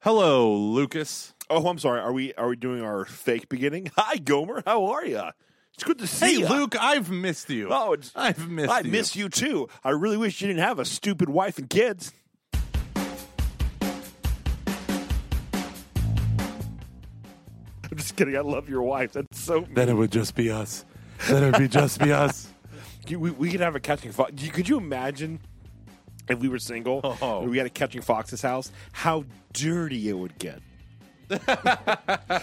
[0.00, 1.34] Hello, Lucas.
[1.50, 2.00] Oh, I'm sorry.
[2.00, 3.90] Are we are we doing our fake beginning?
[3.96, 4.62] Hi, Gomer.
[4.64, 5.22] How are you?
[5.74, 6.48] It's good to see Hey, you.
[6.48, 7.68] Luke, I've missed you.
[7.70, 8.90] Oh, it's, I've missed I you.
[8.90, 9.68] miss you too.
[9.84, 12.12] I really wish you didn't have a stupid wife and kids.
[17.90, 18.36] I'm just kidding.
[18.36, 19.12] I love your wife.
[19.12, 19.66] That's so.
[19.72, 20.84] Then it would just be us.
[21.28, 22.48] Then it would be just be us.
[23.06, 24.32] You- we, we could have a catching fox.
[24.52, 25.40] Could you imagine
[26.34, 27.00] if we were single?
[27.22, 27.40] Oh.
[27.42, 28.70] and we had a catching fox's house.
[28.92, 30.60] How dirty it would get.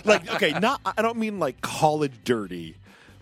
[0.06, 2.76] like okay, not I don't mean like college dirty.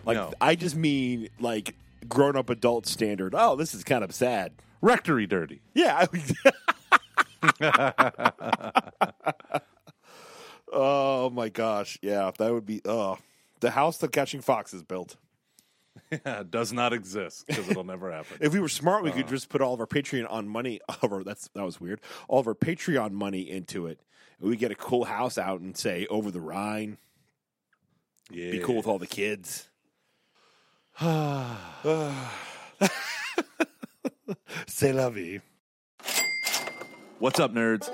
[0.04, 0.32] Like No.
[0.40, 1.74] I just mean like
[2.08, 3.34] grown up adult standard.
[3.36, 4.52] Oh, this is kind of sad.
[4.82, 5.62] Rectory dirty.
[5.72, 6.04] Yeah.
[10.72, 11.98] oh my gosh.
[12.02, 13.16] Yeah, that would be uh
[13.60, 15.16] the house that catching foxes built.
[16.10, 18.36] Yeah, does not exist because it'll never happen.
[18.40, 19.14] If we were smart, we Uh.
[19.14, 20.80] could just put all of our Patreon on money.
[21.02, 22.00] Our, that's that was weird.
[22.28, 24.00] All of our Patreon money into it.
[24.40, 26.98] We get a cool house out and say over the Rhine.
[28.30, 28.50] yeah.
[28.52, 29.68] Be cool with all the kids.
[34.66, 35.40] Say la vie.
[37.18, 37.90] What's up, nerds?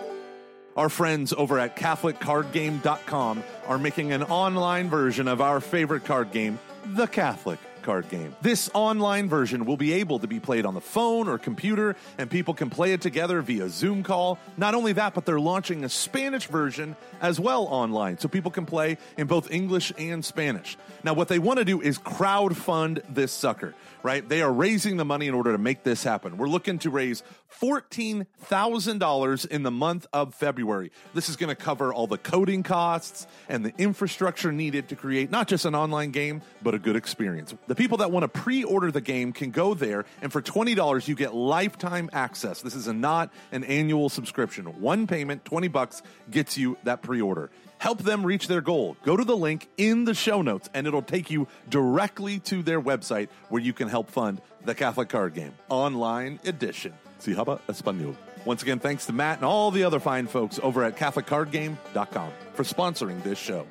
[0.77, 6.59] Our friends over at CatholicCardGame.com are making an online version of our favorite card game,
[6.87, 8.35] The Catholic Card Game.
[8.43, 12.31] This online version will be able to be played on the phone or computer, and
[12.31, 14.39] people can play it together via Zoom call.
[14.57, 18.67] Not only that, but they're launching a Spanish version as well online, so people can
[18.67, 20.77] play in both English and Spanish.
[21.05, 24.27] Now, what they want to do is crowd fund this sucker, right?
[24.29, 26.37] They are raising the money in order to make this happen.
[26.37, 27.23] We're looking to raise
[27.61, 30.91] $14,000 in the month of February.
[31.15, 35.31] This is going to cover all the coding costs and the infrastructure needed to create
[35.31, 37.55] not just an online game, but a good experience.
[37.67, 41.09] The people that want to pre order the game can go there, and for $20,
[41.09, 42.63] you get lifetime access.
[42.63, 44.67] This is not an annual subscription.
[44.81, 47.51] One payment, 20 bucks, gets you that pre order.
[47.79, 48.97] Help them reach their goal.
[49.05, 52.81] Go to the link in the show notes, and it'll take you directly to their
[52.81, 56.93] website where you can help fund the Catholic Card Game Online Edition.
[57.21, 58.17] Si habla español.
[58.45, 62.63] Once again, thanks to Matt and all the other fine folks over at CatholicCardGame.com for
[62.63, 63.67] sponsoring this show.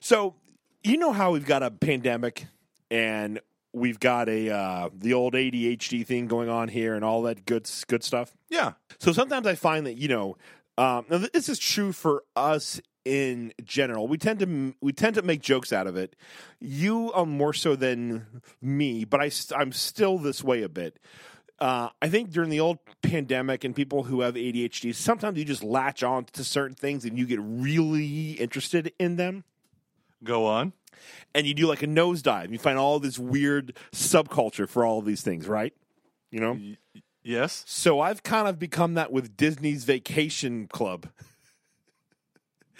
[0.00, 0.34] So
[0.82, 2.46] you know how we've got a pandemic
[2.90, 3.40] and
[3.72, 7.70] we've got a uh, the old ADHD thing going on here and all that good
[7.86, 8.36] good stuff.
[8.50, 8.72] Yeah.
[8.98, 10.36] So sometimes I find that you know,
[10.76, 14.06] um, now this is true for us in general.
[14.08, 16.14] We tend to we tend to make jokes out of it.
[16.60, 18.26] You are more so than
[18.60, 20.98] me, but I I'm still this way a bit.
[21.58, 25.62] Uh, I think during the old pandemic and people who have ADHD, sometimes you just
[25.62, 29.44] latch on to certain things and you get really interested in them
[30.24, 30.72] Go on.
[31.34, 32.50] and you do like a nosedive.
[32.50, 35.72] You find all this weird subculture for all of these things, right?
[36.32, 36.58] You know?
[37.22, 37.62] Yes.
[37.68, 41.08] So I've kind of become that with Disney's Vacation Club.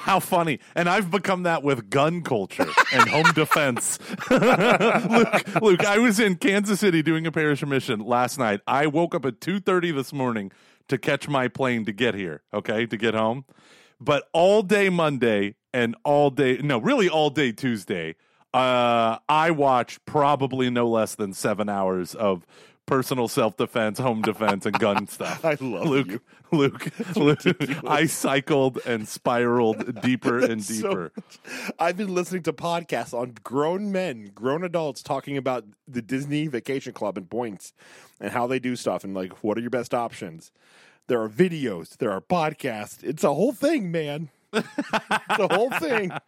[0.02, 0.58] How funny.
[0.74, 4.00] And I've become that with gun culture and home defense.
[4.30, 8.60] Luke, Luke, I was in Kansas City doing a parish mission last night.
[8.66, 10.50] I woke up at 2:30 this morning
[10.88, 13.44] to catch my plane to get here, okay, to get home.
[14.00, 18.16] But all day Monday and all day no, really all day Tuesday,
[18.52, 22.44] uh I watched probably no less than 7 hours of
[22.86, 25.44] personal self-defense, home defense and gun stuff.
[25.44, 26.20] I love Luke, you.
[26.50, 27.40] Luke, Luke,
[27.86, 31.12] I cycled and spiraled deeper and So- deeper.
[31.78, 36.92] I've been listening to podcasts on grown men, grown adults talking about the Disney Vacation
[36.92, 37.72] Club and points
[38.20, 40.50] and how they do stuff and like what are your best options.
[41.08, 43.02] There are videos, there are podcasts.
[43.02, 44.28] It's a whole thing, man.
[44.52, 44.66] it's
[45.28, 46.12] a whole thing.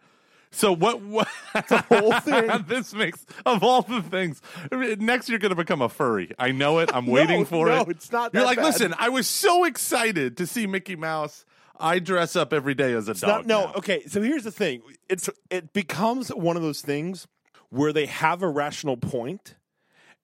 [0.55, 1.01] so what?
[1.01, 2.49] what The whole thing.
[2.67, 4.41] this makes of all the things.
[4.71, 6.31] Next, you're going to become a furry.
[6.39, 6.89] I know it.
[6.93, 7.89] I'm waiting No, for no, it.
[7.89, 8.65] it's not You're like, bad.
[8.65, 8.93] listen.
[8.97, 11.45] I was so excited to see Mickey Mouse.
[11.77, 13.29] I dress up every day as a It's dog.
[13.29, 13.73] not- no, now.
[13.79, 14.03] okay.
[14.07, 17.27] So here's the thing: it's it becomes one of those things
[17.69, 19.55] where they have a rational point,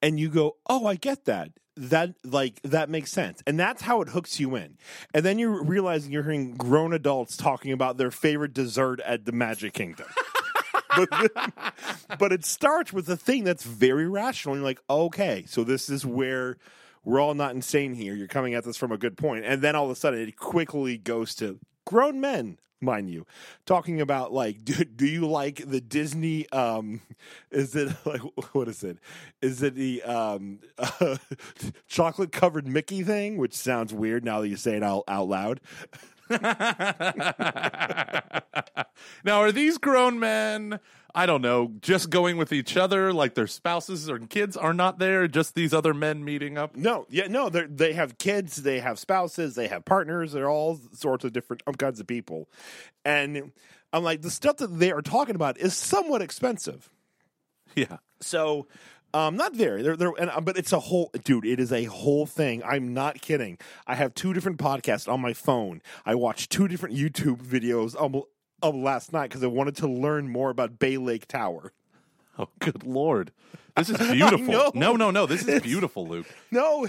[0.01, 1.49] and you go, "Oh, I get that.
[1.89, 4.77] That like that makes sense," and that's how it hooks you in.
[5.13, 9.31] And then you're realizing you're hearing grown adults talking about their favorite dessert at the
[9.31, 10.05] Magic Kingdom.
[10.95, 11.53] but,
[12.19, 14.55] but it starts with a thing that's very rational.
[14.55, 16.57] You're like, okay, so this is where
[17.03, 18.13] we're all not insane here.
[18.13, 19.17] You're coming at this from a good.
[19.23, 21.59] And then all of a sudden it quickly goes to
[21.91, 23.25] grown men, mind you,
[23.65, 27.01] talking about like, do, do you like the Disney, um,
[27.51, 28.21] is it like,
[28.53, 28.97] what is it?
[29.41, 30.59] Is it the um,
[31.87, 35.59] chocolate covered Mickey thing, which sounds weird now that you say it out, out loud.
[39.25, 40.79] now, are these grown men
[41.13, 44.99] I don't know, just going with each other, like their spouses or kids are not
[44.99, 46.75] there, just these other men meeting up.
[46.75, 47.49] No, yeah, no.
[47.49, 50.31] They they have kids, they have spouses, they have partners.
[50.31, 52.49] They're all sorts of different um, kinds of people,
[53.03, 53.51] and
[53.93, 56.89] I'm like, the stuff that they are talking about is somewhat expensive.
[57.75, 57.97] Yeah.
[58.21, 58.67] So,
[59.13, 59.81] um, not very.
[59.81, 61.45] They're, they're, and, but it's a whole, dude.
[61.45, 62.63] It is a whole thing.
[62.63, 63.57] I'm not kidding.
[63.85, 65.81] I have two different podcasts on my phone.
[66.05, 68.23] I watch two different YouTube videos um,
[68.61, 71.73] of last night because I wanted to learn more about Bay Lake Tower.
[72.39, 73.31] Oh, good lord.
[73.75, 74.71] This is beautiful.
[74.73, 75.25] No, no, no.
[75.25, 76.27] This is beautiful, Luke.
[76.49, 76.87] No,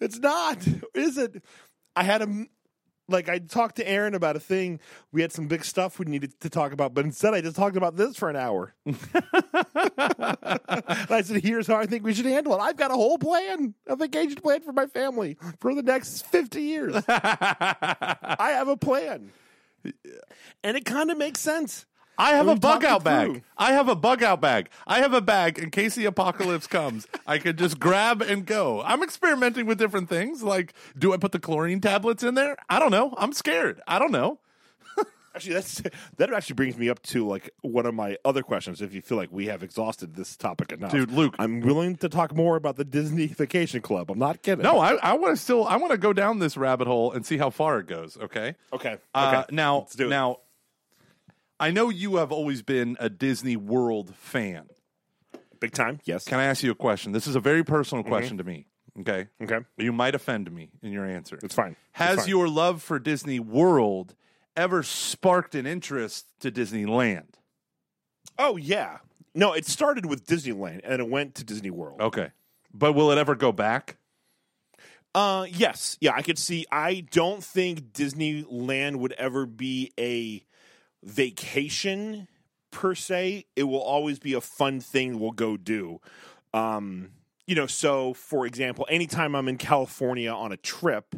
[0.00, 0.58] it's not.
[0.94, 1.42] Is it?
[1.94, 2.46] I had a
[3.08, 4.80] like I talked to Aaron about a thing.
[5.12, 7.76] We had some big stuff we needed to talk about, but instead I just talked
[7.76, 8.74] about this for an hour.
[9.88, 12.58] I said, "Here's how I think we should handle it.
[12.58, 16.62] I've got a whole plan, a vacation plan for my family for the next fifty
[16.62, 17.02] years.
[17.08, 19.32] I have a plan,
[20.62, 21.86] and it kind of makes sense."
[22.20, 23.26] I have a bug out bag.
[23.26, 23.42] through.
[23.56, 24.70] I have a bug out bag.
[24.88, 27.06] I have a bag in case the apocalypse comes.
[27.28, 28.82] I could just grab and go.
[28.82, 30.42] I'm experimenting with different things.
[30.42, 32.56] Like, do I put the chlorine tablets in there?
[32.68, 33.14] I don't know.
[33.18, 33.80] I'm scared.
[33.86, 34.40] I don't know.
[35.38, 35.82] Actually, that's
[36.16, 38.82] that actually brings me up to like one of my other questions.
[38.82, 41.34] If you feel like we have exhausted this topic enough, Dude, Luke.
[41.38, 44.10] I'm willing to talk more about the Disney Vacation Club.
[44.10, 44.62] I'm not kidding.
[44.62, 45.64] No, I, I want to still.
[45.66, 48.16] I want to go down this rabbit hole and see how far it goes.
[48.16, 48.54] Okay.
[48.72, 48.98] okay, okay.
[49.14, 50.10] Uh, now, Let's do it.
[50.10, 50.38] now,
[51.60, 54.68] I know you have always been a Disney World fan.
[55.60, 56.00] big time.
[56.04, 56.24] Yes.
[56.24, 57.12] Can I ask you a question?
[57.12, 58.66] This is a very personal question to me.
[59.00, 59.28] Okay.
[59.40, 61.38] okay, You might offend me in your answer.
[61.42, 61.72] it's fine.
[61.72, 62.28] It's Has fine.
[62.28, 64.14] your love for Disney World
[64.58, 67.28] ever sparked an interest to Disneyland?
[68.38, 68.98] Oh yeah.
[69.34, 72.00] No, it started with Disneyland and it went to Disney World.
[72.00, 72.30] Okay.
[72.74, 73.96] But will it ever go back?
[75.14, 75.96] Uh yes.
[76.00, 80.44] Yeah, I could see I don't think Disneyland would ever be a
[81.02, 82.28] vacation
[82.70, 83.46] per se.
[83.56, 86.00] It will always be a fun thing we'll go do.
[86.52, 87.12] Um
[87.46, 91.14] you know, so for example, anytime I'm in California on a trip,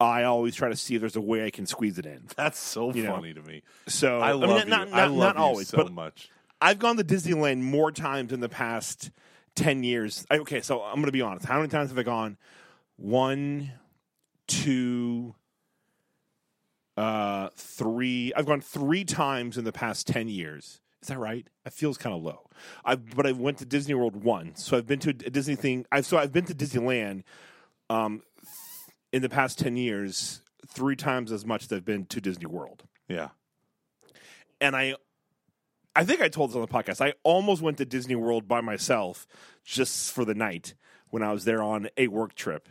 [0.00, 2.22] I always try to see if there's a way I can squeeze it in.
[2.34, 3.14] That's so You know.
[3.16, 3.62] funny to me.
[3.86, 4.70] So I mean, love not, you.
[4.70, 6.30] not, I not love you always, so but much.
[6.60, 9.10] I've gone to Disneyland more times in the past
[9.56, 10.26] 10 years.
[10.30, 11.44] I- Okay, so I'm going to be honest.
[11.46, 12.38] How many times have I gone?
[12.96, 13.72] One,
[14.46, 15.34] two,
[16.96, 18.32] uh, three.
[18.36, 20.80] I've gone three times in the past 10 years.
[21.02, 21.46] Is that right?
[21.64, 22.48] It feels kind of low.
[22.84, 25.86] I but I went to Disney World once, so I've been to a Disney thing.
[25.90, 27.22] I've so I've been to Disneyland,
[27.88, 28.22] um,
[29.12, 32.84] in the past ten years, three times as much as I've been to Disney World
[33.08, 33.28] Yeah.
[34.60, 34.94] and I
[35.96, 37.00] I think I told this on the podcast.
[37.04, 39.26] I almost went to Disney World by myself
[39.64, 40.74] just for the night
[41.08, 42.68] when I was there on a work trip.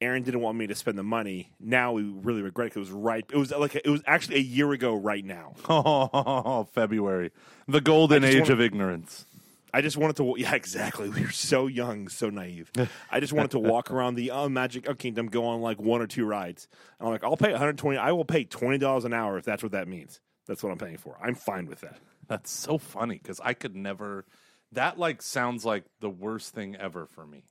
[0.00, 1.52] Aaron didn't want me to spend the money.
[1.60, 3.24] Now we really regret it it was right.
[3.30, 5.54] It was like it was actually a year ago right now.
[5.68, 7.30] Oh, February.
[7.68, 9.26] The golden age wanna- of ignorance.
[9.74, 10.34] I just wanted to.
[10.38, 11.08] Yeah, exactly.
[11.08, 12.70] We were so young, so naive.
[13.10, 16.06] I just wanted to walk around the uh, Magic Kingdom, go on like one or
[16.06, 16.68] two rides.
[16.98, 17.98] And I'm like, I'll pay 120.
[17.98, 20.20] I will pay twenty dollars an hour if that's what that means.
[20.46, 21.16] That's what I'm paying for.
[21.20, 21.98] I'm fine with that.
[22.28, 24.24] That's so funny because I could never.
[24.72, 27.44] That like sounds like the worst thing ever for me.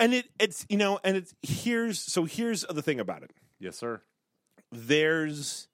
[0.00, 3.30] And it it's you know, and it's here's so here's the thing about it.
[3.60, 4.02] Yes, sir.
[4.72, 5.68] there's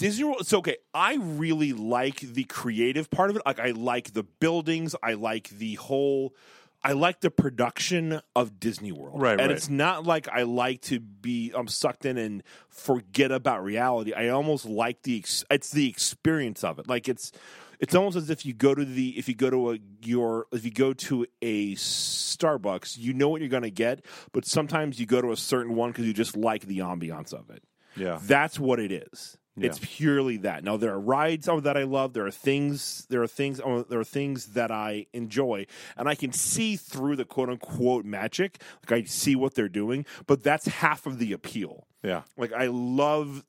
[0.00, 0.38] Disney World.
[0.40, 0.78] It's okay.
[0.94, 3.42] I really like the creative part of it.
[3.44, 4.96] Like I like the buildings.
[5.02, 6.34] I like the whole.
[6.82, 9.20] I like the production of Disney World.
[9.20, 9.50] Right, and right.
[9.50, 14.14] it's not like I like to be I'm sucked in and forget about reality.
[14.14, 16.88] I almost like the ex- it's the experience of it.
[16.88, 17.30] Like it's
[17.78, 20.64] it's almost as if you go to the if you go to a your if
[20.64, 25.04] you go to a Starbucks, you know what you're going to get, but sometimes you
[25.04, 27.62] go to a certain one because you just like the ambiance of it.
[27.96, 28.18] Yeah.
[28.22, 29.36] That's what it is.
[29.56, 29.66] Yeah.
[29.66, 30.64] It's purely that.
[30.64, 32.12] Now there are rides oh, that I love.
[32.12, 33.06] There are things.
[33.10, 33.60] There are things.
[33.60, 35.66] oh, there are things that I enjoy,
[35.96, 38.62] and I can see through the quote unquote magic.
[38.88, 41.86] Like I see what they're doing, but that's half of the appeal.
[42.02, 42.22] Yeah.
[42.36, 43.44] Like I love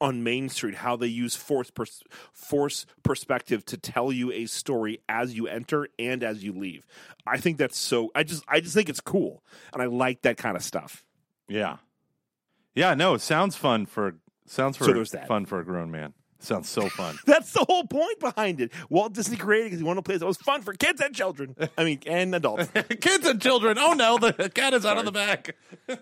[0.00, 5.00] on Main Street how they use force pers- force perspective to tell you a story
[5.08, 6.86] as you enter and as you leave.
[7.26, 8.10] I think that's so.
[8.14, 11.04] I just I just think it's cool, and I like that kind of stuff.
[11.48, 11.76] Yeah.
[12.74, 14.16] Yeah, no, it sounds fun for
[14.50, 15.26] sounds for So there's that.
[15.28, 16.12] fun for a grown man.
[16.42, 17.18] Sounds so fun.
[17.26, 18.72] That's the whole point behind it.
[18.88, 21.54] Walt Disney created because he wanted a place that was fun for kids and children.
[21.76, 22.66] I mean, and adults.
[23.00, 23.76] Kids and children.
[23.78, 25.54] Oh no, the cat is out of the bag.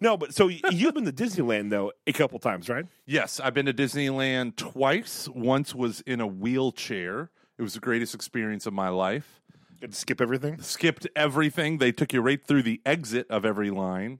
[0.00, 2.84] No, but so you've been to Disneyland though a couple times, right?
[3.06, 5.28] Yes, I've been to Disneyland twice.
[5.28, 7.30] Once was in a wheelchair.
[7.56, 9.40] It was the greatest experience of my life.
[9.80, 10.60] Did skip everything.
[10.60, 11.78] Skipped everything.
[11.78, 14.18] They took you right through the exit of every line,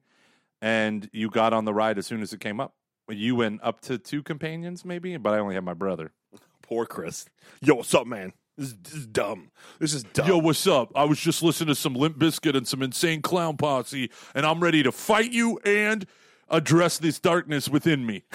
[0.62, 2.74] and you got on the ride as soon as it came up.
[3.08, 6.12] You went up to two companions, maybe, but I only had my brother.
[6.62, 7.26] Poor Chris.
[7.62, 8.32] Yo, what's up, man?
[8.58, 9.50] This is, this is dumb.
[9.78, 10.26] This is dumb.
[10.26, 10.90] Yo, what's up?
[10.96, 14.60] I was just listening to some Limp Bizkit and some Insane Clown Posse, and I'm
[14.60, 16.06] ready to fight you and
[16.48, 18.25] address this darkness within me.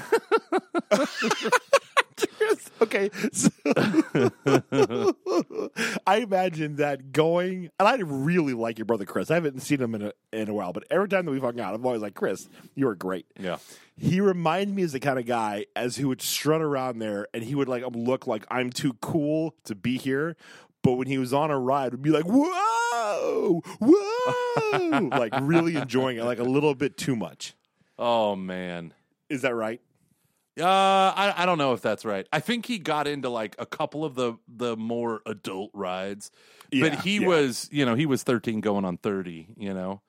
[2.81, 3.09] okay.
[3.31, 3.49] So,
[6.07, 9.31] I imagine that going, and I really like your brother Chris.
[9.31, 11.59] I haven't seen him in a, in a while, but every time that we've hung
[11.59, 13.25] out, I'm always like, Chris, you are great.
[13.39, 13.57] Yeah.
[13.97, 17.43] He reminds me as the kind of guy as who would strut around there and
[17.43, 20.35] he would like um, look like I'm too cool to be here.
[20.83, 26.17] But when he was on a ride, would be like, whoa, whoa, like really enjoying
[26.17, 27.53] it, like a little bit too much.
[27.99, 28.93] Oh man.
[29.29, 29.79] Is that right?
[30.59, 32.27] Uh, I I don't know if that's right.
[32.33, 36.29] I think he got into like a couple of the the more adult rides,
[36.71, 37.27] Yeah, but he yeah.
[37.27, 39.47] was you know he was 13 going on 30.
[39.57, 40.01] You know,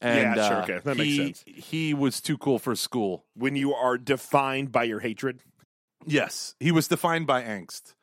[0.00, 1.44] and Yeah, sure, uh, okay, that makes he, sense.
[1.46, 3.24] He was too cool for school.
[3.34, 5.40] When you are defined by your hatred.
[6.06, 7.94] Yes, he was defined by angst.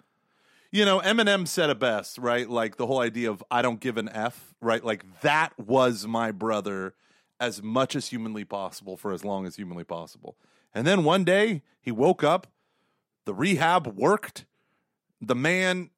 [0.72, 2.50] You know, Eminem said it best, right?
[2.50, 4.84] Like the whole idea of I don't give an F, right?
[4.84, 6.94] Like that was my brother
[7.40, 10.38] as much as humanly possible for as long as humanly possible.
[10.74, 12.48] And then one day he woke up,
[13.26, 14.46] the rehab worked,
[15.20, 15.90] the man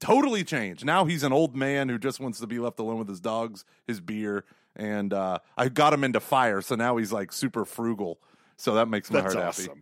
[0.00, 0.84] totally changed.
[0.84, 3.64] Now he's an old man who just wants to be left alone with his dogs,
[3.86, 4.44] his beer,
[4.76, 8.18] and uh, I got him into fire, so now he's like super frugal.
[8.56, 9.66] So that makes my That's heart awesome.
[9.66, 9.80] happy.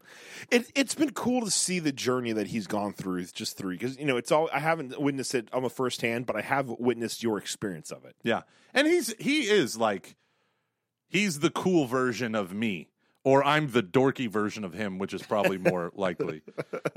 [0.50, 3.98] It, it's been cool to see the journey that he's gone through just through because
[3.98, 6.68] you know it's all I haven't witnessed it on a first hand, but I have
[6.68, 8.16] witnessed your experience of it.
[8.22, 8.42] Yeah.
[8.72, 10.16] And he's he is like
[11.08, 12.88] he's the cool version of me.
[13.24, 16.42] Or I'm the dorky version of him, which is probably more likely.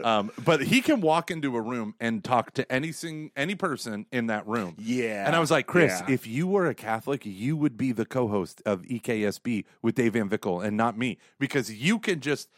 [0.04, 4.08] Um, but he can walk into a room and talk to any sing, any person
[4.12, 4.76] in that room.
[4.80, 6.14] Yeah, And I was like, Chris, yeah.
[6.14, 10.66] if you were a Catholic, you would be the co-host of EKSB with Dave VanVickle
[10.66, 12.50] and not me because you can just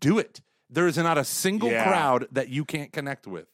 [0.00, 0.40] do it.
[0.68, 1.84] There is not a single Yeah.
[1.84, 3.46] crowd that you can't connect with.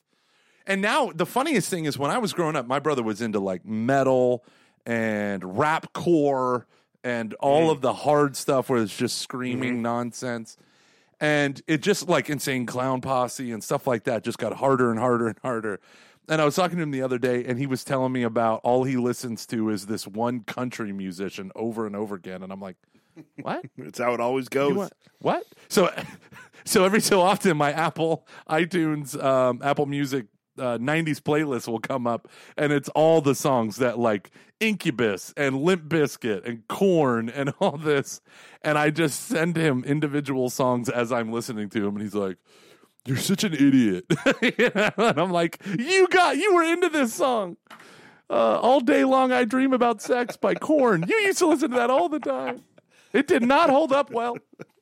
[0.67, 3.39] And now the funniest thing is when I was growing up, my brother was into
[3.41, 4.45] like metal
[4.87, 6.67] and rap core
[7.05, 10.57] and all of the hard stuff where it's just screaming nonsense.
[11.21, 15.01] And it just like insane clown posse and stuff like that just got harder and
[15.01, 15.81] harder and harder.
[16.29, 18.61] And I was talking to him the other day, and he was telling me about
[18.63, 22.43] all he listens to is this one country musician over and over again.
[22.43, 22.77] And I'm like,
[23.43, 23.65] what?
[23.79, 24.77] It's how it always goes.
[24.77, 25.45] want- what?
[25.69, 25.93] So,
[26.65, 30.27] so every so often, my Apple iTunes, um, Apple Music
[30.59, 35.63] uh, '90s playlist will come up, and it's all the songs that like Incubus and
[35.63, 38.21] Limp Bizkit and Korn and all this.
[38.63, 42.37] And I just send him individual songs as I'm listening to him, and he's like.
[43.07, 44.05] You're such an idiot.
[44.99, 47.57] And I'm like, you got, you were into this song.
[48.29, 51.07] Uh, all day long, I dream about sex by Korn.
[51.09, 52.65] You used to listen to that all the time.
[53.15, 54.37] It did not hold up well.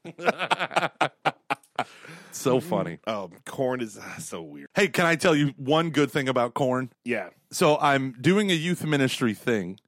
[2.32, 2.98] so funny.
[3.06, 4.68] Oh, Korn is ah, so weird.
[4.74, 6.90] Hey, can I tell you one good thing about Korn?
[7.04, 9.78] Yeah, So I'm doing a youth ministry thing,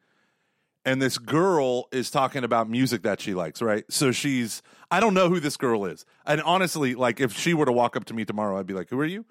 [0.85, 3.85] and this girl is talking about music that she likes, right?
[3.91, 6.05] So she's, I don't know who this girl is.
[6.25, 8.89] And honestly, like if she were to walk up to me tomorrow, I'd be like,
[8.91, 9.25] who are you?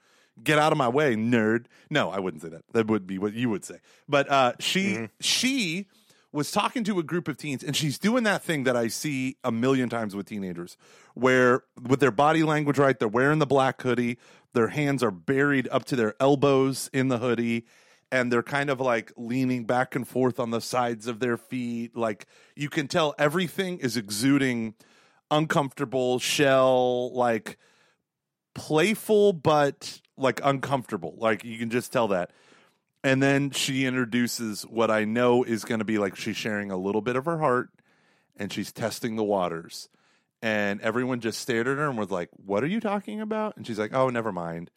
[0.43, 1.65] Get out of my way, nerd.
[1.89, 2.61] No, I wouldn't say that.
[2.73, 3.79] That would be what you would say.
[4.07, 5.87] But uh, she, she
[6.31, 9.37] was talking to a group of teens, and she's doing that thing that I see
[9.43, 10.77] a million times with teenagers,
[11.13, 14.17] where with their body language right, they're wearing the black hoodie,
[14.53, 17.65] their hands are buried up to their elbows in the hoodie,
[18.11, 21.95] and they're kind of like leaning back and forth on the sides of their feet.
[21.95, 24.75] Like you can tell everything is exuding
[25.29, 27.57] uncomfortable shell, like
[28.55, 31.15] playful but like uncomfortable.
[31.17, 32.31] Like you can just tell that.
[33.07, 36.77] And then she introduces what I know is going to be like she's sharing a
[36.77, 37.69] little bit of her heart
[38.35, 39.87] and she's testing the waters.
[40.41, 43.55] And everyone just stared at her and was like, What are you talking about?
[43.55, 44.71] And she's like, Oh, never mind.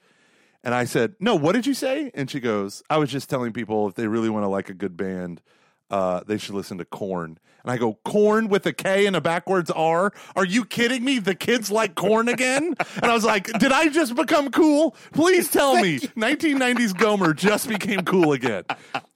[0.62, 2.12] And I said, No, what did you say?
[2.14, 4.74] And she goes, I was just telling people if they really want to like a
[4.74, 5.42] good band,
[5.90, 7.38] uh, they should listen to Korn.
[7.62, 10.12] And I go, Korn with a K and a backwards R?
[10.34, 11.18] Are you kidding me?
[11.18, 12.74] The kids like Korn again?
[12.96, 14.96] And I was like, Did I just become cool?
[15.12, 15.98] Please tell me.
[15.98, 18.64] 1990s Gomer just became cool again.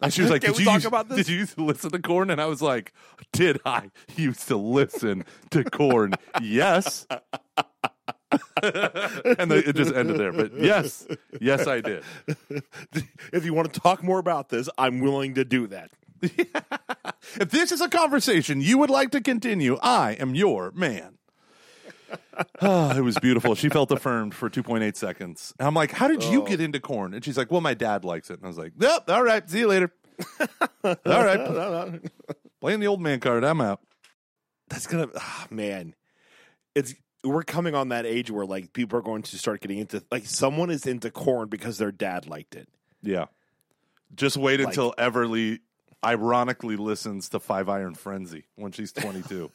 [0.00, 1.18] And she was like, Can Did we you talk about this?
[1.18, 2.30] Did you used to listen to Korn?
[2.30, 2.92] And I was like,
[3.32, 6.14] Did I used to listen to Korn?
[6.42, 7.06] Yes.
[8.62, 10.32] and it just ended there.
[10.32, 11.06] But yes,
[11.40, 12.02] yes, I did.
[13.32, 15.90] if you want to talk more about this, I'm willing to do that.
[17.40, 21.18] If this is a conversation you would like to continue, I am your man.
[22.60, 23.54] Ah, it was beautiful.
[23.54, 25.54] She felt affirmed for 2.8 seconds.
[25.58, 27.14] And I'm like, How did you get into Korn?
[27.14, 28.34] And she's like, Well, my dad likes it.
[28.34, 29.92] And I was like, Yep, all right, see you later.
[30.84, 32.00] all right,
[32.60, 33.42] playing the old man card.
[33.44, 33.80] I'm out.
[34.68, 35.94] That's gonna, ah, man.
[36.74, 40.04] It's we're coming on that age where like people are going to start getting into
[40.10, 42.68] like someone is into Korn because their dad liked it.
[43.02, 43.26] Yeah.
[44.14, 45.60] Just wait Like- until Everly
[46.04, 49.50] ironically listens to Five Iron Frenzy when she's 22.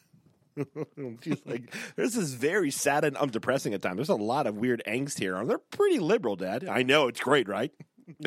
[1.22, 3.98] She's like, this is very sad and um, depressing at times.
[3.98, 5.44] There's a lot of weird angst here.
[5.46, 6.68] They're pretty liberal, Dad.
[6.68, 7.72] I know it's great, right?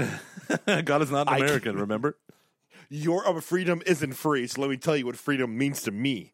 [0.66, 2.16] God is not an American, remember?
[2.88, 6.32] Your uh, freedom isn't free, so let me tell you what freedom means to me.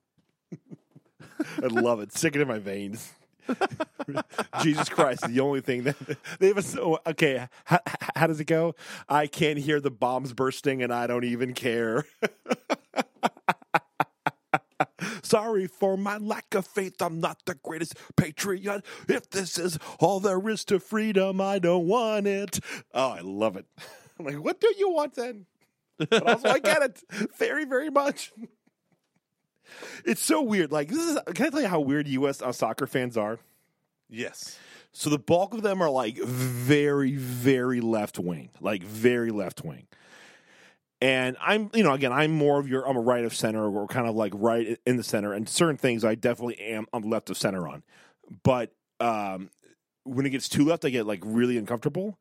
[1.62, 2.12] I love it.
[2.12, 3.12] Stick it in my veins.
[4.62, 5.96] Jesus Christ, the only thing that
[6.38, 7.46] they have a so okay.
[7.64, 7.80] How,
[8.16, 8.74] how does it go?
[9.08, 12.04] I can't hear the bombs bursting, and I don't even care.
[15.22, 17.00] Sorry for my lack of faith.
[17.00, 18.84] I'm not the greatest patriot.
[19.08, 22.60] If this is all there is to freedom, I don't want it.
[22.94, 23.66] Oh, I love it.
[24.18, 25.46] I'm like, what do you want then?
[25.98, 27.02] But also, I get it
[27.36, 28.32] very, very much.
[30.04, 30.72] It's so weird.
[30.72, 31.18] Like, this is.
[31.34, 32.42] Can I tell you how weird U.S.
[32.42, 33.38] uh, soccer fans are?
[34.08, 34.58] Yes.
[34.92, 39.86] So the bulk of them are like very, very left wing, like very left wing.
[41.00, 43.86] And I'm, you know, again, I'm more of your, I'm a right of center or
[43.86, 45.32] kind of like right in the center.
[45.32, 47.84] And certain things I definitely am on left of center on.
[48.42, 49.50] But um,
[50.02, 52.18] when it gets too left, I get like really uncomfortable.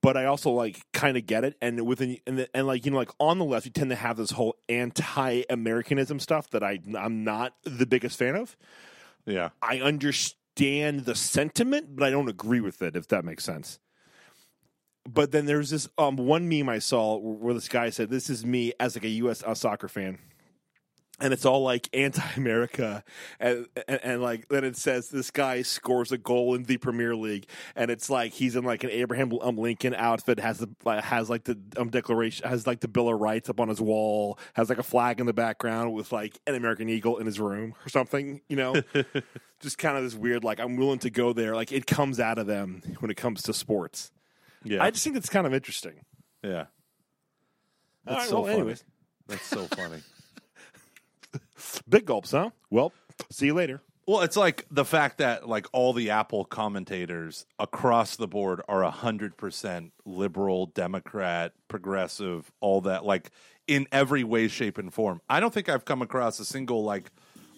[0.00, 1.56] But I also like kind of get it.
[1.60, 3.96] And within, and, the, and like, you know, like on the left, you tend to
[3.96, 8.56] have this whole anti Americanism stuff that I, I'm not the biggest fan of.
[9.26, 9.50] Yeah.
[9.62, 12.96] I understand the sentiment, but I don't agree with it.
[12.96, 13.78] If that makes sense.
[15.06, 18.46] But then there's this um, one meme I saw where this guy said, "This is
[18.46, 19.44] me as like a U.S.
[19.54, 20.18] soccer fan."
[21.20, 23.04] And it's all like anti-America,
[23.38, 27.14] and, and and like then it says this guy scores a goal in the Premier
[27.14, 31.04] League, and it's like he's in like an Abraham um, Lincoln outfit, has the like,
[31.04, 34.40] has like the um, Declaration, has like the Bill of Rights up on his wall,
[34.54, 37.74] has like a flag in the background with like an American eagle in his room
[37.86, 38.74] or something, you know
[39.60, 41.54] just kind of this weird like I'm willing to go there.
[41.54, 44.10] Like it comes out of them when it comes to sports.
[44.62, 44.82] Yeah.
[44.82, 46.04] I just think it's kind of interesting.
[46.42, 46.66] yeah.
[48.04, 48.56] That's right, so well, funny.
[48.56, 48.84] anyways,
[49.28, 50.02] That's so funny.
[51.88, 52.50] big gulps, huh?
[52.70, 52.92] Well,
[53.30, 53.80] see you later.
[54.06, 58.82] Well, it's like the fact that like all the Apple commentators across the board are
[58.90, 63.30] hundred percent liberal, Democrat, progressive, all that, like
[63.66, 65.22] in every way, shape, and form.
[65.28, 67.10] I don't think I've come across a single like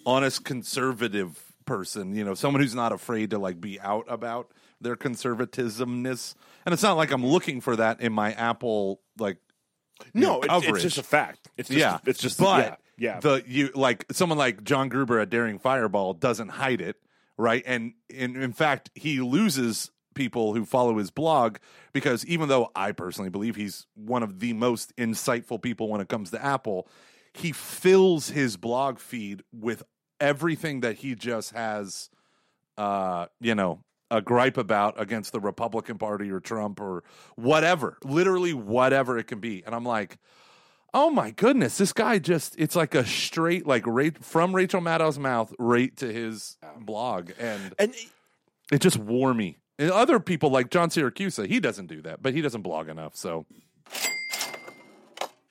[0.05, 4.49] honest conservative person, you know, someone who's not afraid to like be out about
[4.79, 6.33] their conservatismness.
[6.65, 9.37] And it's not like I'm looking for that in my Apple like
[10.13, 11.49] No, it's, it's just a fact.
[11.57, 13.19] It's just, yeah, it's just but yeah, yeah.
[13.19, 16.97] the you like someone like John Gruber at Daring Fireball doesn't hide it,
[17.37, 17.63] right?
[17.65, 21.57] And in in fact, he loses people who follow his blog
[21.93, 26.09] because even though I personally believe he's one of the most insightful people when it
[26.09, 26.87] comes to Apple,
[27.33, 29.83] he fills his blog feed with
[30.19, 32.09] everything that he just has
[32.77, 37.03] uh, you know, a gripe about against the Republican Party or Trump or
[37.35, 39.63] whatever, literally whatever it can be.
[39.65, 40.17] And I'm like,
[40.93, 45.19] oh my goodness, this guy just, it's like a straight, like right from Rachel Maddow's
[45.19, 47.31] mouth right to his blog.
[47.39, 47.93] And and
[48.71, 49.57] it just wore me.
[49.79, 53.15] And other people like John Siracusa, he doesn't do that, but he doesn't blog enough.
[53.15, 53.45] So.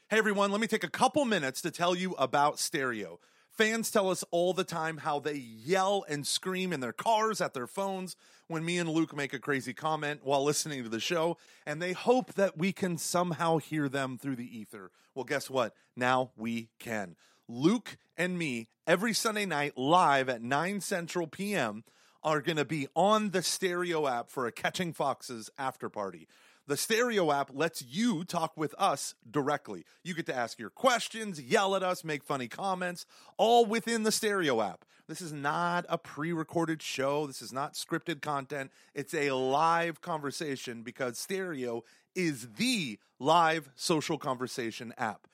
[0.09, 3.18] Hey everyone, let me take a couple minutes to tell you about Stereo.
[3.57, 7.55] Fans tell us all the time how they yell and scream in their cars at
[7.55, 8.14] their phones
[8.49, 11.95] when me and Luke make a crazy comment while listening to the show, and they
[11.95, 14.90] hope that we can somehow hear them through the ether.
[15.14, 15.75] Well, guess what?
[15.97, 17.16] Now we can.
[17.49, 21.83] Luke and me, every Sunday night live at 9 Central PM,
[22.23, 26.29] are going to be on the Stereo app for a Catching Foxes after party.
[26.68, 29.85] The Stereo app lets you talk with us directly.
[30.02, 34.11] You get to ask your questions, yell at us, make funny comments, all within the
[34.11, 34.85] Stereo app.
[35.09, 37.29] This is not a pre recorded show.
[37.29, 38.72] This is not scripted content.
[38.94, 41.85] It's a live conversation because Stereo
[42.16, 45.29] is the live social conversation app.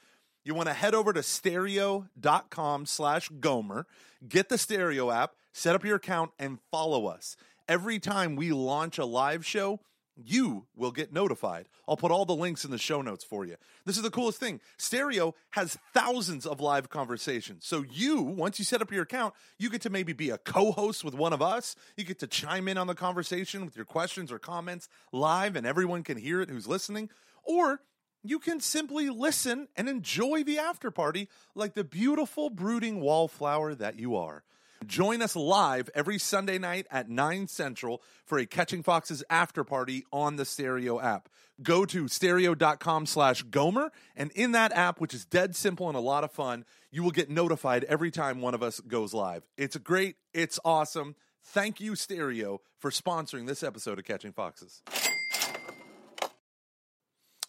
[0.44, 3.86] You want to head over to stereo.com slash Gomer,
[4.28, 7.36] get the Stereo app, set up your account, and follow us.
[7.68, 9.80] Every time we launch a live show,
[10.24, 11.66] you will get notified.
[11.88, 13.56] I'll put all the links in the show notes for you.
[13.84, 14.60] This is the coolest thing.
[14.76, 17.66] Stereo has thousands of live conversations.
[17.66, 21.04] So you, once you set up your account, you get to maybe be a co-host
[21.04, 21.76] with one of us.
[21.96, 25.66] You get to chime in on the conversation with your questions or comments live and
[25.66, 27.10] everyone can hear it who's listening.
[27.44, 27.80] Or
[28.22, 33.98] you can simply listen and enjoy the after party like the beautiful brooding wallflower that
[33.98, 34.44] you are.
[34.86, 40.04] Join us live every Sunday night at 9 Central for a Catching Foxes after party
[40.12, 41.28] on the Stereo app.
[41.62, 46.00] Go to stereo.com slash Gomer, and in that app, which is dead simple and a
[46.00, 49.44] lot of fun, you will get notified every time one of us goes live.
[49.56, 50.16] It's great.
[50.34, 51.14] It's awesome.
[51.44, 54.82] Thank you, Stereo, for sponsoring this episode of Catching Foxes.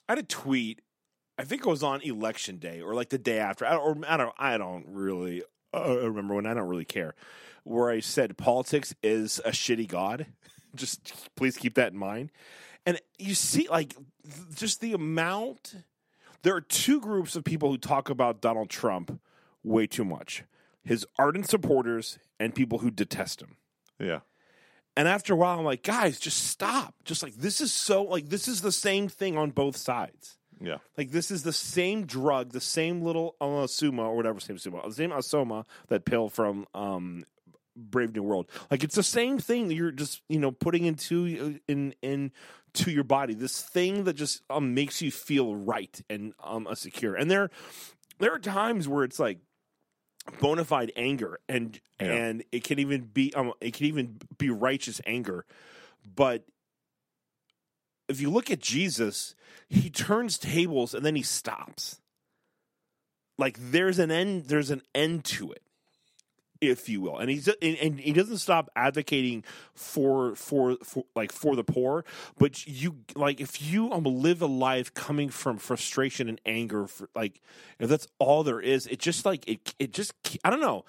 [0.07, 0.81] I had a tweet.
[1.37, 3.65] I think it was on election day or like the day after.
[3.65, 4.33] I don't, or I don't.
[4.37, 5.41] I don't really
[5.73, 6.45] uh, remember when.
[6.45, 7.15] I don't really care.
[7.63, 10.27] Where I said politics is a shitty god.
[10.75, 12.31] just please keep that in mind.
[12.85, 13.95] And you see, like,
[14.55, 15.75] just the amount.
[16.41, 19.21] There are two groups of people who talk about Donald Trump
[19.63, 20.43] way too much:
[20.83, 23.55] his ardent supporters and people who detest him.
[23.99, 24.19] Yeah.
[24.95, 26.93] And after a while, I'm like, guys, just stop.
[27.03, 30.37] Just like this is so like this is the same thing on both sides.
[30.63, 30.77] Yeah.
[30.97, 34.81] Like this is the same drug, the same little uh, soma or whatever, same soma,
[34.87, 37.25] the same Asoma, that pill from um,
[37.75, 38.49] Brave New World.
[38.71, 42.31] Like it's the same thing that you're just you know putting into in in
[42.75, 43.33] to your body.
[43.33, 47.13] This thing that just um, makes you feel right and um uh, secure.
[47.15, 47.49] And there
[48.19, 49.39] there are times where it's like
[50.39, 52.13] bona fide anger and Yeah.
[52.13, 55.45] and it can even be um it can even be righteous anger
[56.15, 56.45] but
[58.13, 59.35] if you look at Jesus
[59.73, 61.99] he turns tables and then he stops.
[63.37, 65.63] Like there's an end there's an end to it
[66.61, 67.17] if you will.
[67.17, 72.05] And he's and, he doesn't stop advocating for for for like for the poor
[72.37, 77.09] but you like if you um, live a life coming from frustration and anger for,
[77.15, 77.41] like
[77.79, 80.85] if that's all there is it just like it it just i don't know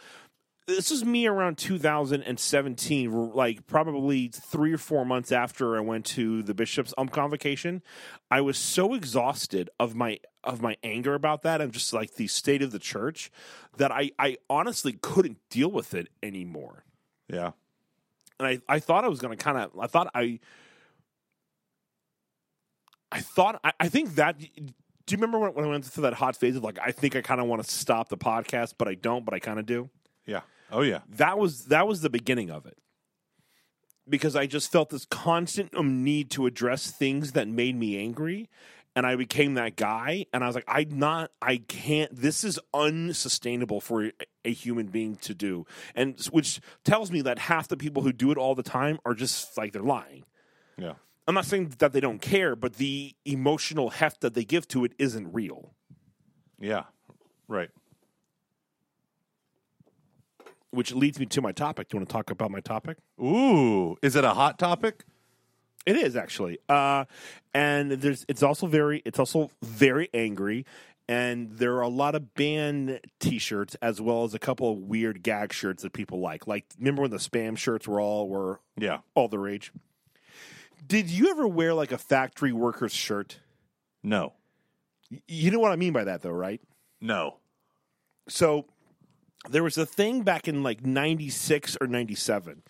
[0.66, 6.42] this was me around 2017 like probably three or four months after i went to
[6.42, 7.82] the bishop's um convocation
[8.30, 12.26] i was so exhausted of my of my anger about that and just like the
[12.26, 13.30] state of the church
[13.76, 16.84] that i i honestly couldn't deal with it anymore
[17.28, 17.52] Yeah.
[18.38, 20.40] and I, I thought I was going to kind of, I thought I,
[23.12, 24.46] I thought, I, I think that, do
[25.08, 27.20] you remember when, when I went through that hot phase of like, I think I
[27.20, 29.88] kind of want to stop the podcast, but I don't, but I kind of do?
[30.26, 30.40] Yeah.
[30.70, 31.00] Oh, yeah.
[31.08, 32.78] That was, that was the beginning of it.
[34.08, 38.48] Because I just felt this constant um, need to address things that made me angry.
[38.96, 40.26] And I became that guy.
[40.32, 44.12] And I was like, I'm not, I can't, this is unsustainable for
[44.44, 45.66] a human being to do.
[45.94, 49.14] And which tells me that half the people who do it all the time are
[49.14, 50.24] just like they're lying.
[50.76, 50.94] Yeah.
[51.26, 54.84] I'm not saying that they don't care, but the emotional heft that they give to
[54.84, 55.74] it isn't real.
[56.60, 56.84] Yeah.
[57.48, 57.70] Right.
[60.74, 61.88] Which leads me to my topic.
[61.88, 62.98] Do you want to talk about my topic?
[63.20, 63.96] Ooh.
[64.02, 65.04] Is it a hot topic?
[65.86, 67.04] It is actually, uh,
[67.52, 68.24] and there's.
[68.26, 69.02] It's also very.
[69.04, 70.64] It's also very angry,
[71.08, 75.22] and there are a lot of band T-shirts as well as a couple of weird
[75.22, 76.46] gag shirts that people like.
[76.46, 79.00] Like, remember when the spam shirts were all were Yeah.
[79.14, 79.72] all the rage?
[80.86, 83.40] Did you ever wear like a factory worker's shirt?
[84.02, 84.32] No.
[85.28, 86.62] You know what I mean by that, though, right?
[87.00, 87.36] No.
[88.26, 88.64] So
[89.50, 92.62] there was a thing back in like 96 or 97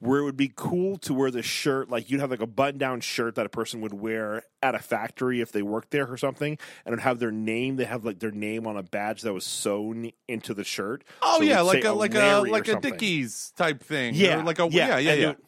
[0.00, 2.78] where it would be cool to wear the shirt like you'd have like a button
[2.78, 6.16] down shirt that a person would wear at a factory if they worked there or
[6.16, 9.22] something and it would have their name they have like their name on a badge
[9.22, 12.80] that was sewn into the shirt Oh So yeah, like a like a like a.
[12.80, 14.14] Dickies type thing.
[14.14, 15.30] yeah Or like a yeah yeah and yeah.
[15.30, 15.44] it-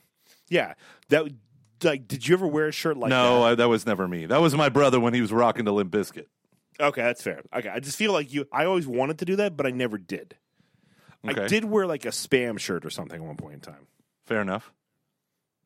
[0.49, 0.75] yeah
[1.11, 1.25] that
[1.83, 4.27] like did you ever wear a shirt like no, that I, that was never me.
[4.27, 6.27] That was my brother when he was rocking the Limp Bizkit.
[6.81, 9.57] okay that's fair okay i just feel like you i always wanted to do that
[9.57, 10.37] but i never did
[11.29, 13.87] i did wear like a spam shirt or something at one point in time
[14.27, 14.73] Fair enough.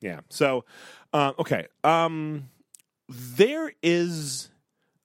[0.01, 0.21] Yeah.
[0.29, 0.65] So,
[1.13, 1.67] uh, okay.
[1.83, 2.51] Um,
[3.09, 4.51] there is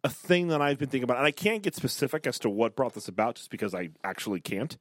[0.03, 2.75] a thing that I've been thinking about, and I can't get specific as to what
[2.75, 4.77] brought this about, just because I actually can't.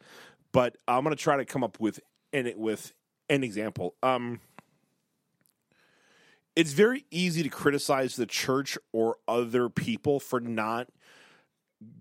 [0.53, 2.01] But I'm going to try to come up with
[2.33, 2.93] in it with
[3.31, 3.95] an example.
[4.03, 4.41] Um,
[6.57, 10.89] it's very easy to criticize the church or other people for not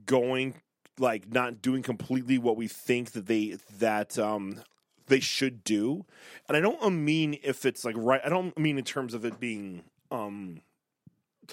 [0.05, 0.55] going
[0.99, 4.61] like not doing completely what we think that they that um
[5.07, 6.05] they should do.
[6.47, 9.39] And i don't mean if it's like right i don't mean in terms of it
[9.39, 10.61] being um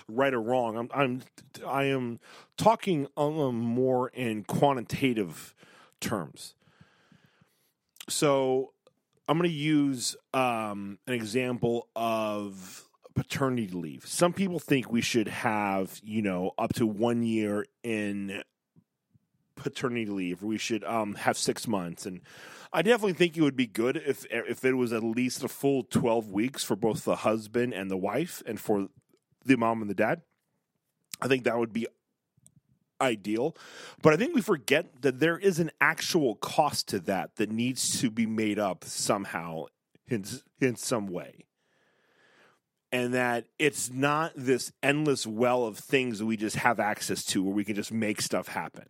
[0.09, 0.77] right or wrong.
[0.77, 1.23] I'm i'm
[1.67, 2.21] i am
[2.57, 5.55] talking um, more in quantitative
[6.01, 6.55] terms.
[8.09, 8.73] So
[9.29, 14.07] i'm going to use um an example of paternity leave.
[14.07, 18.43] Some people think we should have you know up to one year in
[19.63, 20.43] paternity leave.
[20.43, 22.21] We should um, have six months, and
[22.73, 25.83] I definitely think it would be good if if it was at least a full
[25.83, 28.89] twelve weeks for both the husband and the wife, and for
[29.45, 30.23] the mom and the dad.
[31.21, 31.87] I think that would be
[33.01, 33.57] ideal,
[34.03, 38.01] but I think we forget that there is an actual cost to that that needs
[38.01, 39.67] to be made up somehow
[40.09, 40.25] in
[40.61, 41.47] in some way.
[42.93, 47.43] And that it's not this endless well of things that we just have access to
[47.43, 48.87] where we can just make stuff happen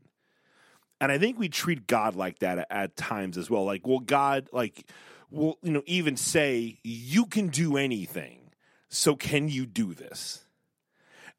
[1.01, 3.65] and I think we treat God like that at, at times as well.
[3.65, 4.87] Like, well, God, like
[5.31, 8.53] will you know even say you can do anything.
[8.89, 10.45] So can you do this?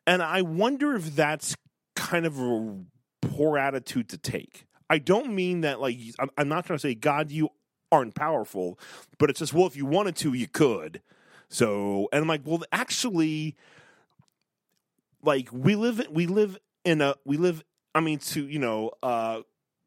[0.08, 1.56] And I wonder if that's
[1.96, 2.80] kind of a
[3.22, 4.66] poor attitude to take.
[4.90, 5.98] I don't mean that like
[6.38, 7.50] I'm, not trying to say God you
[7.92, 8.80] aren't powerful,
[9.20, 11.02] but it's just well if you wanted to you could.
[11.50, 13.56] So and I'm like well actually
[15.24, 19.42] like we live we live in a we live I mean to you know uh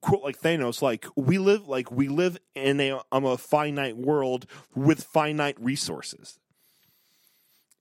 [0.05, 4.45] quote like Thanos like we live like we live in a um, a finite world
[4.75, 6.39] with finite resources.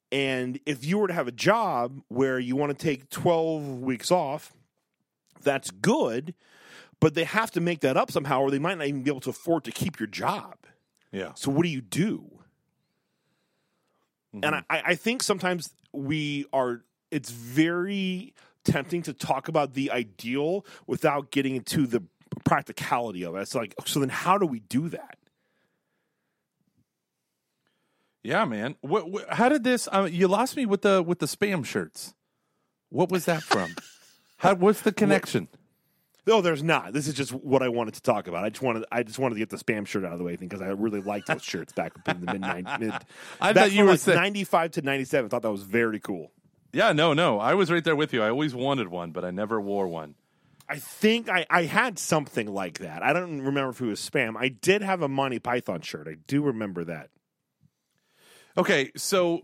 [0.10, 4.10] And if you were to have a job where you want to take 12 weeks
[4.10, 4.54] off,
[5.42, 6.34] that's good,
[7.02, 9.20] but they have to make that up somehow or they might not even be able
[9.22, 10.56] to afford to keep your job.
[11.12, 11.34] Yeah.
[11.36, 12.40] So what do you do?
[14.42, 18.34] And I, I think sometimes we are it's very
[18.64, 22.04] tempting to talk about the ideal without getting into the
[22.44, 23.42] practicality of it.
[23.42, 25.18] It's like, so then how do we do that?
[28.24, 28.76] Yeah, man.
[28.82, 29.88] What, what, how did this?
[29.92, 32.14] Uh, you lost me with the with the spam shirts.
[32.90, 33.76] What was that from?
[34.38, 35.50] how, what's the connection?
[36.26, 36.94] No, there's not.
[36.94, 38.46] This is just what I wanted to talk about.
[38.46, 40.34] I just wanted, I just wanted to get the spam shirt out of the way,
[40.34, 42.42] I think, because I really liked those shirts back in the mid
[42.80, 42.94] mid.
[43.42, 45.26] I back thought you were like saying- 95 to 97.
[45.26, 46.32] I thought that was very cool.
[46.72, 47.40] Yeah, no, no.
[47.40, 48.24] I was right there with you.
[48.24, 50.16] I always wanted one, but I never wore one.
[50.74, 53.04] I think I, I had something like that.
[53.04, 54.36] I don't remember if it was spam.
[54.36, 56.08] I did have a Monty Python shirt.
[56.08, 57.12] I do remember that.
[58.58, 59.42] Okay, so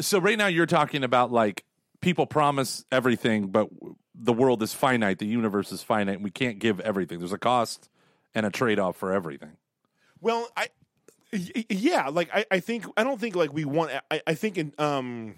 [0.00, 1.64] so right now you're talking about like
[2.00, 3.70] people promise everything, but
[4.14, 7.18] the world is finite, the universe is finite, and we can't give everything.
[7.18, 7.90] There's a cost
[8.36, 9.56] and a trade off for everything.
[10.20, 10.68] Well, I
[11.32, 13.90] yeah, like I, I think I don't think like we want.
[14.12, 15.34] I, I think in um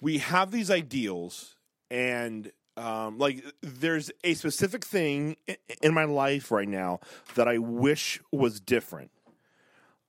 [0.00, 1.54] we have these ideals
[1.92, 5.36] and um like there's a specific thing
[5.82, 7.00] in my life right now
[7.34, 9.10] that I wish was different.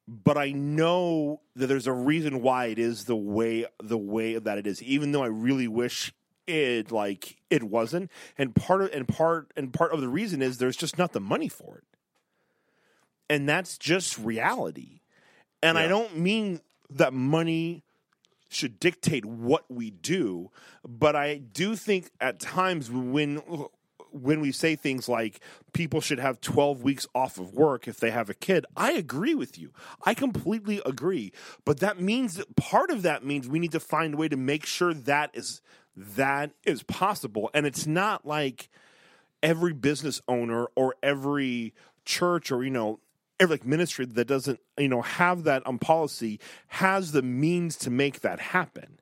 [0.08, 4.58] But I know that there's a reason why it is the way the way that
[4.58, 6.14] it is, even though I really wish
[6.48, 8.12] it like it wasn't.
[8.38, 11.22] And part of and part and part of the reason is there's just not the
[11.22, 11.84] money for it
[13.30, 15.00] and that's just reality.
[15.62, 17.84] And I don't mean that money
[18.54, 20.52] should dictate what we do,
[20.88, 23.42] but I do think at times when
[24.14, 25.40] when we say things like
[25.74, 29.34] people should have 12 weeks off of work if they have a kid, I agree
[29.34, 29.72] with you.
[30.04, 31.34] I completely agree.
[31.66, 34.38] But that means that part of that means we need to find a way to
[34.38, 35.62] make sure that is
[35.96, 38.70] that is possible and it's not like
[39.44, 43.00] every business owner or every church or you know
[43.40, 47.90] every like ministry that doesn't you know have that um policy has the means to
[47.90, 49.00] make that happen.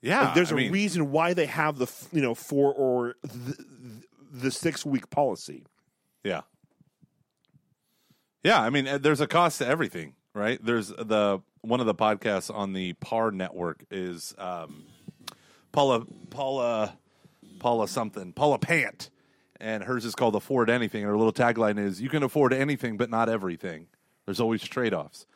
[0.00, 4.02] Yeah, Like, there's a a reason why they have the you know four or the,
[4.32, 5.64] the six week policy.
[6.22, 6.42] Yeah.
[8.44, 10.64] Yeah, I mean, uh, there's a cost to everything, right?
[10.64, 14.86] There's the one of the podcasts on the PAR network is um,
[15.72, 16.96] Paula Paula
[17.58, 19.10] Paula something Paula Pant,
[19.60, 22.96] and hers is called "Afford Anything." And her little tagline is, "You can afford anything,
[22.96, 23.86] but not everything.
[24.26, 25.26] There's always trade offs."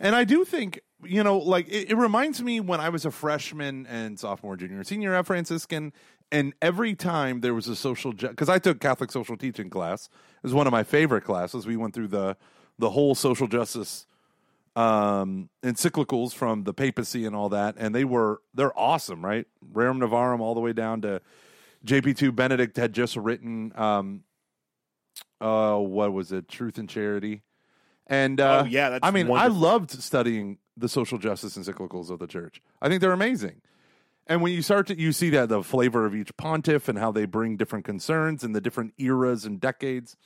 [0.00, 3.10] And I do think, you know, like it, it reminds me when I was a
[3.10, 5.92] freshman and sophomore, junior, and senior at Franciscan,
[6.32, 10.42] and every time there was a social, because I took Catholic social teaching class, it
[10.42, 11.66] was one of my favorite classes.
[11.66, 12.36] We went through the
[12.78, 14.06] the whole social justice
[14.76, 19.46] um, encyclicals from the papacy and all that, and they were they're awesome, right?
[19.72, 21.20] Rerum Novarum all the way down to
[21.84, 22.32] JP two.
[22.32, 24.24] Benedict had just written, um,
[25.40, 26.48] uh, what was it?
[26.48, 27.42] Truth and Charity.
[28.06, 29.56] And uh, Oh, yeah, that's I mean, wonderful.
[29.56, 32.60] I loved studying the social justice encyclicals of the church.
[32.82, 33.62] I think they're amazing.
[34.26, 37.12] And when you start to you see that the flavor of each pontiff and how
[37.12, 40.16] they bring different concerns and the different eras and decades.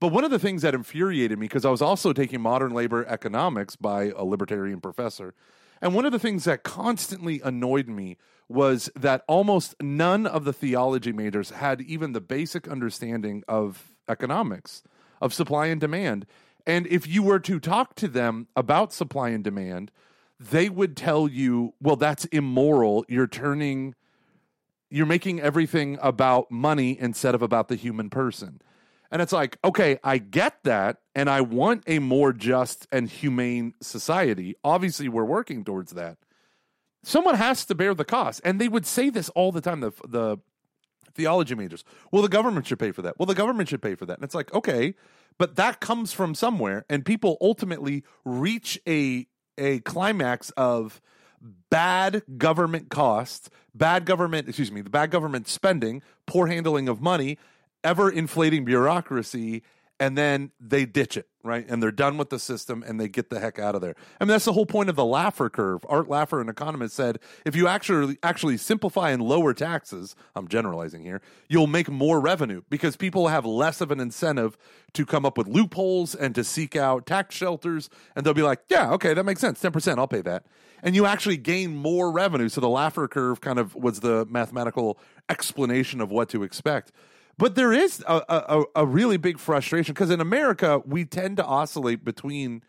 [0.00, 3.06] But one of the things that infuriated me because I was also taking modern labor
[3.06, 5.32] economics by a libertarian professor.
[5.80, 8.16] And one of the things that constantly annoyed me
[8.48, 14.82] was that almost none of the theology majors had even the basic understanding of economics,
[15.20, 16.26] of supply and demand.
[16.66, 19.90] And if you were to talk to them about supply and demand,
[20.38, 23.04] they would tell you, well, that's immoral.
[23.08, 23.94] You're turning,
[24.90, 28.60] you're making everything about money instead of about the human person.
[29.10, 30.98] And it's like, okay, I get that.
[31.14, 34.56] And I want a more just and humane society.
[34.64, 36.18] Obviously, we're working towards that.
[37.06, 38.40] Someone has to bear the cost.
[38.42, 40.38] And they would say this all the time, the, the
[41.14, 41.84] theology majors.
[42.10, 43.16] Well, the government should pay for that.
[43.16, 44.18] Well, the government should pay for that.
[44.18, 44.94] And it's like, okay,
[45.38, 46.84] but that comes from somewhere.
[46.90, 51.00] And people ultimately reach a, a climax of
[51.70, 57.38] bad government costs, bad government, excuse me, the bad government spending, poor handling of money,
[57.84, 59.62] ever inflating bureaucracy,
[60.00, 61.64] and then they ditch it, right?
[61.68, 63.94] And they're done with the system and they get the heck out of there.
[64.20, 65.84] I mean, that's the whole point of the Laffer curve.
[65.88, 71.02] Art Laffer, an economist, said if you actually actually simplify and lower taxes, I'm generalizing
[71.02, 74.56] here, you'll make more revenue because people have less of an incentive
[74.94, 77.88] to come up with loopholes and to seek out tax shelters.
[78.14, 79.62] And they'll be like, yeah, okay, that makes sense.
[79.62, 80.44] 10%, I'll pay that.
[80.82, 82.48] And you actually gain more revenue.
[82.48, 86.92] So the Laffer curve kind of was the mathematical explanation of what to expect.
[87.38, 91.44] But there is a, a, a really big frustration because in America, we tend to
[91.44, 92.62] oscillate between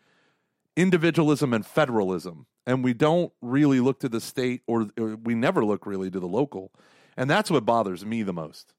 [0.76, 2.46] individualism and federalism.
[2.66, 6.20] And we don't really look to the state or, or we never look really to
[6.20, 6.70] the local.
[7.16, 8.74] And that's what bothers me the most.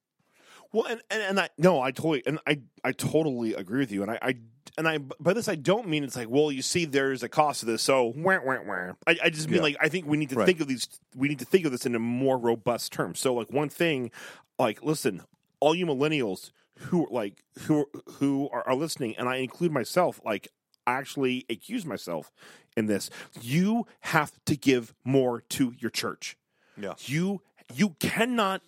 [0.71, 4.03] Well, and, and, and I no, I totally and I I totally agree with you,
[4.03, 4.35] and I, I
[4.77, 7.61] and I by this I don't mean it's like well you see there's a cost
[7.61, 8.91] to this so wah, wah, wah.
[9.07, 9.63] I, I just mean Yeah.
[9.63, 10.45] like I think we need to Right.
[10.45, 13.15] think of these we need to think of this in a more robust term.
[13.15, 14.11] So like one thing,
[14.59, 15.23] like listen,
[15.59, 20.47] all you millennials who like who who are, are listening, and I include myself, like
[20.87, 22.31] I actually accuse myself
[22.77, 23.09] in this.
[23.41, 26.37] You have to give more to your church
[26.77, 26.93] Yeah.
[27.05, 27.41] you
[27.73, 28.61] you cannot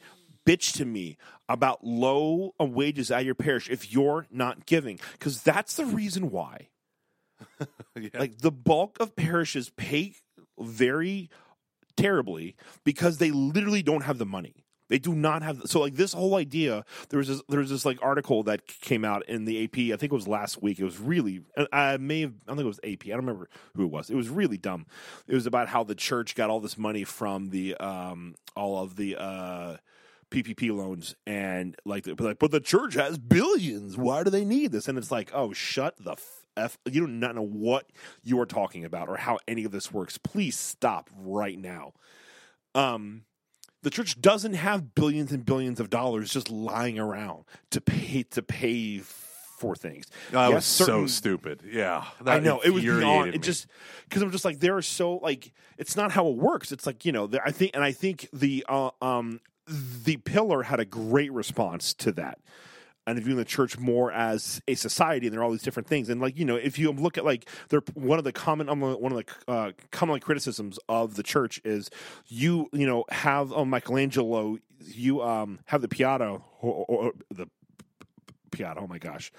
[0.46, 5.76] bitch to me about low wages at your parish if you're not giving because that's
[5.76, 6.70] the reason why
[7.96, 8.10] Yeah.
[8.16, 10.16] like the bulk of parishes pay
[10.60, 11.30] very
[11.98, 16.12] terribly because they literally don't have the money they do not have so like this
[16.14, 19.64] whole idea there was this there was this like article that came out in the
[19.64, 22.62] AP I think it was last week it was really I may have I think
[22.62, 24.86] it was AP I don't remember who it was it was really dumb
[25.28, 28.98] it was about how the church got all this money from the um all of
[28.98, 29.78] the uh
[30.30, 33.98] PPP loans and like, but like, but the church has billions.
[33.98, 34.88] Why do they need this?
[34.88, 36.16] And it's like, oh, shut the
[36.56, 36.78] f.
[36.86, 37.92] You do not know what
[38.24, 40.18] you are talking about or how any of this works.
[40.18, 41.92] Please stop right now.
[42.74, 43.26] Um,
[43.84, 48.42] the church doesn't have billions and billions of dollars just lying around to pay to
[48.42, 50.06] pay for things.
[50.32, 51.62] That Yes, was so stupid.
[51.66, 52.06] Yeah.
[52.26, 53.30] I know it was beyond.
[53.30, 53.38] It me.
[53.40, 53.68] just
[54.10, 56.72] because I'm just like there are so like it's not how it works.
[56.72, 60.80] It's like you know I think and I think the uh, um the pillar had
[60.80, 62.40] a great response to that.
[63.08, 66.08] And viewing the church more as a society, and there are all these different things.
[66.08, 68.82] And like you know, if you look at like they're one of the common um,
[68.82, 71.90] one of the uh, common criticisms of the church is
[72.28, 77.48] you you know have um, Michelangelo, you um have the Piada or, or the
[78.52, 78.78] Piada.
[78.78, 79.32] Oh my gosh,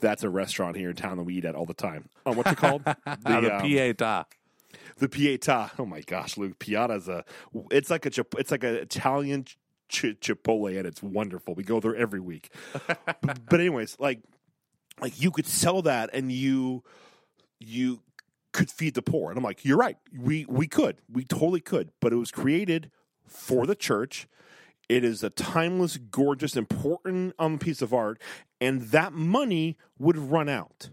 [0.00, 2.08] that's a restaurant here in town that we eat at all the time.
[2.24, 2.84] Um, what's it called?
[2.84, 4.26] the, the um, Pieta.
[4.98, 5.72] the Pieta.
[5.78, 7.24] Oh my gosh, Luke Piada's a.
[7.70, 9.46] It's like a it's like an Italian
[9.88, 11.54] ch- Chipotle, and it's wonderful.
[11.54, 12.52] We go there every week.
[12.86, 14.20] but, but anyways, like
[15.00, 16.82] like you could sell that, and you
[17.60, 18.00] you
[18.52, 19.30] could feed the poor.
[19.30, 19.96] And I'm like, you're right.
[20.16, 20.98] We we could.
[21.10, 21.90] We totally could.
[22.00, 22.90] But it was created
[23.26, 24.26] for the church.
[24.88, 28.20] It is a timeless, gorgeous, important um, piece of art,
[28.60, 30.90] and that money would run out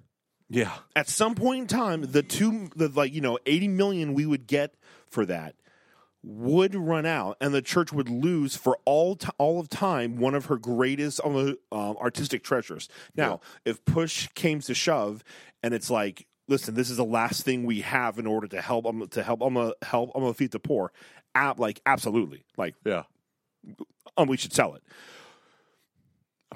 [0.49, 0.71] Yeah.
[0.95, 4.47] at some point in time, the two, the like you know, eighty million we would
[4.47, 4.75] get
[5.09, 5.55] for that
[6.23, 10.35] would run out, and the church would lose for all t- all of time one
[10.35, 11.35] of her greatest um,
[11.71, 12.87] um, artistic treasures.
[13.15, 15.23] Now, if push came to shove,
[15.63, 18.85] and it's like, listen, this is the last thing we have in order to help
[18.85, 20.91] um, to help um, help um, feed the poor.
[21.33, 23.03] Ab- like absolutely, like Yeah.
[24.17, 24.83] um, we should sell it.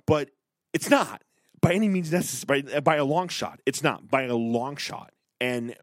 [0.05, 0.29] But
[0.73, 1.23] it's not
[1.61, 2.61] by any means necessary.
[2.61, 5.11] By, by a long shot, it's not by a long shot.
[5.41, 5.75] And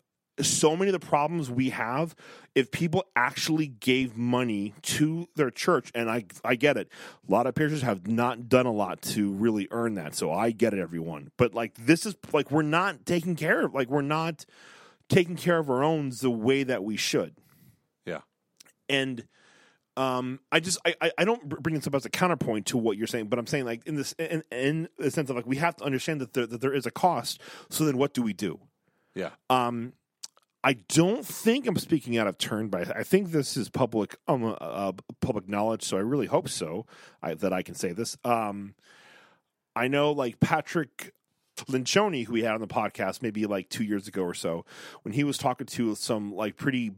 [0.42, 2.14] so many of the problems we have,
[2.54, 6.88] if people actually gave money to their church, and I I get it,
[7.28, 10.14] a lot of parishes have not done a lot to really earn that.
[10.14, 11.30] So I get it, everyone.
[11.36, 14.44] But like this is like we're not taking care of like we're not
[15.08, 17.34] taking care of our own the way that we should
[18.06, 18.20] Yeah.
[18.88, 19.26] and
[19.94, 23.06] um, I just I, I- don't bring this up as a counterpoint to what you're
[23.06, 25.76] saying, but I'm saying like in this in, in the sense of like we have
[25.76, 27.42] to understand that there, that there is a cost.
[27.68, 28.58] So then, what do we do?
[29.14, 29.30] Yeah.
[29.50, 29.92] Um,
[30.64, 34.44] I don't think I'm speaking out of turn, but I think this is public um,
[34.44, 35.82] uh, uh, public knowledge.
[35.82, 36.86] So I really hope so
[37.20, 38.16] I, that I can say this.
[38.24, 38.74] Um,
[39.74, 41.12] I know like Patrick
[41.66, 44.64] Lencioni, who we had on the podcast maybe like two years ago or so,
[45.02, 46.92] when he was talking to some like pretty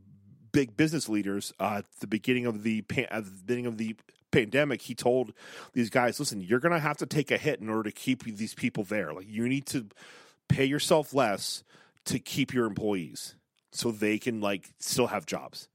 [0.52, 3.96] big business leaders uh, at the beginning of the at the beginning of the
[4.30, 5.32] pandemic, he told
[5.72, 8.24] these guys, "Listen, you're going to have to take a hit in order to keep
[8.24, 9.14] these people there.
[9.14, 9.86] Like you need to
[10.48, 11.64] pay yourself less
[12.04, 13.36] to keep your employees
[13.74, 15.68] so they can like still have jobs."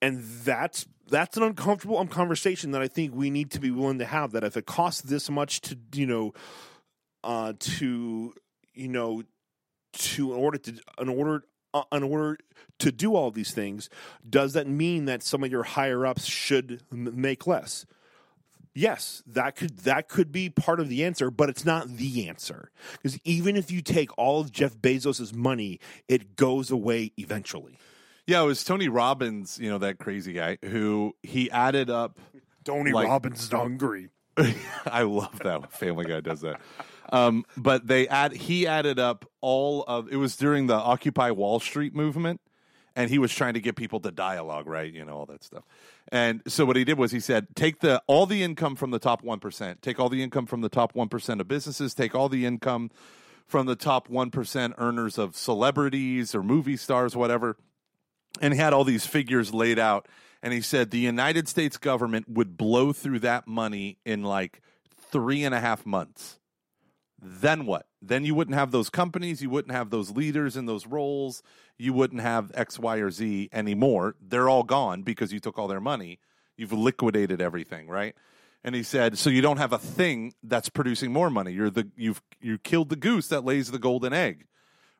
[0.00, 3.98] And that's that's an uncomfortable um, conversation that I think we need to be willing
[3.98, 4.32] to have.
[4.32, 6.34] That if it costs this much to you know
[7.24, 8.34] uh, to
[8.74, 9.22] you know
[9.92, 12.38] to in order to in order uh, in order
[12.78, 13.88] to do all these things,
[14.28, 17.86] does that mean that some of your higher ups should m- make less?
[18.78, 22.70] Yes, that could that could be part of the answer, but it's not the answer.
[22.92, 27.78] Because even if you take all of Jeff Bezos's money, it goes away eventually.
[28.26, 32.18] Yeah, it was Tony Robbins, you know, that crazy guy who he added up.
[32.64, 34.10] Tony Like- Robbins is hungry.
[34.86, 36.60] I love that Family Guy does that.
[37.10, 41.58] Um, but they add he added up all of it was during the Occupy Wall
[41.58, 42.40] Street movement,
[42.98, 44.92] and he was trying to get people to dialogue, right?
[44.92, 45.62] You know all that stuff.
[46.10, 48.98] And so what he did was he said, take the all the income from the
[48.98, 52.16] top one percent, take all the income from the top one percent of businesses, take
[52.16, 52.90] all the income
[53.46, 57.56] from the top one percent earners of celebrities or movie stars, whatever.
[58.40, 60.08] And he had all these figures laid out.
[60.42, 64.60] And he said the united states government would blow through that money in like
[65.12, 66.40] three and a half months.
[67.20, 70.86] Then what then you wouldn't have those companies you wouldn't have those leaders in those
[70.86, 71.42] roles
[71.78, 75.68] you wouldn't have x y or z anymore they're all gone because you took all
[75.68, 76.18] their money
[76.56, 78.14] you've liquidated everything right
[78.64, 81.88] and he said so you don't have a thing that's producing more money you're the
[81.96, 84.44] you've you killed the goose that lays the golden egg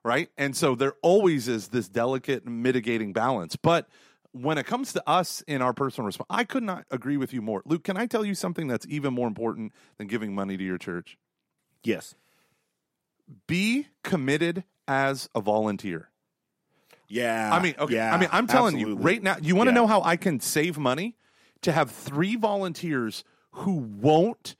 [0.04, 0.30] right?
[0.36, 3.56] And so there always is this delicate mitigating balance.
[3.56, 3.88] But
[4.32, 7.42] when it comes to us in our personal response, I could not agree with you
[7.42, 7.62] more.
[7.64, 10.78] Luke, can I tell you something that's even more important than giving money to your
[10.78, 11.16] church?
[11.82, 12.14] Yes.
[13.46, 16.08] Be committed as a volunteer.
[17.08, 17.50] Yeah.
[17.52, 17.94] I mean, okay.
[17.94, 19.36] Yeah, I mean, I'm telling you right now.
[19.40, 19.80] You want to Yeah.
[19.80, 21.16] know how I can save money?
[21.62, 24.54] To have three volunteers who won't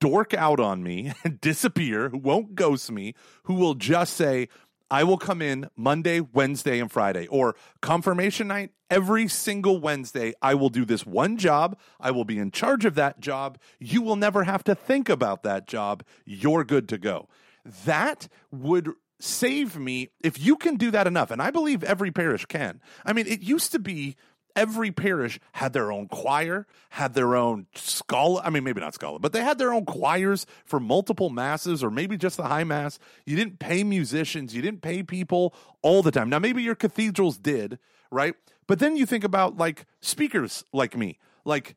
[0.00, 3.14] dork out on me and disappear, who won't ghost me,
[3.44, 4.48] who will just say,
[4.90, 10.34] I will come in Monday, Wednesday, and Friday, or confirmation night every single Wednesday.
[10.42, 11.78] I will do this one job.
[11.98, 13.58] I will be in charge of that job.
[13.78, 16.02] You will never have to think about that job.
[16.26, 17.28] You're good to go.
[17.64, 21.30] That would save me if you can do that enough.
[21.30, 22.80] And I believe every parish can.
[23.04, 24.16] I mean, it used to be
[24.54, 28.42] every parish had their own choir, had their own schola.
[28.44, 31.90] I mean, maybe not schola, but they had their own choirs for multiple masses or
[31.90, 32.98] maybe just the high mass.
[33.24, 36.28] You didn't pay musicians, you didn't pay people all the time.
[36.28, 37.78] Now, maybe your cathedrals did,
[38.10, 38.34] right?
[38.66, 41.18] But then you think about like speakers like me.
[41.44, 41.76] Like,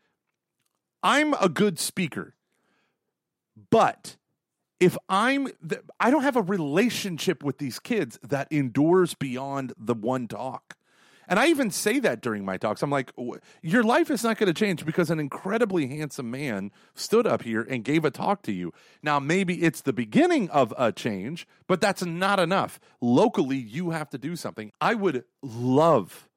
[1.02, 2.36] I'm a good speaker,
[3.70, 4.18] but
[4.80, 5.48] if I'm,
[6.00, 10.76] I don't have a relationship with these kids that endures beyond the one talk.
[11.28, 12.84] And I even say that during my talks.
[12.84, 13.12] I'm like,
[13.64, 17.62] your life is not going to change because an incredibly handsome man stood up here
[17.62, 18.72] and gave a talk to you.
[19.02, 22.80] Now, maybe it's the beginning of a change, but that's not enough.
[23.02, 24.72] Locally, you have to do something.
[24.80, 26.30] I would love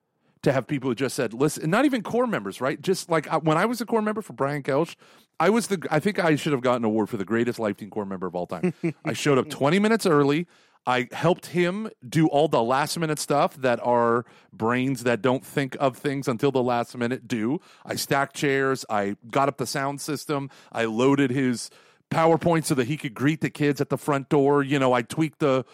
[0.43, 2.81] to have people who just said, listen, not even core members, right?
[2.81, 4.95] Just like uh, when I was a core member for Brian Kelch,
[5.41, 7.77] I was the, I think I should have gotten an award for the greatest Life
[7.77, 8.75] Teen core member of all time.
[9.05, 10.47] I showed up 20 minutes early.
[10.87, 15.77] I helped him do all the last minute stuff that our brains that don't think
[15.79, 17.61] of things until the last minute do.
[17.85, 18.87] I stacked chairs.
[18.89, 20.51] I got up the sound system.
[20.73, 21.71] I loaded his
[22.11, 24.63] PowerPoint so that he could greet the kids at the front door.
[24.63, 25.67] You know, I tweaked the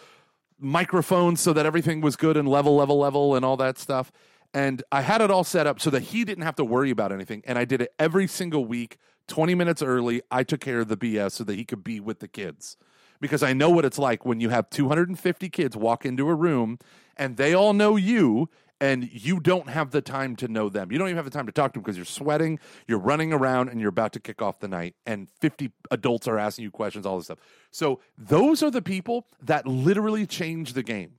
[0.58, 4.10] microphones so that everything was good and level, level, level, and all that stuff.
[4.54, 7.10] And I had it all set up so that he didn't have to worry about
[7.10, 7.42] anything.
[7.44, 10.22] And I did it every single week, 20 minutes early.
[10.30, 12.76] I took care of the BS so that he could be with the kids.
[13.20, 16.78] Because I know what it's like when you have 250 kids walk into a room
[17.16, 18.48] and they all know you
[18.80, 20.92] and you don't have the time to know them.
[20.92, 23.32] You don't even have the time to talk to them because you're sweating, you're running
[23.32, 26.70] around, and you're about to kick off the night, and 50 adults are asking you
[26.70, 27.38] questions, all this stuff.
[27.70, 31.12] So, those are the people that literally change the game.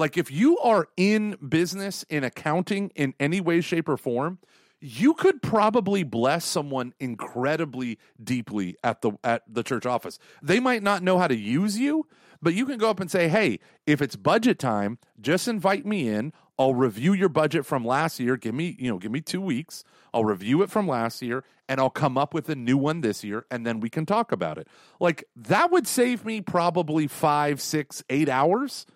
[0.00, 4.38] Like, if you are in business, in accounting, in any way, shape, or form,
[4.80, 10.18] you could probably bless someone incredibly deeply at the at the church office.
[10.42, 12.06] They might not know how to use you,
[12.40, 16.08] but you can go up and say, "Hey, if it's budget time, just invite me
[16.08, 16.32] in.
[16.58, 18.38] I'll review your budget from last year.
[18.38, 19.84] Give me, you know, give me 2 weeks.
[20.14, 23.22] I'll review it from last year and I'll come up with a new one this
[23.22, 24.66] year and then we can talk about it."
[24.98, 28.86] Like that would save me probably five, six, eight hours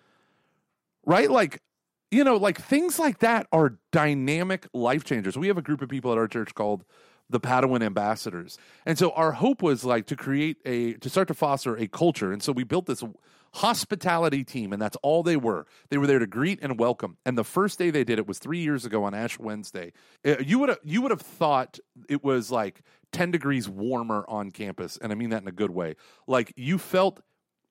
[1.05, 1.29] right?
[1.29, 1.61] Like,
[2.11, 5.37] you know, like things like that are dynamic life changers.
[5.37, 6.85] We have a group of people at our church called
[7.29, 8.57] the Padawan Ambassadors.
[8.85, 12.31] And so our hope was like to create a, to start to foster a culture.
[12.31, 13.03] And so we built this
[13.55, 15.65] hospitality team, and that's all they were.
[15.89, 17.17] They were there to greet and welcome.
[17.25, 19.93] And the first day they did it was three years ago on Ash Wednesday.
[20.25, 21.79] Uh, You would have, you would have thought
[22.09, 22.81] it was like
[23.11, 24.97] 10 degrees warmer on campus.
[25.01, 25.95] And I mean that in a good way.
[26.27, 27.21] Like you felt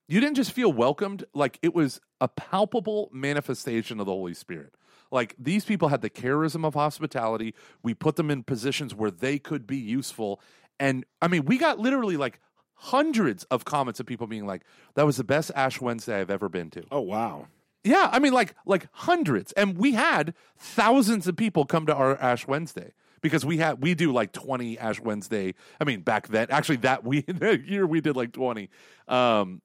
[0.08, 4.74] you didn't just feel welcomed like it was a palpable manifestation of the holy spirit
[5.10, 9.38] like these people had the charism of hospitality we put them in positions where they
[9.38, 10.40] could be useful
[10.78, 12.40] and i mean we got literally like
[12.74, 14.62] hundreds of comments of people being like
[14.94, 17.46] that was the best ash wednesday i've ever been to Oh wow.
[17.84, 19.52] yeah, I mean like like hundreds.
[19.52, 23.94] And we had thousands of people come to our Ash Wednesday because we had we
[23.94, 25.54] do like 20 Ash Wednesday.
[25.80, 28.70] I mean, back then, actually, that we that year we did like 20.
[29.06, 29.60] Um,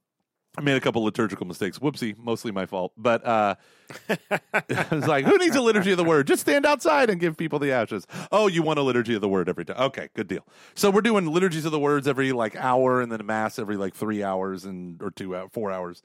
[0.57, 1.79] I made a couple liturgical mistakes.
[1.79, 2.91] Whoopsie, mostly my fault.
[2.97, 3.55] But uh,
[4.09, 6.27] I was like, who needs a liturgy of the word?
[6.27, 8.07] Just stand outside and give people the ashes.
[8.31, 9.77] Oh, you want a liturgy of the word every time?
[9.77, 10.45] Okay, good deal.
[10.73, 13.77] So we're doing liturgies of the words every like hour, and then a mass every
[13.77, 16.01] like three hours and or two hours, four hours.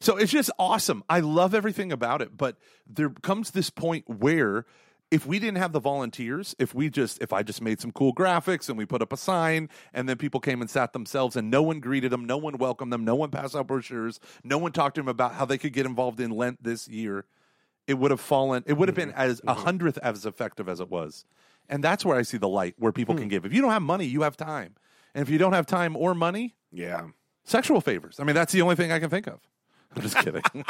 [0.00, 1.02] So it's just awesome.
[1.08, 2.36] I love everything about it.
[2.36, 4.64] But there comes this point where
[5.10, 8.14] if we didn't have the volunteers, if we just if I just made some cool
[8.14, 11.50] graphics and we put up a sign and then people came and sat themselves and
[11.50, 14.72] no one greeted them, no one welcomed them, no one passed out brochures, no one
[14.72, 17.24] talked to them about how they could get involved in Lent this year,
[17.86, 19.20] it would have fallen it would have been mm-hmm.
[19.20, 19.62] as a mm-hmm.
[19.62, 21.24] hundredth as effective as it was.
[21.70, 23.20] And that's where I see the light where people hmm.
[23.20, 23.44] can give.
[23.44, 24.74] If you don't have money, you have time.
[25.14, 27.08] And if you don't have time or money, Yeah.
[27.44, 28.20] sexual favors.
[28.20, 29.40] I mean, that's the only thing I can think of.
[29.94, 30.42] I'm just kidding.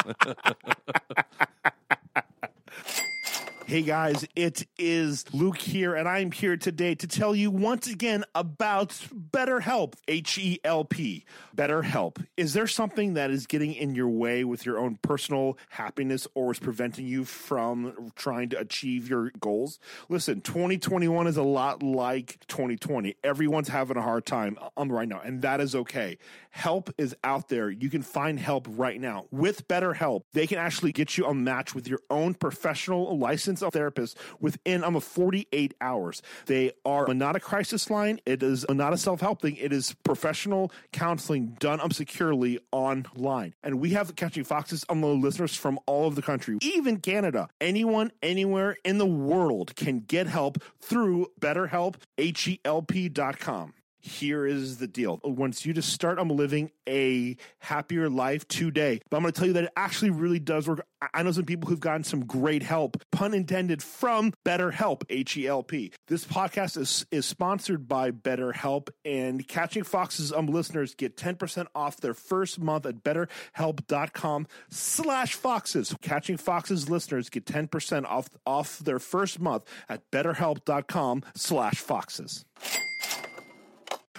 [3.68, 8.24] Hey guys, it is Luke here, and I'm here today to tell you once again
[8.34, 11.26] about BetterHelp, H E L P.
[11.54, 12.24] BetterHelp.
[12.38, 16.52] Is there something that is getting in your way with your own personal happiness or
[16.52, 19.78] is preventing you from trying to achieve your goals?
[20.08, 23.16] Listen, 2021 is a lot like 2020.
[23.22, 26.16] Everyone's having a hard time um, right now, and that is okay.
[26.58, 27.70] Help is out there.
[27.70, 29.26] You can find help right now.
[29.30, 34.18] With BetterHelp, they can actually get you a match with your own professional licensed therapist
[34.40, 36.20] within um, 48 hours.
[36.46, 38.18] They are not a crisis line.
[38.26, 39.54] It is not a self-help thing.
[39.54, 43.54] It is professional counseling done um, securely online.
[43.62, 47.50] And we have Catching Foxes on um, listeners from all over the country, even Canada.
[47.60, 54.78] Anyone, anywhere in the world can get help through BetterHelp, H-E-L-P dot com here is
[54.78, 55.20] the deal.
[55.24, 59.46] Once you just start um, living a happier life today, but I'm going to tell
[59.46, 60.86] you that it actually really does work.
[61.14, 65.46] I- know some people who've gotten some great help, pun intended, from BetterHelp, H E
[65.46, 65.92] L P.
[66.06, 71.98] This podcast is, is sponsored by BetterHelp, and Catching Foxes um, listeners get 10% off
[71.98, 75.94] their first month at betterhelp.com slash foxes.
[76.00, 82.44] Catching Foxes listeners get 10% off, off their first month at betterhelp.com slash foxes.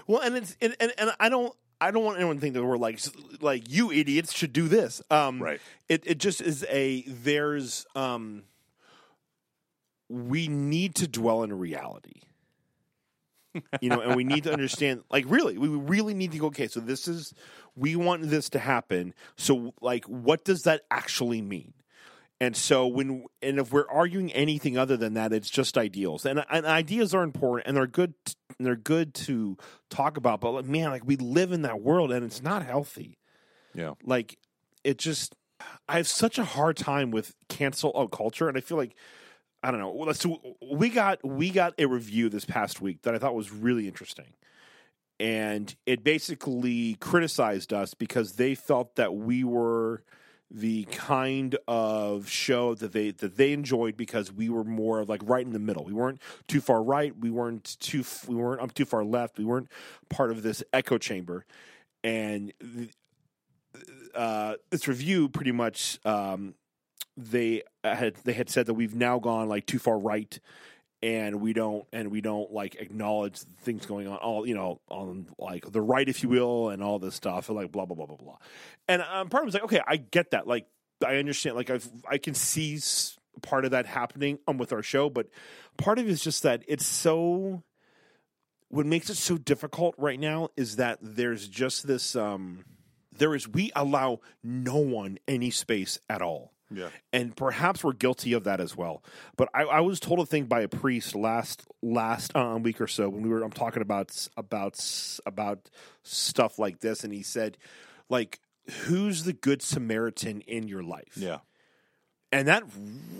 [0.09, 2.65] Well, and it's and, and, and I don't I don't want anyone to think that
[2.65, 2.99] we're like
[3.41, 5.03] like you idiots should do this.
[5.11, 5.61] Um, Right.
[5.87, 8.41] It it just is a there's um
[10.09, 12.21] we need to dwell in reality.
[13.81, 16.67] you know, and we need to understand like really, we really need to go, okay,
[16.67, 17.35] so this is
[17.75, 19.13] we want this to happen.
[19.37, 21.73] So like what does that actually mean?
[22.41, 26.25] And so when and if we're arguing anything other than that, it's just ideals.
[26.25, 29.57] And, and ideas are important and they're good t- and they're good to
[29.89, 30.39] talk about.
[30.39, 33.17] But like, man, like we live in that world and it's not healthy.
[33.73, 33.93] yeah.
[34.03, 34.37] Like
[34.83, 35.35] it just
[35.87, 38.95] I have such a hard time with cancel culture, and I feel like
[39.61, 40.11] I don't know.
[40.13, 40.39] So
[40.71, 44.33] we got we got a review this past week that I thought was really interesting,
[45.19, 50.03] and it basically criticized us because they felt that we were
[50.51, 55.45] the kind of show that they that they enjoyed because we were more like right
[55.45, 55.83] in the middle.
[55.83, 57.15] We weren't too far right.
[57.17, 59.37] We weren't too we weren't um, too far left.
[59.37, 59.69] We weren't
[60.09, 61.45] part of this echo chamber,
[62.03, 62.51] and
[64.15, 66.55] uh, this review pretty much um,
[67.15, 70.39] they had they had said that we've now gone like too far right
[71.01, 75.27] and we don't and we don't like acknowledge things going on all you know on
[75.37, 78.05] like the right if you will and all this stuff and like blah blah blah
[78.05, 78.37] blah blah.
[78.87, 80.47] And um, part of me was like okay i get that.
[80.47, 80.67] Like
[81.05, 81.79] i understand like i
[82.09, 82.79] i can see
[83.41, 84.39] part of that happening.
[84.47, 85.27] Um, with our show but
[85.77, 87.63] part of it is just that it's so
[88.67, 92.65] what makes it so difficult right now is that there's just this um
[93.17, 96.89] there is we allow no one any space at all Yeah.
[97.11, 99.03] and perhaps we're guilty of that as well.
[99.37, 102.87] But I, I was told a thing by a priest last last uh, week or
[102.87, 104.79] so when we were I'm talking about about
[105.25, 105.69] about
[106.03, 107.57] stuff like this, and he said,
[108.09, 108.39] like,
[108.85, 111.13] who's the good Samaritan in your life?
[111.15, 111.39] Yeah.
[112.31, 112.63] and that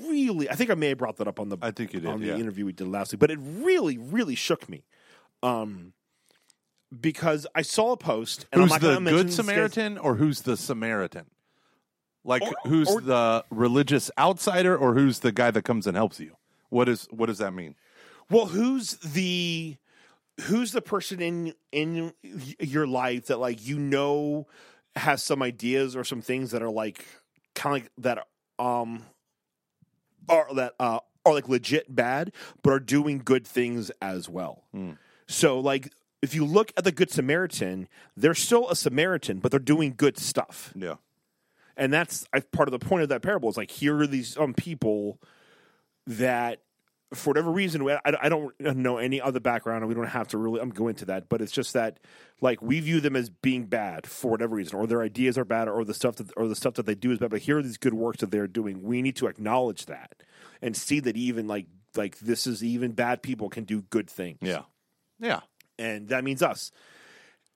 [0.05, 2.09] really, I think I may have brought that up on the I think you did.
[2.09, 2.35] on the yeah.
[2.37, 4.83] interview we did last week, but it really, really shook me.
[5.41, 5.93] Um,
[6.99, 10.57] because I saw a post, and who's I'm not the good Samaritan or who's the
[10.57, 11.25] Samaritan?
[12.23, 16.19] Like Or- who's or- the religious outsider or who's the guy that comes and helps
[16.19, 16.35] you?
[16.69, 17.75] What is what does that mean?
[18.29, 19.77] Well, who's the
[20.41, 22.13] who's the person in in
[22.59, 24.47] your life that like you know
[24.95, 27.05] has some ideas or some things that are like
[27.55, 28.27] kind of like that
[28.63, 29.05] um
[30.27, 32.31] are that uh are like legit bad
[32.63, 34.63] but are doing good things as well.
[35.27, 35.91] So like
[36.21, 40.17] if you look at the good Samaritan, they're still a Samaritan, but they're doing good
[40.17, 40.95] stuff Yeah.
[41.79, 44.37] And that's I, part of the point of that parable is like here are these
[44.37, 45.19] um people
[46.05, 46.61] that
[47.13, 50.37] for whatever reason, I, I don't know any other background, and we don't have to
[50.37, 51.27] really I'm go into that.
[51.27, 51.99] But it's just that,
[52.39, 55.67] like, we view them as being bad for whatever reason, or their ideas are bad,
[55.67, 57.31] or the stuff that or the stuff that they do is bad.
[57.31, 58.83] But here are these good works that they're doing.
[58.83, 60.21] We need to acknowledge that
[60.61, 61.65] and see that even like
[61.95, 64.37] like this is even bad people can do good things.
[64.41, 64.63] Yeah.
[65.19, 65.41] Yeah.
[65.79, 66.71] and that means us.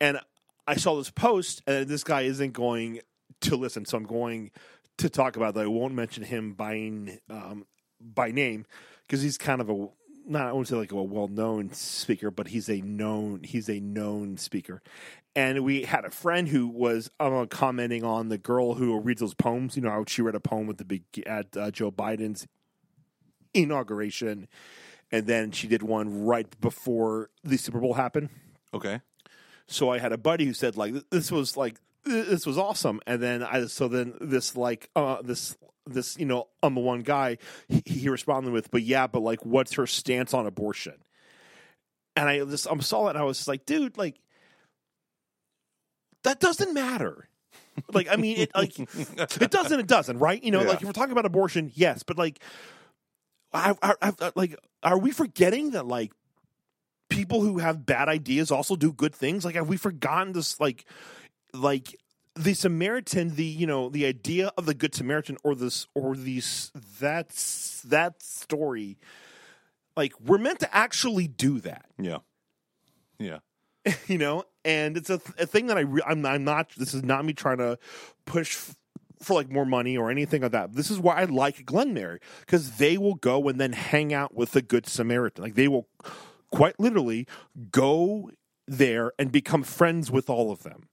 [0.02, 0.20] And
[0.68, 3.02] I saw this post, and this guy isn't going
[3.42, 4.52] to listen, so I'm going
[4.98, 5.62] to talk about that.
[5.62, 6.76] I won't mention him by
[7.30, 7.66] um,
[8.00, 8.66] by name
[9.04, 9.88] because he's kind of a
[10.26, 13.80] not I won't say like a well known speaker, but he's a known he's a
[13.80, 14.82] known speaker.
[15.36, 19.34] And we had a friend who was uh, commenting on the girl who reads those
[19.34, 19.76] poems.
[19.76, 22.48] You know, how she read a poem with the big at uh, Joe Biden's
[23.54, 24.48] inauguration,
[25.12, 28.30] and then she did one right before the Super Bowl happened.
[28.74, 29.02] Okay.
[29.68, 33.22] So I had a buddy who said like this was like this was awesome, and
[33.22, 37.38] then I so then this like uh this this you know I'm the one guy
[37.68, 40.96] he, he responded with, but yeah, but like what's her stance on abortion?
[42.16, 44.20] And I just I'm saw it, and I was just like, dude, like
[46.24, 47.28] that doesn't matter.
[47.92, 50.42] like I mean, it like it doesn't, it doesn't, right?
[50.44, 50.68] You know, Yeah.
[50.70, 52.40] like if we're talking about abortion, yes, but like,
[53.54, 56.12] I, I, I like, are we forgetting that like
[57.10, 59.44] people who have bad ideas also do good things?
[59.44, 60.60] Like, have we forgotten this?
[60.60, 60.86] Like,
[61.54, 61.96] like
[62.36, 66.72] the Samaritan, the you know, the idea of the good Samaritan, or this, or these,
[67.00, 68.98] that's that story.
[69.96, 72.18] Like, we're meant to actually do that Yeah.
[73.20, 73.40] Yeah.
[74.08, 77.04] you know and it's a, a thing that i re- I'm, I'm not this is
[77.04, 77.78] not me trying to
[78.26, 78.76] push f-
[79.22, 82.78] for like more money or anything like that this is why i like glenmary because
[82.78, 85.88] they will go and then hang out with the good samaritan like they will
[86.50, 87.28] quite literally
[87.72, 88.32] go
[88.68, 90.88] there and become friends with all of them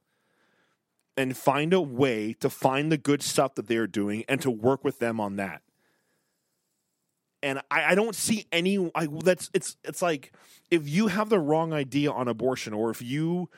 [1.21, 4.85] and find a way to find the good stuff that they're doing and to work
[4.85, 5.63] with them on that
[7.43, 8.91] and I, I don't see any.
[8.95, 10.33] I, that's it's it's like
[10.71, 13.49] if you have the wrong idea on abortion, or if you,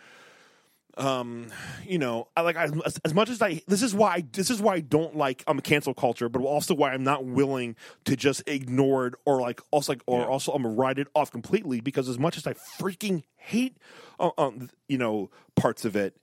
[0.97, 1.49] um,
[1.85, 3.61] you know, I like I, as, as much as I.
[3.67, 6.75] This is why I, this is why I don't like um cancel culture, but also
[6.75, 10.27] why I'm not willing to just ignore it or like also like or Yeah.
[10.27, 13.79] also I'm write it off completely because as much as I freaking hate,
[14.21, 16.17] uh, um, you know, parts of it.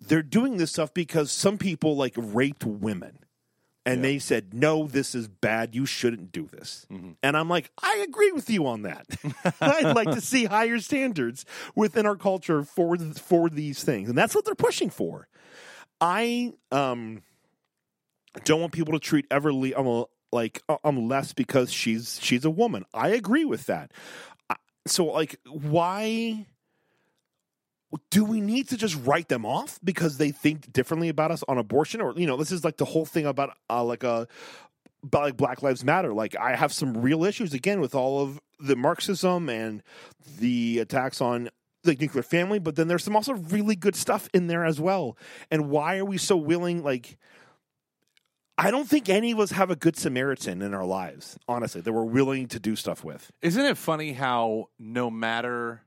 [0.00, 3.18] They're doing this stuff because some people like raped women.
[3.84, 4.02] And Yeah.
[4.02, 5.74] they said no this is bad.
[5.74, 6.86] You shouldn't do this.
[7.22, 9.06] And i'm like i agree with you on that.
[9.60, 11.44] I'd like to see higher standards
[11.76, 14.08] within our culture for for these things.
[14.08, 15.28] And that's what they're pushing for.
[16.00, 17.22] I um
[18.44, 22.50] don't want people to treat everly um, like uh, um less because she's she's a
[22.50, 22.84] woman.
[22.92, 23.92] I agree with that.
[24.88, 26.46] So like why
[28.10, 31.58] do we need to just write them off because they think differently about us on
[31.58, 32.00] abortion?
[32.00, 34.26] Or you know this is like the whole thing about uh, like a
[35.02, 36.12] about like black lives matter.
[36.12, 39.82] Like i have some real issues again with all of the marxism and
[40.38, 41.48] the attacks on
[41.84, 45.16] the nuclear family but then there's some also really good stuff in there as well.
[45.50, 47.16] And why are we so willing like
[48.58, 51.92] i don't think any of us have a good samaritan in our lives honestly that
[51.92, 53.30] we're willing to do stuff with.
[53.42, 55.85] Isn't it funny how no matter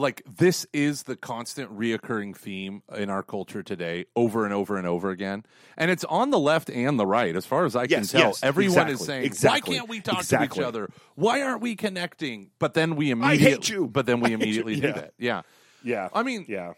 [0.00, 4.86] like this is the constant reoccurring theme in our culture today over and over and
[4.86, 5.44] over again.
[5.76, 8.20] And it's on the left and the right as far as i can Yes, tell.
[8.28, 10.56] yes, everyone is saying exactly, why can't we talk exactly.
[10.56, 10.88] to each other?
[11.16, 12.50] Why aren't we connecting?
[12.58, 13.86] But then we immediately I hate you.
[13.88, 14.42] but then we I hate you.
[14.42, 14.92] immediately do Yeah.
[14.92, 15.12] that.
[15.18, 15.42] Yeah.
[15.84, 16.08] Yeah.
[16.14, 16.72] I mean yeah.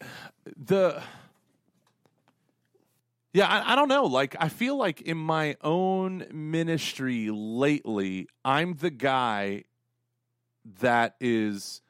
[0.57, 1.03] the
[3.33, 4.05] yeah I, I don't know.
[4.07, 9.65] Like i feel like in my own ministry lately i'm the guy
[10.81, 11.81] that is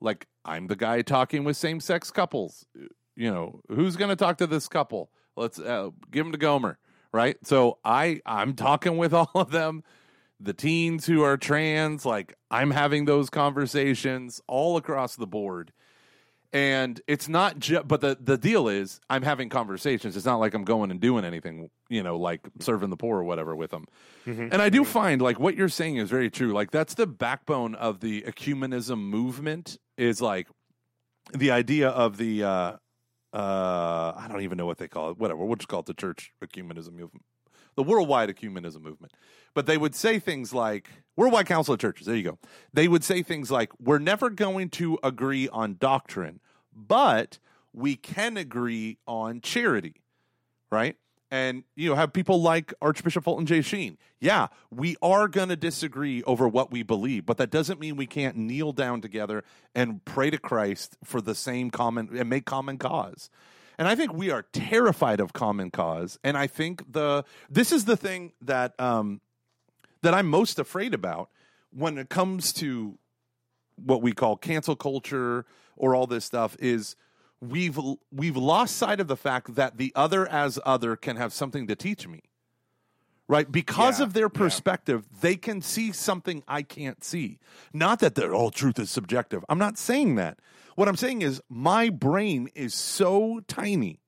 [0.00, 2.66] like i'm the guy talking with same-sex couples.
[3.16, 5.10] You know who's going to talk to this couple?
[5.36, 6.78] Let's uh, give them to gomer
[7.12, 7.36] right?
[7.44, 9.82] So i i'm talking with all of them.
[10.42, 15.72] The teens who are trans like i'm having those conversations all across the board
[16.52, 20.16] and it's not just but the the deal is i'm having conversations.
[20.16, 23.24] It's not like i'm going and doing anything you know like serving the poor or
[23.24, 23.86] whatever with them.
[24.52, 26.52] And i do find like what you're saying is very true.
[26.52, 30.48] Like that's the backbone of the ecumenism movement is like
[31.32, 32.72] the idea of the uh
[33.32, 35.18] uh i don't even know what they call it.
[35.18, 35.44] Whatever.
[35.44, 37.24] We'll just call it the church ecumenism movement
[37.80, 39.14] the worldwide ecumenism movement.
[39.54, 42.38] But they would say things like worldwide council of churches there you go.
[42.74, 46.40] They would say things like we're never going to agree on doctrine
[46.74, 47.38] but
[47.72, 49.94] we can agree on charity
[50.70, 50.96] right?
[51.30, 53.62] And you know have people like archbishop fulton j.
[53.62, 53.96] Sheen.
[54.18, 58.06] Yeah we are going to disagree over what we believe but that doesn't mean we
[58.06, 59.42] can't kneel down together
[59.74, 63.30] and pray to christ for the same common and make common cause
[63.80, 67.84] and i think we are terrified of common cause and i think the this is
[67.86, 69.20] the thing that um
[70.02, 71.30] that I'm most afraid about
[71.72, 72.98] when it comes to
[73.76, 76.96] what we call cancel culture or all this stuff is
[77.40, 77.78] we've
[78.10, 81.76] we've lost sight of the fact that the other as other can have something to
[81.76, 82.22] teach me.
[83.28, 83.50] Right?
[83.50, 84.38] Because Yeah, of their yeah.
[84.38, 87.38] perspective, they can see something I can't see.
[87.72, 89.44] Not that their all truth is subjective.
[89.48, 90.40] I'm not saying that.
[90.80, 94.00] What I'm saying is my brain is so tiny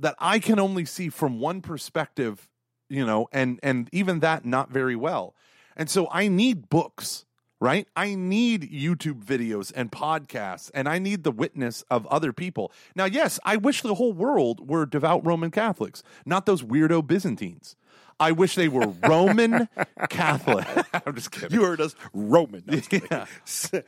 [0.00, 2.48] that I can only see from one perspective,
[2.88, 5.36] you know, and and even that not very well.
[5.76, 7.24] And so I need books,
[7.60, 7.86] right?
[7.94, 12.72] I need YouTube videos and podcasts and I need the witness of other people.
[12.96, 17.76] Now, yes, I wish the whole world were devout Roman Catholics, not those weirdo Byzantines.
[18.18, 19.68] I wish they were Roman
[20.08, 20.66] Catholic.
[21.06, 21.52] I'm just kidding.
[21.56, 22.64] You heard us, Roman.
[22.66, 23.08] No, I was kidding.
[23.08, 23.82] Yeah.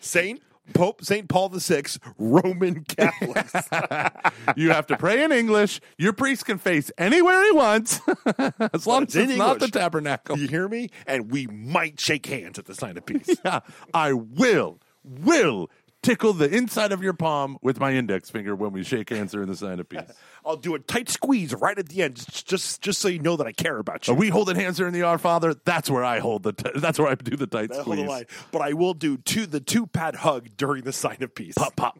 [0.00, 0.42] Saint
[0.74, 1.82] Pope Saint Paul VI,
[2.18, 3.52] Roman Catholics.
[4.56, 5.80] you have to pray in English.
[5.96, 8.00] Your priest can face anywhere he wants,
[8.72, 10.38] as long it's as in it's not the tabernacle.
[10.38, 10.90] you hear me?
[11.06, 13.36] And we might shake hands at the sign of peace.
[13.44, 13.60] Yeah,
[13.94, 15.70] I will, will
[16.08, 19.46] tickle the inside of your palm with my index finger when we shake hands during
[19.48, 20.00] the sign of peace.
[20.44, 23.36] I'll do a tight squeeze right at the end, just just, just so you know
[23.36, 24.14] that I care about you.
[24.14, 25.54] Are we holding hands during the Our Father?
[25.64, 26.52] That's where I hold the.
[26.52, 28.08] T- that's where I do the tight Hold the squeeze.
[28.08, 28.24] line.
[28.50, 31.54] But I will do two the two pat hug during the sign of peace.
[31.56, 31.98] Pop, pop,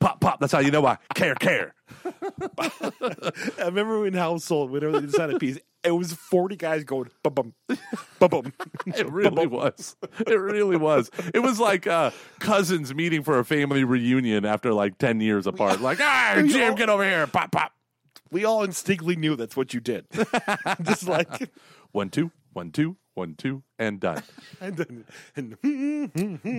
[0.00, 0.40] pop, pop.
[0.40, 1.74] That's how you know I care, care.
[2.58, 7.10] I remember when House sold whenever they sign of peace, it was forty guys going
[7.22, 7.54] bum bum
[8.18, 8.52] bum bum.
[8.86, 9.96] It really was.
[10.26, 11.10] It really was.
[11.34, 15.80] It was like uh, cousins meeting for a family reunion after like ten years apart.
[15.80, 17.26] Like, ah, Jim, get over here.
[17.26, 17.72] Pop, pop.
[18.30, 20.06] We all instinctively knew that's what you did.
[20.82, 21.50] Just like
[21.92, 24.22] One, two, one, two, one, two, and done.
[24.60, 25.04] and then
[25.34, 25.56] and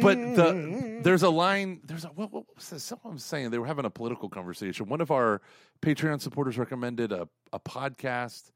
[0.01, 1.79] But the there's a line.
[1.85, 2.83] There's a what, what was this?
[2.83, 4.87] Someone was saying they were having a political conversation.
[4.89, 5.41] One of our
[5.81, 8.51] Patreon supporters recommended a a podcast.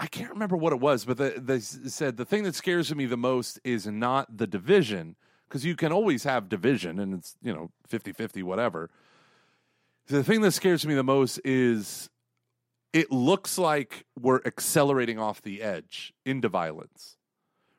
[0.00, 3.06] I can't remember what it was, but the, they said the thing that scares me
[3.06, 5.16] the most is not the division
[5.48, 8.90] because you can always have division and it's you know 50-50 whatever.
[10.08, 12.10] The thing that scares me the most is
[12.92, 17.16] it looks like we're accelerating off the edge into violence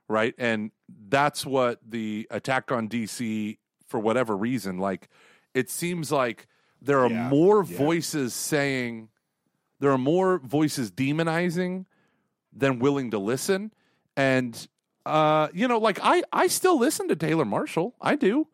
[0.07, 0.35] right?
[0.37, 0.71] And
[1.09, 3.57] that's what the attack on DC,
[3.87, 5.09] for whatever reason, like
[5.53, 6.47] it seems like
[6.81, 7.77] there are Yeah, more yeah.
[7.77, 9.09] voices saying,
[9.79, 11.85] there are more voices demonizing
[12.55, 13.71] than willing to listen.
[14.15, 14.67] And,
[15.05, 17.95] uh, you know, like I, I still listen to Taylor Marshall.
[18.01, 18.47] I do.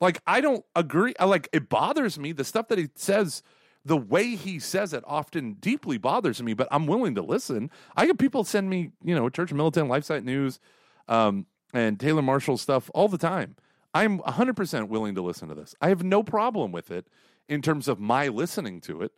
[0.00, 1.14] Like, I don't agree.
[1.20, 2.32] I, like, it bothers me.
[2.32, 3.44] The stuff that he says,
[3.84, 7.70] the way he says it often deeply bothers me, but I'm willing to listen.
[7.96, 10.58] I get people send me, you know, Church Militant, LifeSite News,
[11.06, 13.54] um, and Taylor Marshall stuff all the time.
[13.94, 15.74] I'm 100% willing to listen to this.
[15.80, 17.06] I have no problem with it
[17.48, 19.12] in terms of my listening to it.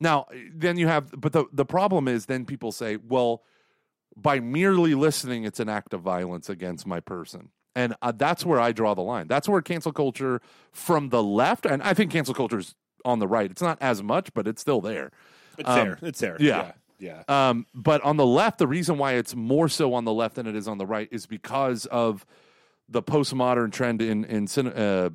[0.00, 3.42] Now, then you have, but the, the problem is then people say, well,
[4.16, 7.50] by merely listening, it's an act of violence against my person.
[7.74, 9.26] And uh, that's where I draw the line.
[9.26, 10.40] That's where cancel culture
[10.72, 12.74] from the left, and I think cancel culture is
[13.04, 13.50] on the right.
[13.50, 15.10] It's not as much, but it's still there.
[15.58, 15.98] it's Um, there.
[16.02, 16.36] It's there.
[16.38, 16.72] yeah.
[16.98, 17.22] Yeah.
[17.28, 17.48] yeah.
[17.48, 20.46] Um, but on the left, the reason why it's more so on the left than
[20.46, 22.24] it is on the right is because of
[22.88, 25.10] the postmodern trend in in uh,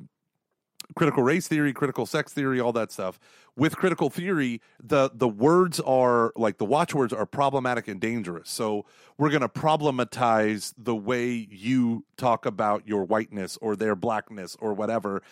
[0.94, 3.18] critical race theory, critical sex theory, all that stuff.
[3.60, 8.48] With critical theory, the the words are like the watchwords are problematic and dangerous.
[8.48, 8.86] So
[9.18, 14.72] we're going to problematize the way you talk about your whiteness or their blackness or
[14.72, 15.22] whatever.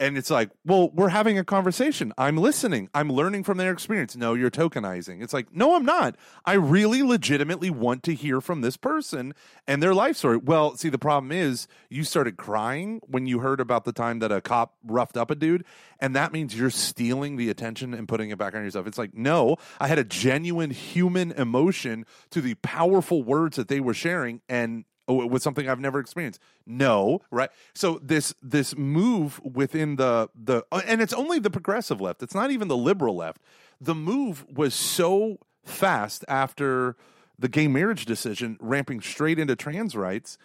[0.00, 2.12] And it's like, well, we're having a conversation.
[2.16, 2.88] I'm listening.
[2.94, 4.16] I'm learning from their experience.
[4.16, 5.22] No, you're tokenizing.
[5.22, 6.16] It's like, no, I'm not.
[6.44, 9.34] I really legitimately want to hear from this person
[9.66, 10.36] and their life story.
[10.36, 14.30] Well, see, the problem is you started crying when you heard about the time that
[14.30, 15.64] a cop roughed up a dude.
[15.98, 18.86] And that means you're stealing the attention and putting it back on yourself.
[18.86, 23.80] It's like, no, I had a genuine human emotion to the powerful words that they
[23.80, 24.42] were sharing.
[24.48, 26.40] And oh, it was something I've never experienced.
[26.66, 27.50] No, right?
[27.74, 32.22] So this this move within the the uh, and it's only the progressive left.
[32.22, 33.40] It's not even the liberal left.
[33.80, 36.96] The move was so fast after
[37.38, 40.38] the gay marriage decision, ramping straight into trans rights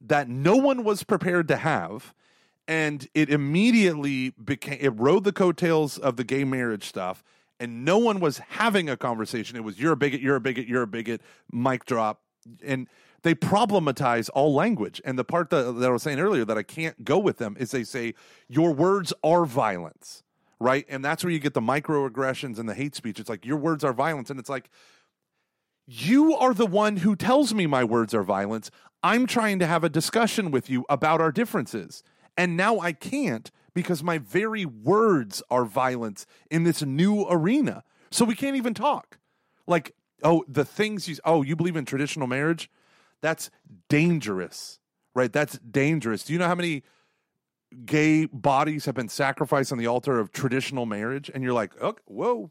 [0.00, 2.14] that no one was prepared to have.
[2.68, 7.22] And it immediately became it rode the coattails of the gay marriage stuff,
[7.60, 9.56] and no one was having a conversation.
[9.56, 11.20] It was you're a bigot, you're a bigot, you're a bigot,
[11.52, 12.22] mic drop.
[12.64, 12.88] And
[13.26, 15.02] they problematize all language.
[15.04, 17.56] And the part that, that I was saying earlier that I can't go with them
[17.58, 18.14] is they say
[18.46, 20.22] your words are violence,
[20.60, 20.86] right?
[20.88, 23.18] And that's where you get the microaggressions and the hate speech.
[23.18, 24.70] It's like your words are violence, and it's like
[25.88, 28.70] you are the one who tells me my words are violence.
[29.02, 32.04] I'm trying to have a discussion with you about our differences.
[32.36, 37.82] And now I can't because my very words are violence in this new arena.
[38.12, 39.18] So we can't even talk.
[39.66, 42.70] Like, oh, the things you, oh, you believe in traditional marriage?
[43.22, 43.50] That's
[43.88, 44.78] dangerous,
[45.14, 45.32] right?
[45.32, 46.24] That's dangerous.
[46.24, 46.82] Do you know how many
[47.84, 51.30] gay bodies have been sacrificed on the altar of traditional marriage?
[51.34, 52.50] And you're like, okay, whoa.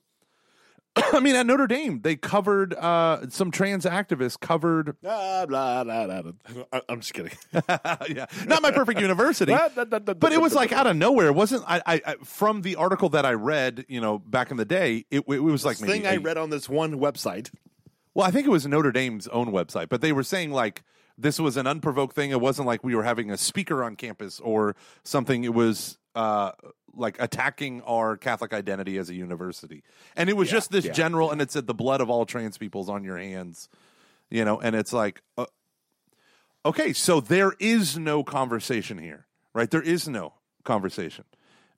[1.13, 4.99] I mean, at Notre Dame, they covered uh, some trans activists covered.
[5.01, 6.63] Blah, blah, blah, blah, blah.
[6.72, 7.34] I- I'm just kidding.
[7.53, 11.28] yeah, not my perfect university, but it was like out of nowhere.
[11.28, 14.57] It wasn't I, I, I from the article that I read, you know, back in
[14.57, 15.05] the day.
[15.11, 17.51] It, it was like maybe thing I read on this one website.
[18.16, 20.84] Well, I think it was Notre Dame's own website, but they were saying like
[21.18, 22.32] this was an unprovoked thing.
[22.32, 25.43] It wasn't like we were having a speaker on campus or something.
[25.43, 26.51] It was uh,
[26.95, 29.84] like attacking our Catholic identity as a university,
[30.16, 30.93] and it was just this yeah.
[30.93, 31.30] general.
[31.30, 33.68] And it said the blood of all trans people's on your hands,
[34.30, 34.61] you know.
[34.61, 35.45] And it's like, uh,
[36.66, 39.70] okay, so there is no conversation here, right?
[39.70, 41.26] There is no conversation.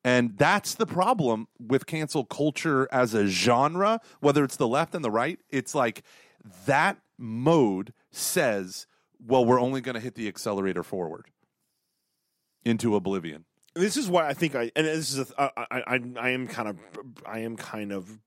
[0.03, 5.03] And that's the problem with cancel culture as a genre, whether it's the left and
[5.03, 5.39] the right.
[5.49, 6.03] It's like
[6.65, 8.87] that mode says,
[9.25, 11.27] well, we're only going to hit the accelerator forward
[12.65, 13.45] into oblivion.
[13.75, 16.67] This is why I think I and this is a, I, I I am kind
[16.67, 16.77] of
[17.25, 18.19] I am kind of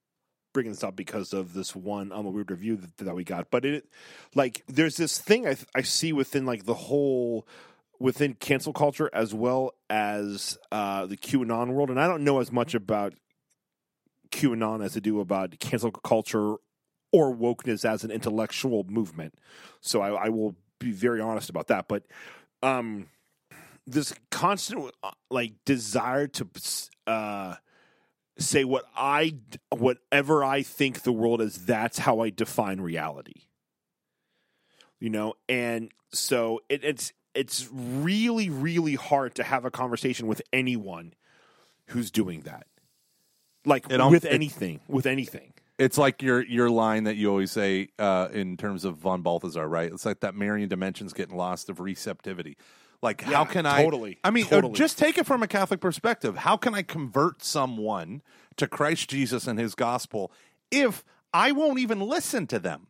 [0.53, 3.51] bringing this up because of this one um weird review that, that we got.
[3.51, 3.85] But it
[4.37, 7.49] like there's this thing I I see within like the whole
[7.99, 12.53] within cancel culture as well as uh the QAnon world, and I don't know as
[12.53, 13.15] much about
[14.31, 16.57] QAnon as I do about cancel culture
[17.13, 19.35] or wokeness as an intellectual movement.
[19.81, 21.89] So I, I will be very honest about that.
[21.89, 22.05] But
[22.63, 23.09] um,
[23.87, 26.49] this constant uh, like desire to
[27.07, 27.57] uh,
[28.39, 29.35] say what I
[29.71, 33.43] whatever I think the world is, that's how I define reality.
[34.99, 40.43] You know, and so it, it's it's really really hard to have a conversation with
[40.53, 41.15] anyone
[41.87, 42.67] who's doing that.
[43.65, 45.53] Like It with it- anything, with anything.
[45.81, 49.67] It's like your your line that you always say uh, in terms of von Balthasar,
[49.67, 49.91] right?
[49.91, 52.59] It's like that Marian dimensions getting lost of receptivity.
[53.03, 53.83] Like, how Yeah, can I?
[53.83, 54.75] totally, I mean, uh, totally.
[54.75, 56.37] just take it from a Catholic perspective.
[56.37, 58.21] How can I convert someone
[58.57, 60.31] to Christ Jesus and His gospel
[60.71, 61.03] if
[61.33, 62.89] I won't even listen to them?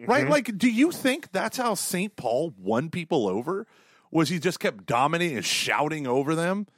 [0.00, 0.10] Mm-hmm.
[0.10, 0.28] Right?
[0.28, 3.66] Like, do you think that's how Saint Paul won people over?
[4.12, 6.68] Was he just kept dominating and shouting over them?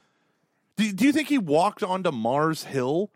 [0.75, 3.11] Do, do you think he walked onto Mars Hill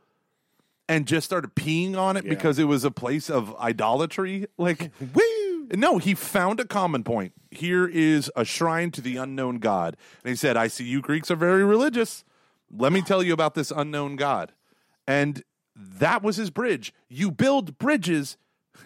[0.94, 2.30] and just started peeing on it Yeah.
[2.30, 4.46] because it was a place of idolatry?
[4.58, 5.68] Like, woo!
[5.76, 7.34] No, he found a common point.
[7.50, 9.98] Here is a shrine to the unknown God.
[10.24, 12.24] And he said, I see you Greeks are very religious.
[12.72, 14.52] Let me tell you about this unknown God.
[15.08, 15.44] And
[15.76, 16.94] that was his bridge.
[17.10, 18.38] You build bridges.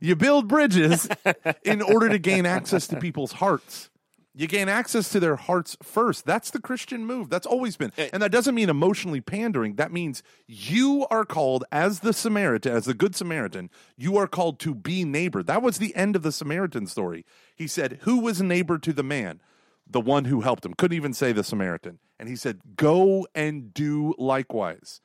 [0.00, 1.08] you build bridges
[1.64, 3.90] in order to gain access to people's hearts.
[4.36, 6.26] You gain access to their hearts first.
[6.26, 7.30] That's the Christian move.
[7.30, 7.92] That's always been.
[7.96, 8.10] Eh.
[8.12, 9.76] And that doesn't mean emotionally pandering.
[9.76, 14.58] That means you are called as the Samaritan, as the good Samaritan, you are called
[14.60, 15.44] to be neighbor.
[15.44, 17.24] That was the end of the Samaritan story.
[17.54, 19.40] He said, Who was neighbor to the man?
[19.88, 20.74] The one who helped him.
[20.74, 22.00] Couldn't even say the Samaritan.
[22.18, 25.00] And he said, Go and do likewise.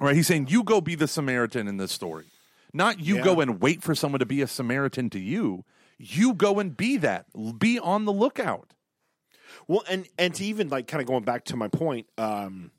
[0.00, 2.24] All right, he's saying you go be the Samaritan in this story.
[2.72, 3.22] Not you Yeah.
[3.24, 5.64] go and wait for someone to be a Samaritan to you.
[5.98, 7.26] You go and be that.
[7.58, 8.74] Be on the lookout.
[9.68, 12.70] Well, and and to even like kind of going back to my point, um,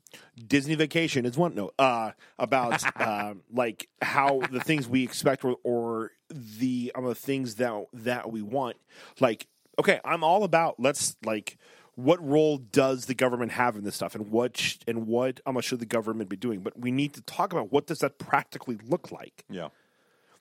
[0.46, 5.56] Disney Vacation is one note uh, about uh, like how the things we expect or,
[5.64, 8.76] or the um, the things that that we want.
[9.20, 9.46] Like,
[9.78, 11.56] okay, I'm all about let's like
[11.94, 15.60] what role does the government have in this stuff, and what sh- and what um,
[15.60, 16.60] should the government be doing?
[16.60, 19.68] But we need to talk about what does that practically look like Yeah.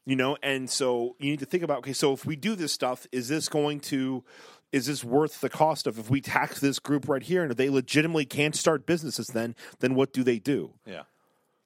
[0.06, 2.72] You know and so you need to think about okay so if we do this
[2.72, 4.24] stuff is this going to
[4.72, 7.58] is this worth the cost of if we tax this group right here and if
[7.58, 11.04] they legitimately can't start businesses then then what do they do Yeah.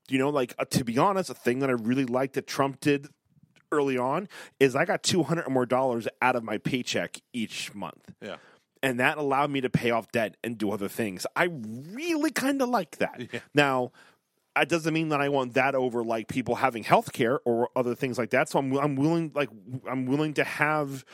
[0.10, 2.80] you know like uh, to be honest a thing that i really liked that trump
[2.80, 3.08] did
[3.72, 4.28] early on
[4.60, 8.38] is i got 200 or more dollars out of my paycheck each month Yeah.
[8.82, 11.26] and that allowed me to pay off debt and do other things.
[11.36, 11.50] I
[11.94, 13.20] really kind of like that.
[13.34, 13.40] Yeah.
[13.54, 13.92] Now,
[14.56, 17.96] it doesn't mean that I want that over like people having health care or other
[17.96, 18.50] things like that.
[18.50, 19.50] So I'm I'm willing like
[19.88, 21.06] I'm willing to have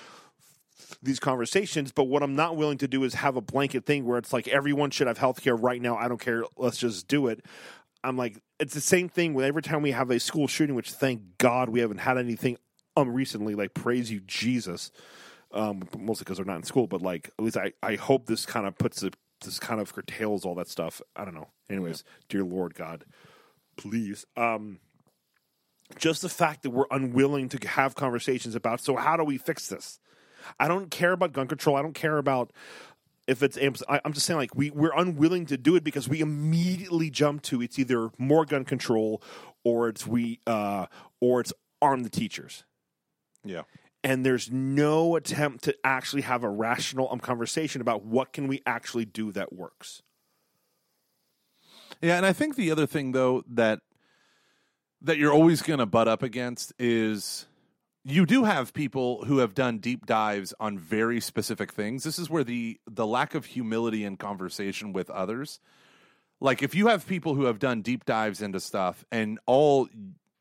[1.01, 4.17] these conversations, but what I'm not willing to do is have a blanket thing where
[4.17, 5.95] it's like everyone should have health care right now.
[5.95, 6.43] I don't care.
[6.57, 7.45] Let's just do it.
[8.03, 10.91] I'm like it's the same thing with every time we have a school shooting, which
[10.91, 12.57] thank God we haven't had anything
[12.95, 13.55] um recently.
[13.55, 14.91] Like praise you, Jesus
[15.55, 16.85] um, mostly because they're not in school.
[16.85, 19.15] But like, at least I, I hope this kind of puts it,
[19.45, 21.01] this kind of curtails all that stuff.
[21.15, 21.49] I don't know.
[21.69, 23.05] Anyways, dear Lord God,
[23.77, 24.25] please.
[24.35, 24.79] Um,
[25.97, 28.81] just the fact that we're unwilling to have conversations about.
[28.81, 29.99] So how do we fix this?
[30.59, 31.75] I don't care about gun control.
[31.75, 32.51] I don't care about
[33.27, 33.57] if it's.
[33.89, 37.41] I- I'm just saying, like we we're unwilling to do it because we immediately jump
[37.43, 39.21] to it's either more gun control
[39.63, 40.85] or it's we uh,
[41.21, 42.63] or it's arm the teachers
[43.43, 43.63] Yeah.
[44.05, 48.61] And there's no attempt to actually have a rational um, conversation about what can we
[48.63, 50.03] actually do that works.
[52.03, 53.79] Yeah, and I think the other thing though that
[55.01, 57.47] that you're always going to butt up against is
[58.03, 62.03] you do have people who have done deep dives on very specific things.
[62.03, 65.59] This is where the the lack of humility in conversation with others.
[66.39, 69.87] Like if you have people who have done deep dives into stuff and all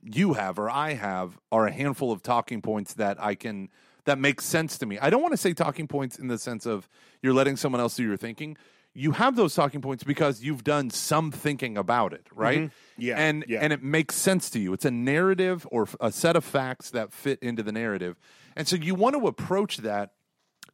[0.05, 3.71] you have or I have are a handful of talking points that I can
[4.05, 4.99] that makes sense to me.
[4.99, 6.89] I don't want to say talking points in the sense of
[7.23, 8.57] you're letting someone else do your thinking.
[8.93, 12.61] You have those talking points because you've done some thinking about it, right?
[12.61, 13.03] Mm-hmm.
[13.03, 13.61] Yeah, And yeah.
[13.63, 14.73] and it makes sense to you.
[14.73, 18.17] It's a narrative or a set of facts that fit into the narrative.
[18.57, 20.13] And so you want to approach that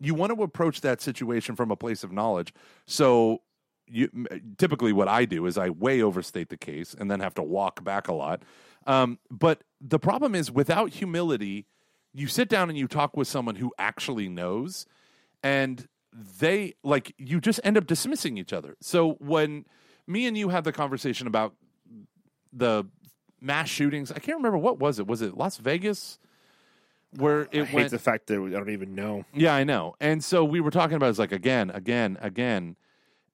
[0.01, 2.53] you want to approach that situation from a place of knowledge.
[2.87, 3.43] So
[3.87, 4.09] you
[4.57, 7.85] typically what I do is I way overstate the case and then have to walk
[7.85, 8.43] back a lot.
[8.87, 11.67] Um, but the problem is without humility,
[12.13, 14.87] you sit down and you talk with someone who actually knows,
[15.43, 18.77] and they like you just end up dismissing each other.
[18.81, 19.65] So when
[20.07, 21.55] me and you had the conversation about
[22.53, 22.85] the
[23.41, 25.07] mass shootings, I can't remember what was it.
[25.07, 26.19] Was it Las Vegas?
[27.17, 29.25] Where it I hate went the fact that I don't even know.
[29.35, 29.95] yeah, I know.
[30.01, 32.77] And so we were talking about it's like again, again, again.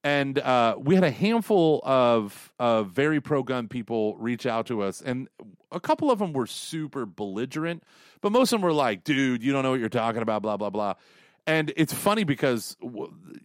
[0.07, 5.02] And uh, we had a handful of very pro gun people reach out to us,
[5.02, 5.26] and
[5.72, 7.82] a couple of them were super belligerent,
[8.20, 10.57] but most of them were like, "Dude, you don't know what you're talking about," blah
[10.57, 10.94] blah blah.
[11.44, 12.76] And it's funny because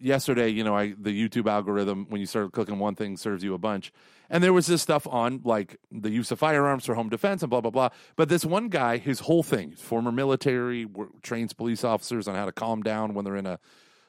[0.00, 3.54] yesterday, you know, I the YouTube algorithm when you start clicking one thing serves you
[3.54, 3.92] a bunch,
[4.30, 7.50] and there was this stuff on like the use of firearms for home defense and
[7.50, 7.88] blah blah blah.
[8.14, 10.86] But this one guy, his whole thing, former military,
[11.24, 13.58] trains police officers on how to calm down when they're in a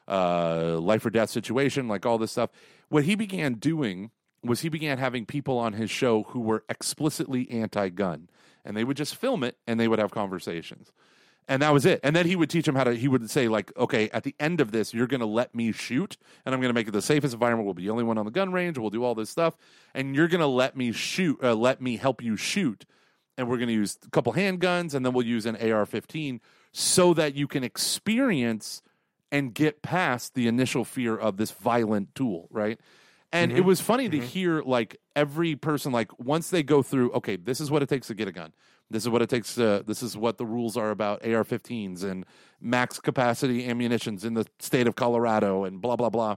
[0.08, 2.50] uh, life or death situation, like all this stuff.
[2.88, 4.10] What he began doing
[4.42, 8.28] was he began having people on his show who were explicitly anti-gun,
[8.64, 10.92] and they would just film it and they would have conversations.
[11.46, 12.00] And that was it.
[12.02, 12.94] And then he would teach them how to.
[12.94, 15.72] He would say, like, okay, at the end of this, you're going to let me
[15.72, 17.66] shoot, and I'm going to make it the safest environment.
[17.66, 18.78] We'll be the only one on the gun range.
[18.78, 19.54] We'll do all this stuff,
[19.92, 21.38] and you're going to let me shoot.
[21.42, 22.86] Uh, let me help you shoot,
[23.36, 26.40] and we're going to use a couple handguns, and then we'll use an AR-15
[26.72, 28.82] so that you can experience
[29.34, 32.78] and get past the initial fear of this violent tool, right?
[33.32, 33.66] And it mm-hmm.
[33.66, 34.26] was funny to mm-hmm.
[34.26, 38.06] hear like every person like once they go through, okay, this is what it takes
[38.06, 38.52] to get a gun.
[38.90, 42.24] This is what it takes to this is what the rules are about AR-15s and
[42.60, 46.36] max capacity ammunitions in the state of Colorado and blah blah blah.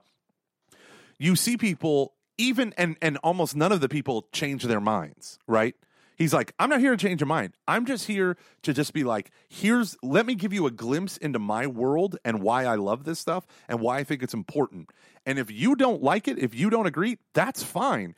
[1.20, 5.76] You see people even and and almost none of the people change their minds, right?
[6.18, 7.54] He's like, I'm not here to change your mind.
[7.68, 11.38] I'm just here to just be like, here's, let me give you a glimpse into
[11.38, 14.90] my world and why I love this stuff and why I think it's important.
[15.28, 18.16] And if you don't like it, if you don't agree, that's fine.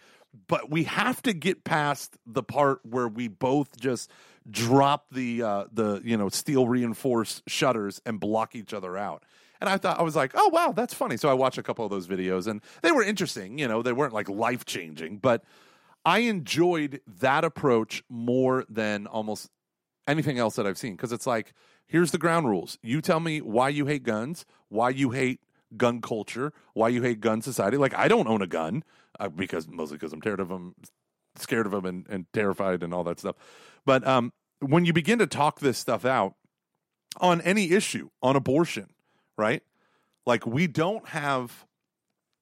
[0.48, 4.10] But we have to get past the part where we both just
[4.50, 9.24] drop the, uh, the, you know, steel reinforced shutters and block each other out.
[9.60, 11.18] And I thought I was like, oh wow, that's funny.
[11.18, 13.58] So I watched a couple of those videos, and they were interesting.
[13.60, 15.44] You know, they weren't like life changing, but
[16.06, 19.50] I enjoyed that approach more than almost
[20.08, 21.54] anything else that I've seen because it's like,
[21.88, 22.78] here's the ground rules.
[22.82, 25.42] You tell me why you hate guns, why you hate
[25.78, 27.78] gun culture, why you hate gun society.
[27.78, 28.84] Like I don't own a gun
[29.20, 30.76] uh, because mostly because I'm tired of them,
[31.36, 33.36] scared of them, and, and terrified and all that stuff.
[33.86, 36.36] But um, when you begin to talk this stuff out
[37.20, 38.90] on any issue, on abortion,
[39.38, 39.64] right?
[40.26, 41.66] Like we don't have.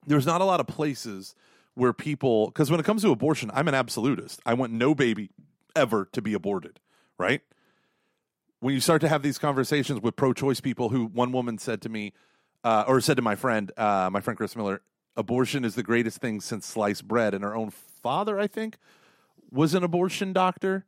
[0.06, 1.36] There's not a lot of places
[1.78, 4.42] where people because when it comes to abortion, I'm an absolutist.
[4.46, 5.30] I want no baby
[5.76, 6.80] ever to be aborted,
[7.18, 7.42] right?
[8.60, 11.90] When you start to have these conversations with pro-choice people, who one woman said to
[11.90, 12.14] me,
[12.64, 14.82] uh, or said to my friend, uh, my friend Chris Miller,
[15.16, 18.78] abortion is the greatest thing since sliced bread, and her own father, I think,
[19.52, 20.86] was an abortion doctor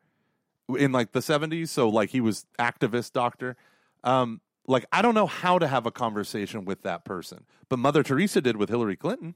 [0.77, 3.55] in like the 70s, so like he was activist doctor.
[4.03, 8.01] Um, like I don't know how to have a conversation with that person, but Mother
[8.01, 9.35] Teresa did with Hillary Clinton.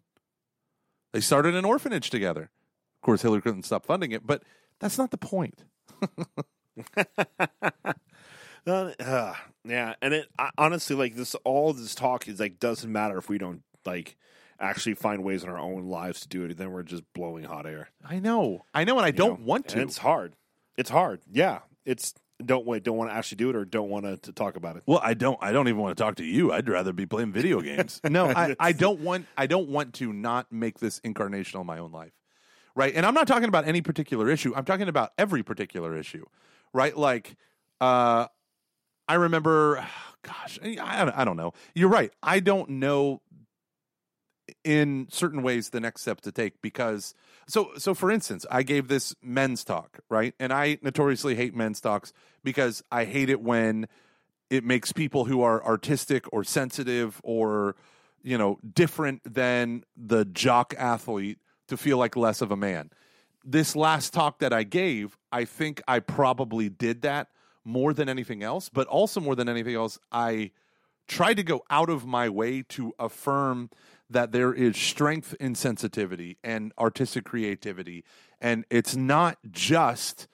[1.14, 2.44] They started an orphanage together.
[2.44, 4.44] Of course, Hillary Clinton stopped funding it, but
[4.80, 5.64] that's not the point.
[8.66, 9.34] Uh, uh,
[9.66, 11.36] yeah, and it I, honestly like this.
[11.44, 14.16] All this talk is like doesn't matter if we don't like
[14.58, 16.58] actually find ways in our own lives to do it.
[16.58, 17.90] Then we're just blowing hot air.
[18.08, 19.46] I know, I know, and I you don't know?
[19.46, 19.82] want to.
[19.82, 20.36] And it's hard.
[20.78, 21.20] It's hard.
[21.30, 22.84] Yeah, it's don't wait.
[22.84, 24.84] Don't want to actually do it or don't want to, to talk about it.
[24.86, 25.38] Well, I don't.
[25.42, 26.52] I don't even want to talk to you.
[26.52, 28.02] I'd rather be playing video games.
[28.10, 29.28] no, I, I don't want.
[29.38, 32.14] I don't want to not make this incarnation of my own life,
[32.76, 32.94] right?
[32.96, 34.54] And I'm not talking about any particular issue.
[34.56, 36.26] I'm talking about every particular issue,
[36.74, 36.96] right?
[36.98, 37.36] Like,
[37.82, 38.28] uh,
[39.08, 39.86] I remember.
[40.24, 41.52] Gosh, I, I don't know.
[41.76, 42.10] You're right.
[42.24, 43.22] I don't know
[44.64, 47.16] in certain ways the next step to take because
[47.48, 51.80] so so for instance i gave this men's talk right and i notoriously hate men's
[51.80, 52.12] talks
[52.44, 53.88] because i hate it when
[54.50, 57.76] it makes people who are artistic or sensitive or
[58.22, 62.90] you know different than the jock athlete to feel like less of a man.
[63.44, 67.30] This last talk that I gave, I think I probably did that
[67.66, 70.52] more than anything else, but also more than anything else, I
[71.08, 73.70] tried to go out of my way to affirm
[74.14, 78.04] that there is strength in sensitivity and artistic creativity.
[78.40, 80.28] And it's not just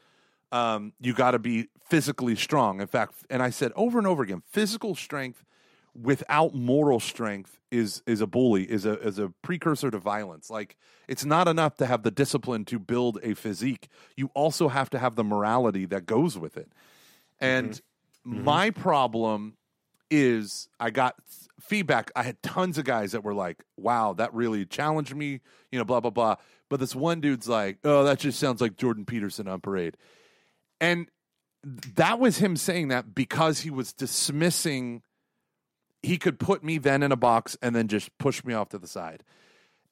[0.52, 2.82] um, you got to be physically strong.
[2.82, 5.44] In fact, and I said over and over again, physical strength
[6.00, 10.50] without moral strength is is a bully, is a is a precursor to violence.
[10.50, 10.78] Like
[11.08, 13.90] it's not enough to have the discipline to build a physique.
[14.16, 16.72] You also have to have the morality that goes with it.
[17.40, 18.44] And mm-hmm.
[18.44, 19.56] my problem
[20.12, 21.16] is I got
[21.60, 22.12] feedback.
[22.16, 25.42] I had tons of guys that were like, wow, that really challenged me,
[25.72, 26.36] you know, blah, blah, blah.
[26.70, 29.98] But this one dude's like, oh, that just sounds like Jordan Peterson on parade.
[30.80, 31.10] And
[31.96, 35.02] that was him saying that because he was dismissing,
[36.02, 38.78] he could put me then in a box and then just push me off to
[38.78, 39.24] the side.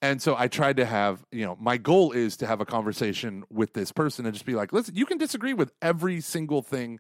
[0.02, 3.44] And so I tried to have, you know, my goal is to have a conversation
[3.50, 7.00] with this person and just be like, listen, you can disagree with every single thing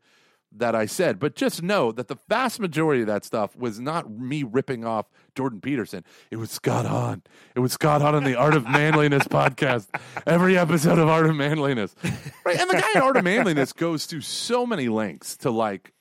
[0.59, 1.19] that I said.
[1.19, 5.07] But just know that the vast majority of that stuff was not me ripping off
[5.35, 6.03] Jordan Peterson.
[6.31, 7.21] It was Scott Hahn.
[7.55, 9.87] It was Scott Hahn on the Art of Manliness podcast.
[10.25, 11.95] Every episode of Art of Manliness.
[12.45, 12.59] Right.
[12.59, 15.93] And the guy in Art of Manliness goes to so many lengths to like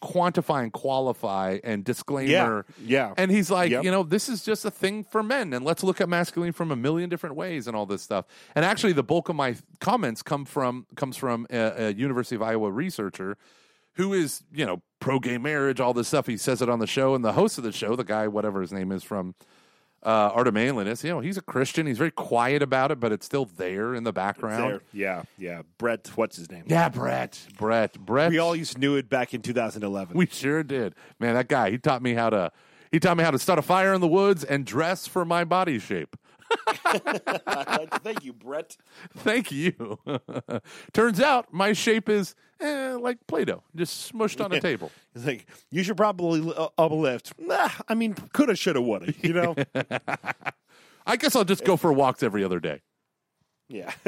[0.00, 2.64] quantify and qualify and disclaimer.
[2.78, 3.08] Yeah.
[3.08, 3.14] yeah.
[3.16, 3.84] And he's like, yep.
[3.84, 5.52] you know, this is just a thing for men.
[5.52, 8.24] And let's look at masculine from a million different ways and all this stuff.
[8.54, 12.42] And actually the bulk of my comments come from comes from a, a University of
[12.42, 13.36] Iowa researcher
[13.94, 16.26] who is, you know, pro gay marriage, all this stuff.
[16.26, 18.60] He says it on the show, and the host of the show, the guy, whatever
[18.60, 19.34] his name is from
[20.02, 21.86] uh, Art of Manliness, you know, he's a Christian.
[21.86, 24.80] He's very quiet about it, but it's still there in the background.
[24.92, 25.62] Yeah, yeah.
[25.78, 26.64] Brett, what's his name?
[26.66, 27.46] Yeah, Brett.
[27.58, 27.98] Brett.
[27.98, 28.30] Brett.
[28.30, 30.16] We all used to knew it back in 2011.
[30.16, 30.94] We sure did.
[31.18, 32.52] Man, that guy, he taught me how to
[32.90, 35.44] he taught me how to start a fire in the woods and dress for my
[35.44, 36.16] body shape.
[38.02, 38.76] Thank you, Brett.
[39.18, 39.98] Thank you.
[40.92, 44.90] Turns out my shape is eh, like Play-Doh, just smushed on a table.
[45.14, 47.32] It's like you should probably uh, uplift.
[47.38, 49.12] Nah, I mean, coulda, shoulda, woulda.
[49.22, 49.56] You know.
[51.06, 52.82] I guess I'll just go for walks every other day.
[53.68, 53.92] Yeah.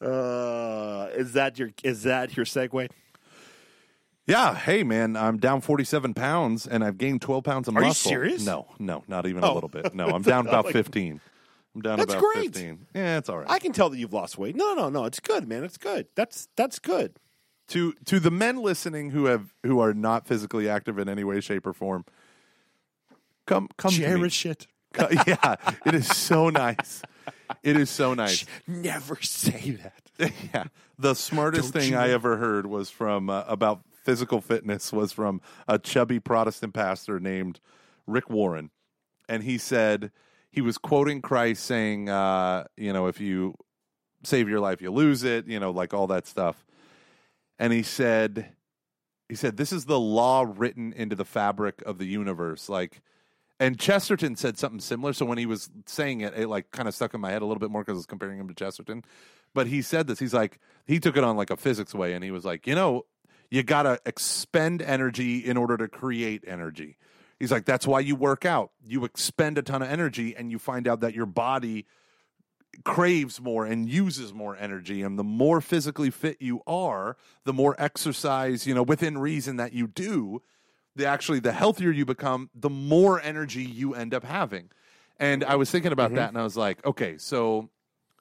[0.00, 2.90] uh, is that your is that your segue?
[4.26, 4.54] Yeah.
[4.54, 8.10] Hey, man, I'm down 47 pounds and I've gained 12 pounds of Are muscle.
[8.10, 8.44] you serious?
[8.44, 9.52] No, no, not even oh.
[9.52, 9.94] a little bit.
[9.94, 11.20] No, I'm down about 15.
[11.74, 12.54] I'm down that's about great.
[12.54, 12.86] 15.
[12.94, 13.50] Yeah, it's all right.
[13.50, 14.56] I can tell that you've lost weight.
[14.56, 15.04] No, no, no.
[15.04, 15.62] It's good, man.
[15.62, 16.06] It's good.
[16.14, 17.18] That's that's good.
[17.68, 21.40] To to the men listening who have who are not physically active in any way,
[21.40, 22.04] shape, or form,
[23.44, 24.66] come come cherish it.
[25.26, 27.02] yeah, it is so nice.
[27.62, 28.46] It is so nice.
[28.66, 30.32] Never say that.
[30.54, 30.64] yeah,
[30.98, 35.40] the smartest Don't thing I ever heard was from uh, about physical fitness was from
[35.66, 37.58] a chubby Protestant pastor named
[38.06, 38.70] Rick Warren.
[39.28, 40.12] And he said,
[40.48, 43.54] he was quoting Christ saying, uh, you know, if you
[44.22, 46.64] save your life, you lose it, you know, like all that stuff.
[47.58, 48.52] And he said,
[49.28, 52.68] he said, this is the law written into the fabric of the universe.
[52.68, 53.02] Like,
[53.58, 55.14] and Chesterton said something similar.
[55.14, 57.46] So when he was saying it, it like kind of stuck in my head a
[57.46, 59.02] little bit more because I was comparing him to Chesterton.
[59.52, 60.20] But he said this.
[60.20, 62.74] He's like, he took it on like a physics way, and he was like, you
[62.76, 63.06] know,
[63.50, 66.96] you got to expend energy in order to create energy.
[67.38, 68.70] He's like, that's why you work out.
[68.84, 71.86] You expend a ton of energy and you find out that your body
[72.84, 75.02] craves more and uses more energy.
[75.02, 79.72] And the more physically fit you are, the more exercise, you know, within reason that
[79.72, 80.42] you do,
[80.94, 84.70] the actually the healthier you become, the more energy you end up having.
[85.18, 86.16] And I was thinking about mm-hmm.
[86.16, 87.68] that and I was like, okay, so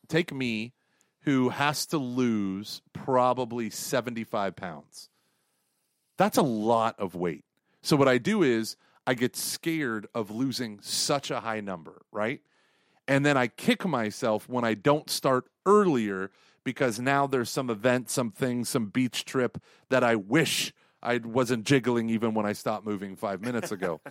[0.08, 0.74] take me
[1.22, 5.10] who has to lose probably 75 pounds.
[6.18, 7.44] That's a lot of weight.
[7.82, 12.42] So what I do is I get scared of losing such a high number, right?
[13.08, 16.32] And then I kick myself when I don't start earlier
[16.64, 20.74] because now there's some event, some thing, some beach trip that I wish
[21.04, 24.02] I wasn't jiggling even when I stopped moving five minutes ago.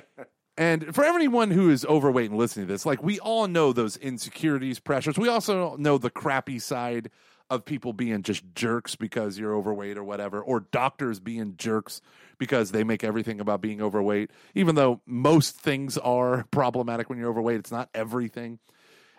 [0.56, 3.96] and for everyone who is overweight and listening to this, like we all know those
[3.96, 5.16] insecurities, pressures.
[5.16, 7.10] We also know the crappy side
[7.50, 12.00] of people being just jerks because you're overweight or whatever, or doctors being jerks
[12.38, 17.28] because they make everything about being overweight, even though most things are problematic when you're
[17.28, 17.58] overweight.
[17.58, 18.60] It's not everything.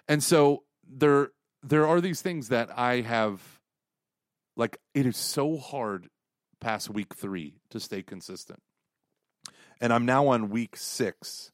[0.07, 1.31] And so there
[1.61, 3.41] there are these things that I have
[4.55, 6.09] like it is so hard
[6.59, 8.61] past week three to stay consistent.
[9.81, 11.51] And I'm now on week six.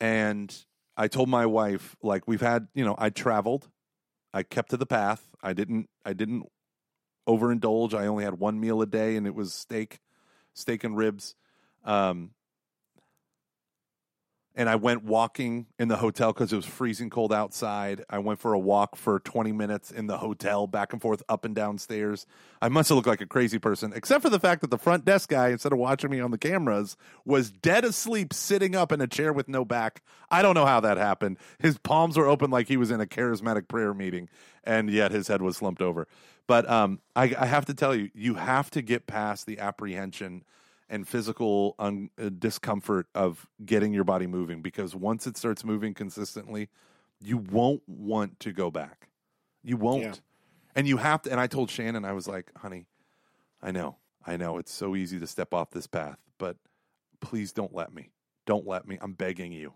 [0.00, 0.54] And
[0.96, 3.68] I told my wife, like, we've had, you know, I traveled
[4.38, 5.28] I kept to the path.
[5.42, 6.44] I didn't I didn't
[7.28, 7.92] overindulge.
[7.92, 9.98] I only had one meal a day, and it was steak,
[10.54, 11.34] steak and ribs.
[11.84, 12.30] Um,
[14.58, 18.04] and I went walking in the hotel because it was freezing cold outside.
[18.10, 21.44] I went for a walk for 20 minutes in the hotel, back and forth, up
[21.44, 22.26] and down stairs.
[22.60, 25.04] I must have looked like a crazy person, except for the fact that the front
[25.04, 29.00] desk guy, instead of watching me on the cameras, was dead asleep, sitting up in
[29.00, 30.02] a chair with no back.
[30.28, 31.38] I don't know how that happened.
[31.60, 34.28] His palms were open like he was in a charismatic prayer meeting,
[34.64, 36.08] and yet his head was slumped over.
[36.48, 40.42] But um, I, I have to tell you, you have to get past the apprehension
[40.88, 45.94] and physical un- uh, discomfort of getting your body moving because once it starts moving
[45.94, 46.68] consistently,
[47.20, 49.08] you won't want to go back.
[49.62, 50.02] You won't.
[50.02, 50.14] Yeah.
[50.74, 51.30] And you have to.
[51.30, 52.86] And I told Shannon, I was like, honey,
[53.62, 53.96] I know,
[54.26, 56.56] I know it's so easy to step off this path, but
[57.20, 58.10] please don't let me.
[58.46, 58.98] Don't let me.
[59.00, 59.74] I'm begging you.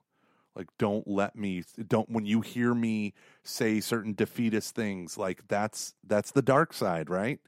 [0.55, 1.65] Like, don't let me.
[1.89, 7.09] Don't when you hear me say certain defeatist things, like that's that's the dark side,
[7.11, 7.41] right?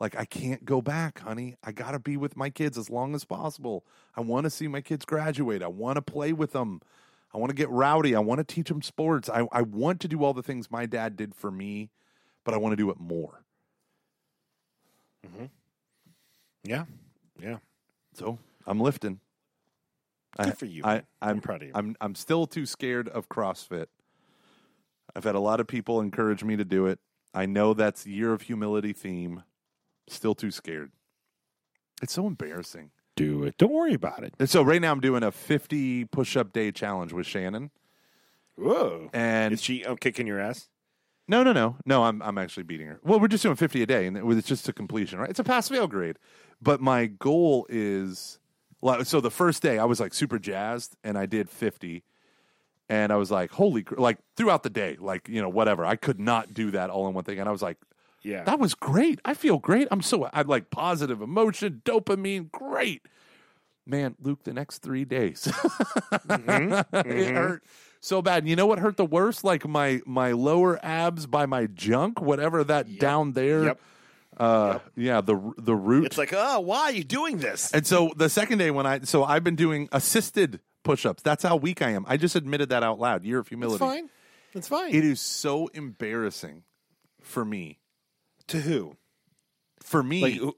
[0.00, 1.56] Like I can't go back, honey.
[1.62, 3.84] I got to be with my kids as long as possible.
[4.16, 5.62] I want to see my kids graduate.
[5.62, 6.80] I want to play with them.
[7.34, 8.14] I want to get rowdy.
[8.14, 9.28] I want to teach them sports.
[9.28, 11.90] I, I want to do all the things my dad did for me,
[12.44, 13.42] but I want to do it more.
[15.26, 15.46] Mm-hmm.
[16.64, 16.84] Yeah,
[17.42, 17.58] yeah.
[18.14, 19.20] So I'm lifting.
[20.36, 20.82] Good I, for you.
[20.84, 21.72] I, I'm proud of you.
[21.74, 23.86] I'm I'm still too scared of CrossFit.
[25.14, 27.00] I've had a lot of people encourage me to do it.
[27.34, 29.42] I know that's year of humility theme.
[30.10, 30.92] Still too scared.
[32.02, 32.90] It's so embarrassing.
[33.16, 33.58] Do it.
[33.58, 34.34] Don't worry about it.
[34.38, 37.70] And so right now I'm doing a 50 push-up day challenge with Shannon.
[38.56, 39.10] Whoa.
[39.12, 40.68] And Is she oh, kicking your ass?
[41.26, 42.04] no, no, no, no.
[42.04, 43.00] I'm I'm actually beating her.
[43.04, 45.28] Well, we're just doing 50 a day, and it it's just a completion, right?
[45.30, 46.18] It's a pass-fail grade.
[46.60, 48.38] But my goal is,
[48.82, 52.02] like, so the first day I was like super jazzed, and I did 50,
[52.88, 55.84] and I was like, holy, cr- like throughout the day, like you know, whatever.
[55.84, 57.78] I could not do that all in one thing, and I was like,
[58.28, 58.44] Yeah.
[58.44, 59.20] that was great.
[59.24, 59.88] I feel great.
[59.90, 63.02] I'm so I like positive emotion, dopamine, great.
[63.86, 65.46] Man, Luke, the next three days,
[66.30, 67.64] it hurt
[68.00, 68.42] so bad.
[68.42, 69.44] And you know what hurt the worst?
[69.44, 73.64] Like my my lower abs by my junk, whatever that down there.
[73.64, 73.80] Yep.
[74.36, 76.04] Uh, yeah, the the root.
[76.04, 77.72] It's like, oh, why are you doing this?
[77.72, 81.22] and so the second day when I so I've been doing assisted push-ups.
[81.22, 82.04] That's how weak I am.
[82.08, 83.24] I just admitted that out loud.
[83.24, 83.82] Year of humility.
[83.82, 84.10] It's fine.
[84.54, 84.94] It's fine.
[84.94, 86.62] It is so embarrassing
[87.20, 87.78] for me.
[88.48, 88.96] To who?
[89.82, 90.54] For me, Like,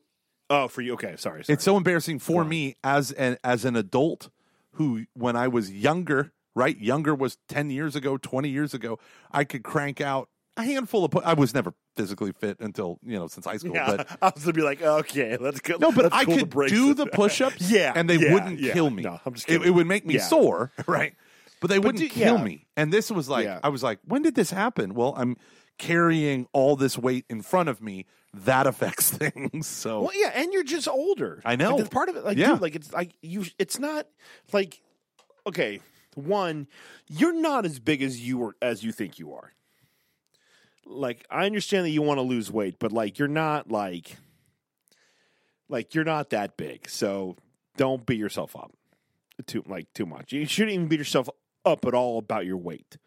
[0.49, 0.95] oh, for you.
[0.95, 1.45] Okay, sorry.
[1.45, 1.55] sorry.
[1.55, 4.29] It's so embarrassing for me as an as an adult
[4.73, 8.99] who, when I was younger, right, younger was ten years ago, twenty years ago,
[9.31, 11.13] I could crank out a handful of.
[11.13, 14.33] pu- I was never physically fit until you know since high school, yeah, but I
[14.35, 15.77] was gonna be like, okay, let's go.
[15.79, 16.73] no, but let's I could brakes.
[16.73, 18.73] do the push-ups, Yeah, and they yeah, wouldn't yeah.
[18.73, 19.03] kill me.
[19.05, 19.69] No, I'm just it, kidding.
[19.69, 20.23] it would make me Yeah.
[20.23, 21.15] sore, right?
[21.61, 22.43] But they wouldn't do- kill yeah.
[22.45, 22.67] me.
[22.77, 23.61] And this was like, Yeah.
[23.63, 24.95] I was like, when did this happen?
[24.95, 25.37] Well, I'm
[25.81, 28.07] carrying all this weight in front of me.
[28.33, 29.67] That affects things.
[29.67, 31.43] So Well, yeah, and you're just older.
[31.45, 31.77] I know.
[31.77, 32.25] Like, part of it.
[32.25, 32.53] Like, Yeah.
[32.53, 33.45] dude, like it's like you.
[33.59, 34.07] It's not
[34.53, 34.81] like
[35.47, 35.81] okay.
[36.15, 36.67] One,
[37.09, 39.53] you're not as big as you were as you think you are.
[40.85, 44.17] Like, I understand that you want to lose weight, but like, you're not like,
[45.69, 46.89] like you're not that big.
[46.89, 47.37] So
[47.77, 48.73] don't beat yourself up
[49.47, 50.33] too like too much.
[50.33, 51.29] You shouldn't even beat yourself
[51.65, 52.99] up at all about your weight.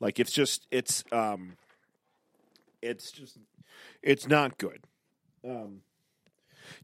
[0.00, 1.56] Like, it's just it's um,
[2.82, 3.38] it's just
[4.02, 4.80] it's not good.
[5.44, 5.82] Um,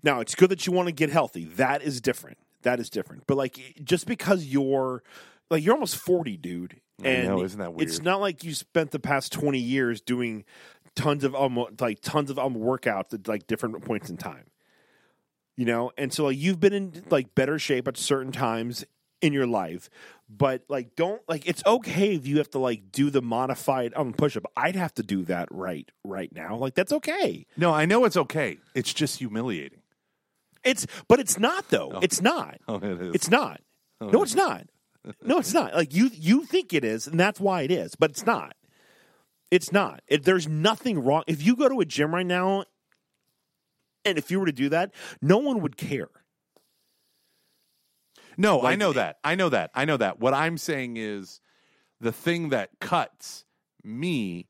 [0.03, 1.45] now it's good that you want to get healthy.
[1.45, 2.39] That is different.
[2.63, 3.25] That is different.
[3.27, 5.03] But like, just because you're
[5.51, 8.91] like you're almost forty, dude, I and know, isn't that It's not like you spent
[8.91, 10.45] the past twenty years doing
[10.95, 14.47] tons of um like tons of um workouts at like different points in time.
[15.57, 18.85] You know, and so like you've been in like better shape at certain times
[19.21, 19.89] in your life,
[20.29, 24.13] but like don't like it's okay if you have to like do the modified um
[24.13, 24.45] push up.
[24.57, 26.57] I'd have to do that right right now.
[26.57, 27.47] Like that's okay.
[27.57, 28.59] no, I know it's okay.
[28.75, 29.81] It's just humiliating.
[30.65, 31.99] It's but it's not though.
[32.03, 32.59] It's not.
[32.67, 33.15] Oh, it is.
[33.15, 33.61] It's not.
[34.01, 34.67] No, it's not.
[35.23, 35.75] No, it's not.
[35.75, 38.55] Like you you think it is, and that's why it is, but it's not.
[39.51, 40.03] It's not.
[40.09, 41.23] It, there's nothing wrong.
[41.27, 42.65] If you go to a gym right now,
[44.05, 46.09] and if you were to do that, no one would care.
[48.37, 49.19] No, I Like- know that.
[49.25, 49.71] I know that.
[49.75, 50.19] I know that.
[50.21, 51.41] What I'm saying is
[52.01, 53.45] the thing that cuts
[53.83, 54.49] me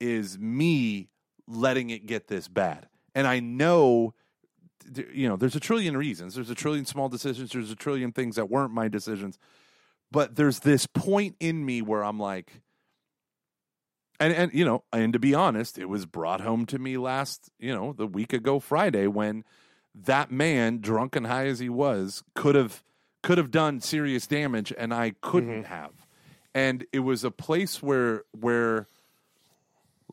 [0.00, 1.08] is me
[1.46, 2.88] letting it get this bad.
[3.14, 4.14] And I know
[5.12, 6.34] you know, there's a trillion reasons.
[6.34, 9.38] There's a trillion small decisions, there's a trillion things that weren't my decisions.
[10.10, 12.62] But there's this point in me where I'm like
[14.18, 17.50] and and you know, and to be honest, it was brought home to me last,
[17.58, 19.44] you know, the week ago Friday when
[19.94, 22.82] that man, drunk and high as he was, could have
[23.22, 25.92] could have done serious damage and I couldn't have.
[26.54, 28.88] And it was a place where where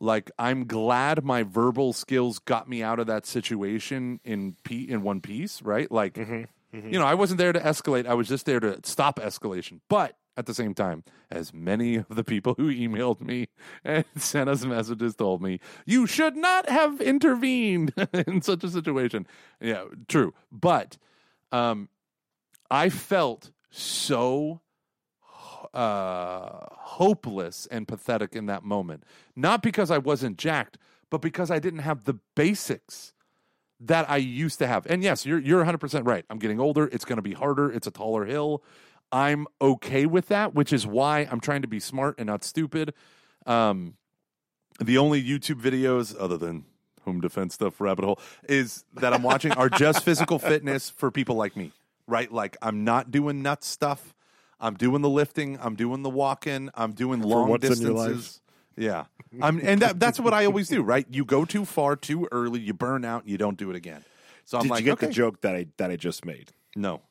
[0.00, 5.02] Like I'm glad my verbal skills got me out of that situation in p in
[5.02, 5.90] one piece, right?
[5.90, 6.92] Like Mm-hmm.
[6.92, 8.06] you know, I wasn't there to escalate.
[8.06, 9.80] I was just there to stop escalation.
[9.88, 13.48] But at the same time, as many of the people who emailed me
[13.82, 19.26] and sent us messages told me, you should not have intervened in such a situation.
[19.60, 20.34] Yeah, true.
[20.52, 20.98] But
[21.52, 21.88] um,
[22.70, 24.60] I felt so
[25.74, 29.04] uh, hopeless and pathetic in that moment.
[29.36, 30.78] Not because I wasn't jacked,
[31.10, 33.12] but because I didn't have the basics
[33.80, 34.86] that I used to have.
[34.86, 36.24] And yes, you're you're 100% right.
[36.30, 36.88] I'm getting older.
[36.92, 37.70] It's going to be harder.
[37.70, 38.62] It's a taller hill.
[39.10, 42.92] I'm okay with that, which is why I'm trying to be smart and not stupid.
[43.46, 43.94] Um,
[44.80, 46.64] the only YouTube videos other than
[47.04, 51.36] home defense stuff rabbit hole is that I'm watching are just physical fitness for people
[51.36, 51.72] like me.
[52.08, 52.32] Right?
[52.32, 54.14] Like I'm not doing nuts stuff.
[54.60, 57.86] I'm doing the lifting, I'm doing the walking, I'm doing long what's in distances.
[57.86, 58.40] your life.
[58.76, 59.04] Yeah.
[59.40, 61.06] I'm and that, that's what I always do, right?
[61.10, 64.04] You go too far too early, you burn out, and you don't do it again.
[64.44, 66.52] So I'm Did like, you get okay, the joke that I that I just made?
[66.74, 67.02] no.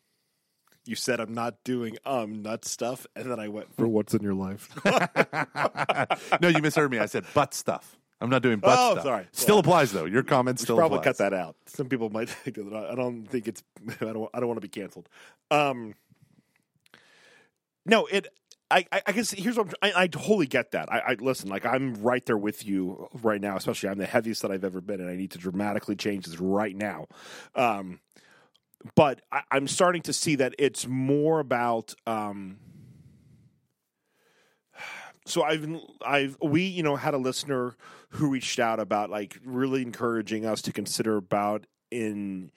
[0.86, 4.24] You said I'm not doing um nut stuff, and then I went for what's in
[4.24, 4.70] your life.
[6.42, 7.00] no, you misheard me.
[7.00, 7.98] I said butt stuff.
[8.20, 9.04] I'm not doing butt Oh, stuff.
[9.04, 9.28] sorry.
[9.32, 9.60] Still Yeah.
[9.60, 10.06] applies though.
[10.06, 11.18] Your comment still Probably applies.
[11.18, 11.56] cut that out.
[11.68, 13.64] Some people might think that I I don't think it's.
[14.02, 14.30] I don't.
[14.34, 15.08] I don't want to be canceled.
[15.52, 15.94] Um.
[17.86, 18.28] No, it.
[18.70, 20.92] I, I I guess here's what I'm, I, I totally get that.
[20.92, 23.56] I, I listen, like I'm right there with you right now.
[23.56, 26.40] Especially, I'm the heaviest that I've ever been, and I need to dramatically change this
[26.40, 27.06] right now.
[27.56, 28.02] Um,
[28.96, 31.94] but I, I'm starting to see that it's more about.
[32.06, 32.58] Um,
[35.28, 35.68] so I've
[36.06, 37.76] I've we you know had a listener
[38.12, 42.52] who reached out about like really encouraging us to consider about in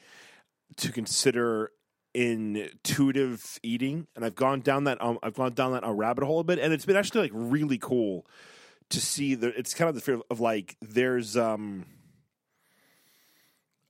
[0.77, 1.73] to consider
[2.15, 4.07] intuitive eating.
[4.17, 6.59] And I've gone down that um, I've gone down that uh, rabbit hole a bit.
[6.59, 8.27] And it's been actually like really cool
[8.91, 11.87] to see that it's kind of the fear of, of like there's um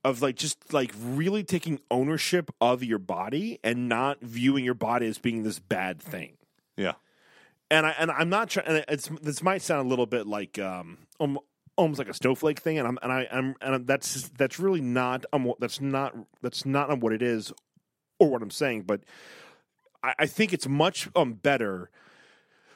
[0.03, 5.07] of like just like really taking ownership of your body and not viewing your body
[5.07, 6.37] as being this bad thing.
[6.75, 6.93] Yeah.
[7.71, 8.67] And I and I'm not trying.
[8.67, 10.99] And it's this might sound a little bit like um
[11.77, 15.25] almost like a snowflake thing, and I'm and I am and that's that's really not
[15.33, 17.51] um that's not that's not what it is
[18.19, 19.01] or what I'm saying, but
[20.03, 21.89] I, I think it's much um better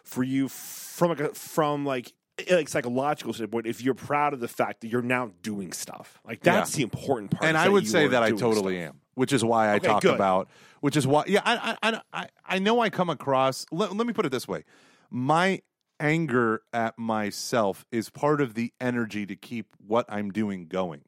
[0.04, 2.14] for you from like a, from like
[2.52, 6.42] like psychological standpoint if you're proud of the fact that you're now doing stuff like
[6.42, 6.78] that's Yeah.
[6.78, 8.90] the important part and I would say that I totally stuff.
[8.90, 10.16] am, which is why I Okay, talk good.
[10.16, 10.50] about,
[10.82, 13.66] which is why, yeah, I, I, I, I know I come across.
[13.72, 14.64] Let, let me put it this way:
[15.10, 15.62] my
[16.00, 21.02] anger at myself is part of the energy to keep what I'm doing going,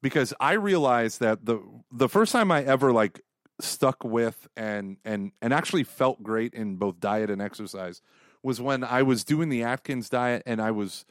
[0.00, 1.60] because I realized that the
[1.92, 3.20] the first time I ever like
[3.60, 8.00] stuck with and and and actually felt great in both diet and exercise
[8.42, 11.04] was when I was doing the Atkins diet and I was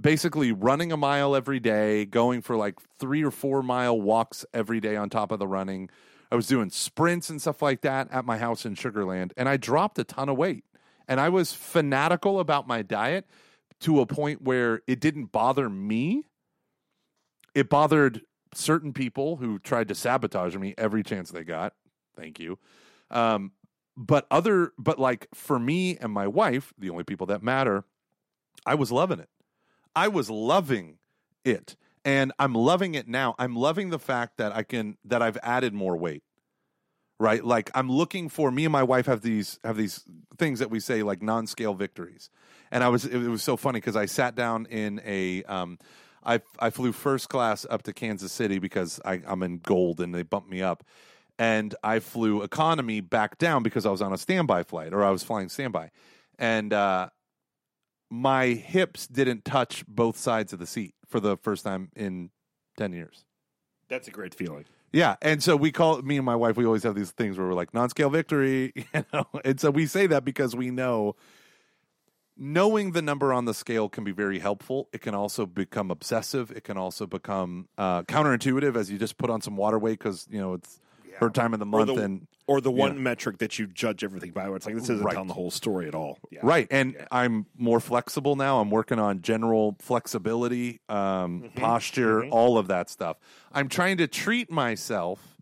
[0.00, 4.80] basically running a mile every day, going for like three or four mile walks every
[4.80, 5.90] day on top of the running.
[6.30, 9.56] I was doing sprints and stuff like that at my house in Sugarland, and I
[9.56, 10.64] dropped a ton of weight.
[11.08, 13.26] And I was fanatical about my diet
[13.80, 16.24] to a point where it didn't bother me.
[17.54, 18.20] It bothered
[18.54, 21.72] certain people who tried to sabotage me every chance they got.
[22.14, 22.58] Thank you.
[23.10, 23.52] Um,
[23.96, 27.84] but other, but like for me and my wife, the only people that matter,
[28.66, 29.30] I was loving it.
[29.98, 30.98] I was loving
[31.44, 31.74] it.
[32.04, 33.34] And I'm loving it now.
[33.36, 36.22] I'm loving the fact that I can that I've added more weight.
[37.18, 37.44] Right?
[37.44, 40.04] Like I'm looking for me and my wife have these have these
[40.38, 42.30] things that we say like non-scale victories.
[42.70, 45.80] And I was it was so funny because I sat down in a um
[46.24, 50.14] I I flew first class up to Kansas City because I, I'm in gold and
[50.14, 50.84] they bumped me up.
[51.40, 55.10] And I flew economy back down because I was on a standby flight or I
[55.10, 55.90] was flying standby.
[56.38, 57.08] And uh
[58.10, 62.30] my hips didn't touch both sides of the seat for the first time in
[62.76, 63.24] 10 years.
[63.88, 64.64] That's a great feeling.
[64.92, 66.56] Yeah, and so we call me and my wife.
[66.56, 69.26] We always have these things where we're like non-scale victory, you know.
[69.44, 71.14] And so we say that because we know
[72.38, 74.88] knowing the number on the scale can be very helpful.
[74.92, 76.50] It can also become obsessive.
[76.52, 80.26] It can also become uh, counterintuitive as you just put on some water weight because
[80.30, 80.80] you know it's
[81.18, 84.02] her time of the Or month the, and or the one metric that you judge
[84.04, 85.12] everything by, it's like this isn't Right.
[85.12, 86.18] telling the whole story at all.
[86.30, 86.40] Yeah.
[86.42, 86.66] Right.
[86.70, 88.60] And I'm more flexible now.
[88.60, 93.18] I'm working on general flexibility, um, posture, all of that stuff.
[93.52, 95.36] I'm trying to treat myself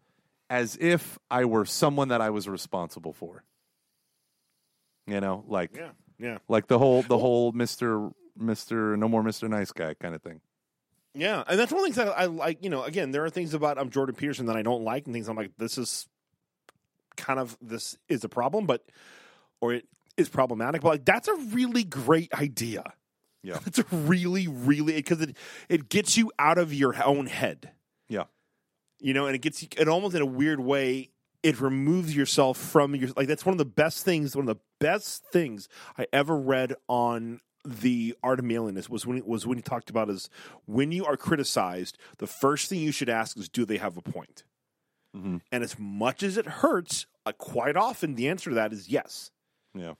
[0.50, 3.44] as if I were someone that I was responsible for.
[5.06, 8.12] You know, like Yeah, yeah, like the whole the whole Mr.
[8.40, 8.98] Mr.
[8.98, 9.48] No more Mr.
[9.48, 10.40] Nice Guy kind of thing.
[11.16, 11.42] Yeah.
[11.46, 12.62] And that's one of the things that I like.
[12.62, 15.14] You know, again, there are things about um, Jordan Peterson that I don't like, and
[15.14, 16.06] things I'm like, this is
[17.16, 18.84] kind of this is a problem, but
[19.60, 19.86] or it
[20.16, 20.82] is problematic.
[20.82, 22.84] But like, that's a really great idea.
[23.42, 23.58] Yeah.
[23.66, 25.36] It's really, really because it
[25.68, 27.70] it gets you out of your own head.
[28.08, 28.24] Yeah.
[28.98, 31.10] You know, and it gets you it almost in a weird way,
[31.42, 34.62] it removes yourself from your like that's one of the best things, one of the
[34.80, 39.62] best things I ever read on the art of manliness was when was when he
[39.62, 40.30] talked about is
[40.66, 44.02] when you are criticized, the first thing you should ask is do they have a
[44.02, 44.44] point?
[45.14, 45.40] Mhm.
[45.50, 49.30] And as much as it hurts, uh, quite often the answer to that is yes.
[49.74, 49.94] Yeah.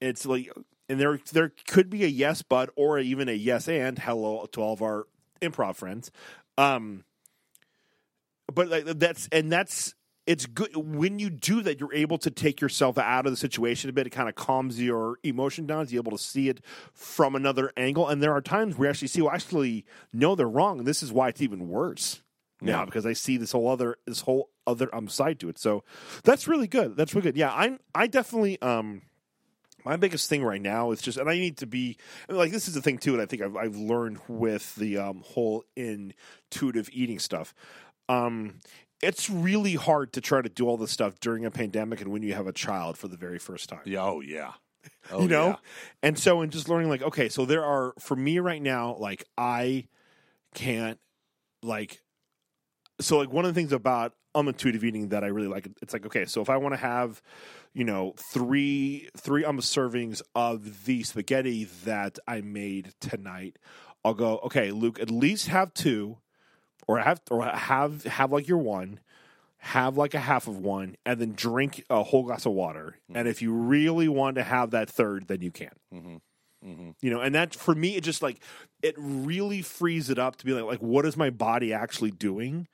[0.00, 0.50] It's like,
[0.88, 3.98] and there there could be a yes but or even a yes and.
[3.98, 5.06] Hello to all of our
[5.40, 6.10] improv friends.
[6.58, 7.04] Um,
[8.52, 9.94] but like that's and that's
[10.26, 11.78] it's good when you do that.
[11.80, 14.06] You're able to take yourself out of the situation a bit.
[14.06, 15.86] It kind of calms your emotion down.
[15.90, 16.60] You're able to see it
[16.94, 18.08] from another angle.
[18.08, 20.78] And there are times where you actually see, well, actually, no, they're wrong.
[20.78, 22.22] And this is why it's even worse
[22.60, 22.84] now Yeah.
[22.86, 25.58] because I see this whole other this whole other um side to it.
[25.58, 25.84] So
[26.22, 26.96] that's really good.
[26.96, 27.36] That's really good.
[27.36, 29.02] Yeah, I'm I definitely um
[29.84, 32.52] my biggest thing right now is just and I need to be I mean, like
[32.52, 35.64] this is the thing too, and I think I've I've learned with the um whole
[35.76, 37.52] intuitive eating stuff.
[38.08, 38.60] Um
[39.04, 42.22] it's really hard to try to do all this stuff during a pandemic and when
[42.22, 44.02] you have a child for the very first time Yeah.
[44.02, 44.52] Oh yeah.
[45.10, 45.56] Oh, you know yeah.
[46.02, 49.24] and so and just learning like okay so there are for me right now like
[49.36, 49.86] i
[50.54, 50.98] can't
[51.62, 52.00] like
[53.00, 56.06] so like one of the things about unintuitive eating that i really like it's like
[56.06, 57.22] okay so if i want to have
[57.72, 63.58] you know three three um servings of the spaghetti that i made tonight
[64.04, 66.18] i'll go okay luke at least have two
[66.86, 69.00] or have or have have like your one
[69.58, 72.98] have like a half of one and then drink a whole glass of water.
[73.10, 73.18] Mm-hmm.
[73.18, 75.72] And if you really want to have that third then you can.
[75.92, 76.16] Mm-hmm.
[76.66, 76.90] Mm-hmm.
[77.00, 78.40] You know and that for me it just like
[78.82, 82.68] it really frees it up to be like like what is my body actually doing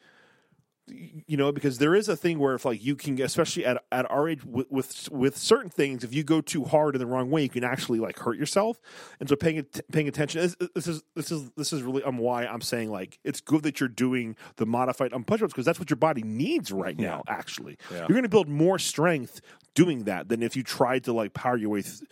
[1.26, 4.10] you know because there is a thing where if like you can especially at at
[4.10, 7.30] our age with with, with certain things if you go too hard in the wrong
[7.30, 8.80] way you can actually like hurt yourself.
[9.18, 12.46] And so paying paying attention this, this is this is this is really um why
[12.46, 15.78] I'm saying like it's good that you're doing the modified um push ups because that's
[15.78, 17.78] what your body needs right now actually.
[17.90, 17.98] Yeah.
[18.00, 19.40] you're going to build more strength
[19.74, 22.02] doing that than if you tried to like power your way th-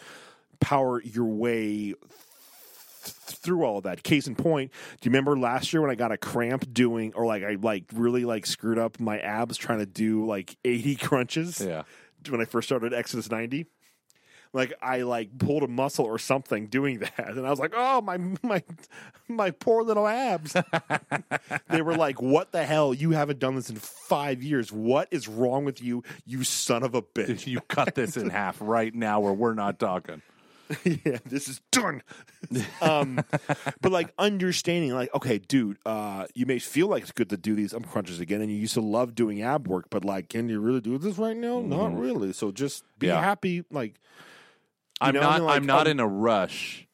[0.60, 1.94] power your way
[3.08, 4.02] through all of that.
[4.02, 4.70] Case in point,
[5.00, 7.84] do you remember last year when I got a cramp doing, or like I like
[7.92, 11.82] really like screwed up my abs trying to do like eighty crunches Yeah.
[12.28, 13.66] when I first started Exodus ninety?
[14.54, 18.00] Like I like pulled a muscle or something doing that, and I was like, "Oh
[18.00, 18.62] my my
[19.28, 20.56] my poor little abs."
[21.68, 22.94] they were like, "What the hell?
[22.94, 24.72] You haven't done this in five years.
[24.72, 28.56] What is wrong with you, you son of a bitch?" You cut this in half
[28.60, 30.22] right now, or we're not talking.
[31.04, 32.02] yeah, this is done.
[32.82, 33.24] um,
[33.80, 37.54] but like understanding, like, okay, dude, uh, you may feel like it's good to do
[37.54, 40.48] these um crunches again, and you used to love doing ab work, but like, can
[40.48, 41.60] you really do this right now?
[41.60, 42.32] Not really.
[42.32, 43.20] So just be Yeah.
[43.20, 43.64] happy.
[43.70, 43.94] Like,
[45.00, 45.42] I'm know, not.
[45.42, 46.86] like, I'm not um, in a rush.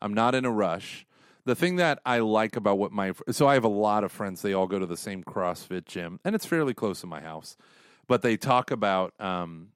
[0.00, 1.06] I'm not in a rush.
[1.44, 4.42] The thing that I like about what my so I have a lot of friends.
[4.42, 7.56] They all go to the same CrossFit gym, and it's fairly close to my house.
[8.08, 9.68] But they talk about, um,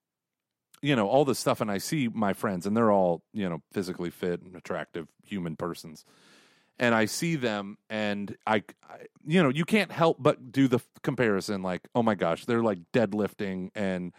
[0.82, 3.62] you know, all this stuff, and I see my friends, and they're all you know
[3.72, 6.04] physically fit and attractive human persons.
[6.78, 10.80] And I see them, and I, I, you know, you can't help but do the
[11.02, 11.62] comparison.
[11.62, 14.12] Like, oh my gosh, they're like deadlifting and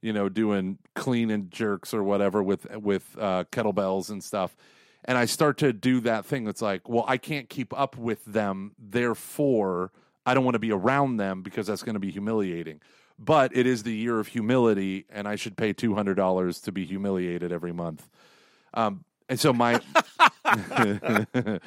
[0.00, 4.54] you know, doing clean and jerks or whatever with with uh, kettlebells and stuff.
[5.06, 8.24] And I start to do that thing that's like, well, I can't keep up with
[8.24, 9.92] them, therefore
[10.26, 12.80] I don't want to be around them because that's going to be humiliating.
[13.18, 16.72] But it is the year of humility, and I should pay two hundred dollars to
[16.72, 18.08] be humiliated every month.
[18.74, 19.80] Um, and so my,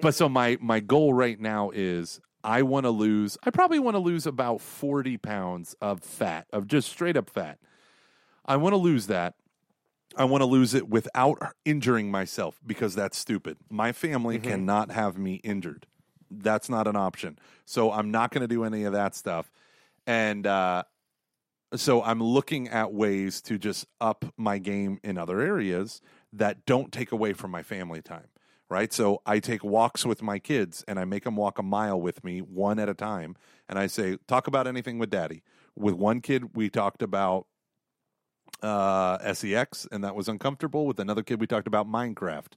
[0.00, 3.38] but so my my goal right now is I want to lose.
[3.42, 7.58] I probably want to lose about forty pounds of fat, of just straight up fat.
[8.44, 9.34] I want to lose that.
[10.16, 13.56] I want to lose it without injuring myself because that's stupid.
[13.70, 15.86] My family cannot have me injured.
[16.30, 17.38] That's not an option.
[17.64, 19.50] So I'm not going to do any of that stuff.
[20.06, 20.84] And uh,
[21.74, 26.00] so I'm looking at ways to just up my game in other areas
[26.32, 28.28] that don't take away from my family time.
[28.68, 28.92] Right.
[28.92, 32.22] So I take walks with my kids and I make them walk a mile with
[32.22, 33.34] me one at a time.
[33.68, 35.42] And I say, talk about anything with daddy.
[35.76, 37.46] With one kid, we talked about
[38.62, 40.86] uh, SEX, and that was uncomfortable.
[40.86, 42.52] With another kid, we talked about Minecraft.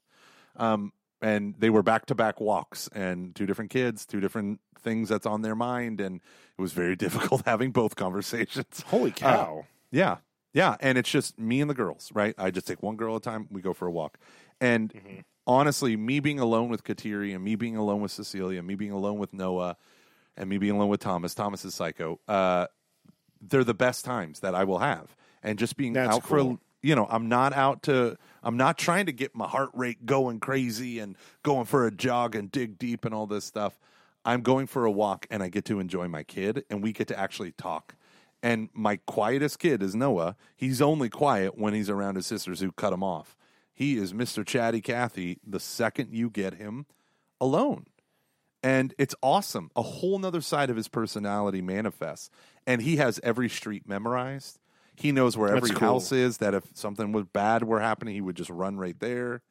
[0.56, 0.92] Um,
[1.24, 5.26] and they were back to back walks, and two different kids, two different things that's
[5.26, 6.02] on their mind.
[6.02, 6.18] And
[6.58, 8.84] it was very difficult having both conversations.
[8.88, 9.66] holy cow.
[9.90, 10.18] Yeah.
[10.54, 10.76] Yeah.
[10.82, 12.36] And it's just me and the girls, right?
[12.38, 13.48] I just take one girl at a time.
[13.50, 14.20] We go for a walk.
[14.60, 18.92] And honestly, me being alone with Kateri and me being alone with Cecilia, me being
[18.92, 19.78] alone with Noah,
[20.36, 22.20] and me being alone with Thomas, Thomas is psycho.
[22.28, 22.68] Uh,
[23.42, 25.16] they're the best times that I will have.
[25.42, 26.60] And just being That's out for a, cool.
[26.84, 30.40] You know, I'm not out to I'm not trying to get my heart rate going
[30.40, 33.80] crazy and going for a jog and dig deep and all this stuff.
[34.26, 37.08] I'm going for a walk and I get to enjoy my kid and we get
[37.08, 37.96] to actually talk.
[38.44, 40.36] And my quietest kid is Noah.
[40.56, 43.38] He's only quiet when he's around his sisters who cut him off.
[43.74, 44.46] He is Mr.
[44.46, 46.86] Chatty Cathy the second you get him
[47.40, 47.86] alone.
[48.62, 49.72] And it's awesome.
[49.76, 52.30] A whole nother side of his personality manifests.
[52.68, 54.60] And he has every street memorized.
[54.96, 55.88] He knows where That's every cool.
[55.88, 59.42] house is, that if something was bad were happening, he would just run right there.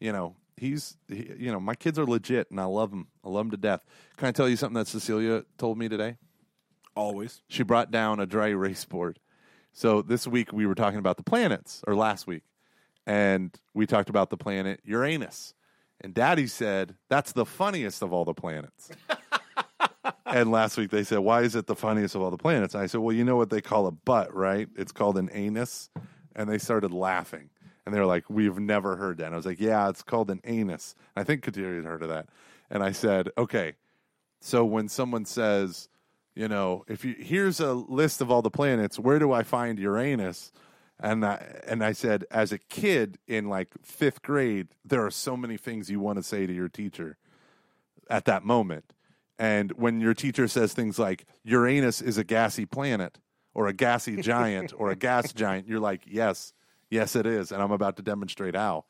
[0.00, 3.08] You know, he's, he, you know, my kids are legit and I love them.
[3.24, 3.84] I love them to death.
[4.16, 6.16] Can I tell you something that Cecilia told me today?
[6.94, 7.40] Always.
[7.48, 9.18] she brought down a dry erase board.
[9.72, 12.42] So this week we were talking about the planets, or last week,
[13.06, 15.54] and we talked about the planet Uranus.
[16.02, 18.90] And Daddy said that's the funniest of all the planets.
[20.26, 22.82] and last week they said, "Why is it the funniest of all the planets?" And
[22.82, 24.68] I said, "Well, you know what they call a butt, right?
[24.76, 25.90] It's called an anus."
[26.34, 27.50] And they started laughing,
[27.84, 30.30] and they were like, "We've never heard that." And I was like, "Yeah, it's called
[30.30, 32.28] an anus." I think Kateri had heard of that.
[32.70, 33.74] And I said, "Okay,
[34.40, 35.88] so when someone says,
[36.34, 39.78] you know, if you here's a list of all the planets, where do I find
[39.78, 40.52] Uranus?
[40.98, 45.36] And I, and I said, as a kid in like fifth grade, there are so
[45.36, 47.16] many things you want to say to your teacher
[48.08, 48.92] at that moment.
[49.38, 53.18] And when your teacher says things like Uranus is a gassy planet
[53.54, 56.52] or a gassy giant or a gas giant, you're like, yes,
[56.90, 57.50] yes, it is.
[57.50, 58.84] And I'm about to demonstrate how.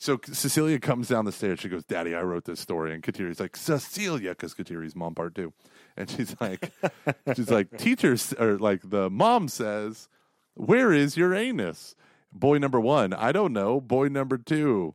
[0.00, 1.60] So Cecilia comes down the stairs.
[1.60, 5.34] She goes, "Daddy, I wrote this story." And Kateri's like, "Cecilia," because Kateri's mom part
[5.34, 5.52] too.
[5.94, 6.72] And she's like,
[7.36, 10.08] she's like, teachers or like the mom says,
[10.54, 11.94] "Where is Uranus?"
[12.32, 13.78] Boy number one, I don't know.
[13.78, 14.94] Boy number two,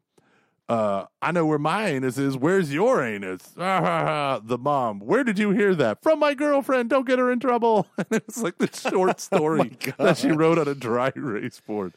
[0.68, 2.38] uh, I know where my anus is.
[2.38, 3.42] Where's your anus?
[3.56, 6.02] the mom, where did you hear that?
[6.02, 6.90] From my girlfriend.
[6.90, 7.88] Don't get her in trouble.
[7.98, 11.94] And it was like the short story that she wrote on a dry erase board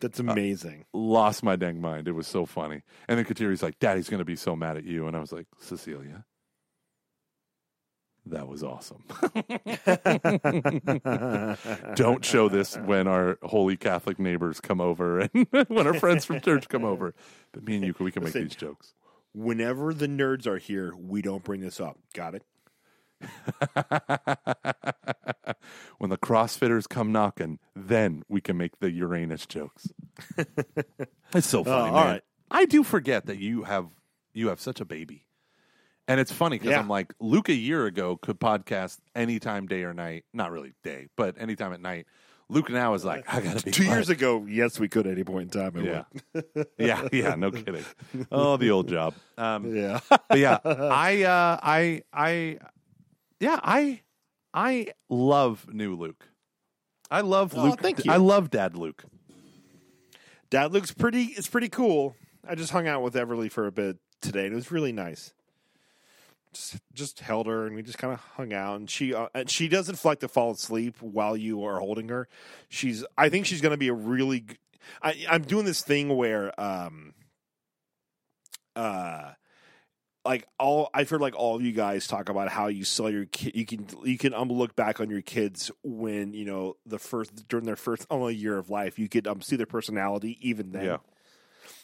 [0.00, 0.84] That's amazing.
[0.92, 2.08] lost my dang mind.
[2.08, 2.82] It was so funny.
[3.08, 5.06] And then Kateri's like, Daddy's going to be so mad at you.
[5.06, 6.24] And I was like, Cecilia,
[8.26, 9.02] that was awesome.
[11.96, 16.40] Don't show this when our holy Catholic neighbors come over and when our friends from
[16.40, 17.14] church come over.
[17.52, 18.48] But me and you, we can make Listen.
[18.48, 18.94] these jokes.
[19.34, 21.98] Whenever the nerds are here, we don't bring this up.
[22.14, 22.44] Got it?
[25.98, 29.88] when the CrossFitters come knocking, then we can make the Uranus jokes.
[31.34, 32.06] it's so funny, oh, all man.
[32.06, 32.22] right.
[32.50, 33.86] I do forget that you have
[34.34, 35.26] you have such a baby,
[36.08, 36.78] and it's funny because Yeah.
[36.80, 40.24] I'm like Luke a year ago could podcast anytime, day or night.
[40.32, 42.06] Not really day, but anytime at night.
[42.48, 43.96] Luke now is like, I gotta be Two quiet.
[43.96, 45.82] years ago, yes, we could at any point in time.
[45.84, 46.04] Yeah,
[46.78, 47.34] yeah, yeah.
[47.34, 47.84] No kidding.
[48.30, 49.14] Oh, the old job.
[49.38, 50.00] Um, Yeah.
[50.10, 52.58] but yeah, I, uh, I, I,
[53.40, 54.00] yeah, I,
[54.52, 56.28] I love new Luke.
[57.10, 57.80] I love Oh, Luke.
[57.80, 58.12] thank you.
[58.12, 59.04] I love Dad Luke.
[60.50, 61.24] Dad looks pretty.
[61.36, 62.14] It's pretty cool.
[62.46, 65.32] I just hung out with Everly for a bit today, and it was really nice.
[66.52, 68.76] Just, just held her, and we just kind of hung out.
[68.76, 72.28] And she, uh, and she doesn't like to fall asleep while you are holding her.
[72.68, 73.04] She's.
[73.16, 74.40] I think she's going to be a really.
[74.40, 74.56] g-
[75.02, 77.14] I, I'm doing this thing where, um,
[78.74, 79.32] uh,
[80.24, 83.26] like all I've heard like all of you guys talk about how you sell your
[83.26, 83.56] kid.
[83.56, 87.48] You can you can um, look back on your kids when you know the first
[87.48, 88.98] during their first only year of life.
[88.98, 90.84] You could um, see their personality even then.
[90.84, 90.96] Yeah.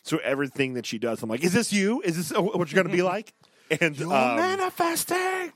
[0.03, 2.01] So everything that she does, I'm like, is this you?
[2.03, 3.33] Is this what you're going to be like?
[3.71, 5.53] And um, manifesting.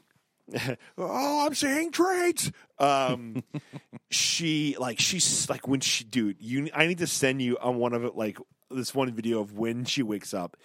[0.98, 2.50] oh, I'm seeing traits.
[2.78, 3.42] Um,
[4.10, 6.68] she like she's like when she, dude, you.
[6.74, 8.38] I need to send you on one of it like
[8.70, 10.56] this one video of when she wakes up.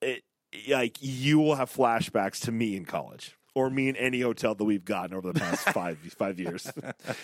[0.00, 0.22] It
[0.68, 3.36] like you will have flashbacks to me in college.
[3.56, 6.68] Or me in any hotel that we've gotten over the past five five years.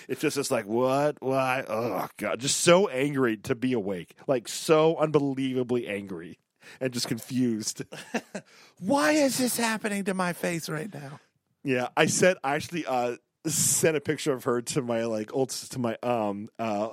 [0.09, 4.47] It's just it's like what why oh god, just so angry to be awake, like
[4.47, 6.39] so unbelievably angry
[6.81, 7.85] and just confused.
[8.81, 11.21] Why is this happening to my face right now?
[11.63, 13.17] Yeah, I said I actually uh
[13.47, 16.91] sent a picture of her to my like old to my um uh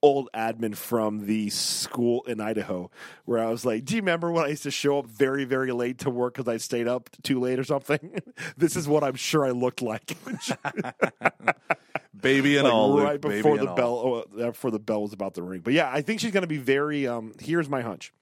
[0.00, 2.90] old admin from the school in Idaho
[3.24, 5.72] where I was like, "Do you remember when I used to show up very very
[5.72, 8.20] late to work cuz I stayed up too late or something?"
[8.56, 10.16] this is what I'm sure I looked like.
[12.20, 15.02] Baby and like all, Luke, right baby before the bell oh, uh, before the bell
[15.02, 15.60] was about to ring.
[15.60, 18.12] But yeah, I think she's going to be very um here's my hunch.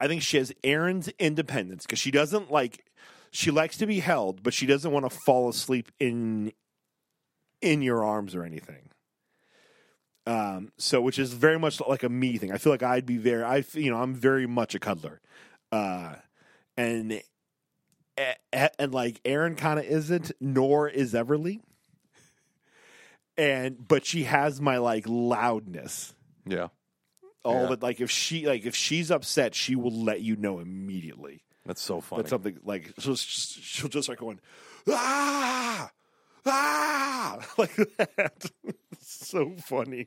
[0.00, 2.84] I think she has Aaron's independence because she doesn't like
[3.30, 6.52] she likes to be held, but she doesn't want to fall asleep in
[7.60, 8.90] in your arms or anything.
[10.26, 12.52] Um, so which is very much like a me thing.
[12.52, 15.20] I feel like I'd be very, I you know, I'm very much a cuddler,
[15.72, 16.16] uh,
[16.76, 17.22] and
[18.78, 21.60] and like Aaron kind of isn't, nor is Everly.
[23.36, 26.14] and but she has my like loudness.
[26.46, 26.68] Yeah.
[27.48, 27.66] All Yeah.
[27.70, 31.42] that like if she like if she's upset, she will let you know immediately.
[31.64, 32.22] That's so funny.
[32.22, 34.40] That's something like she'll she'll just start going
[34.88, 35.90] ah
[36.46, 38.50] ah like that.
[39.00, 40.06] so funny.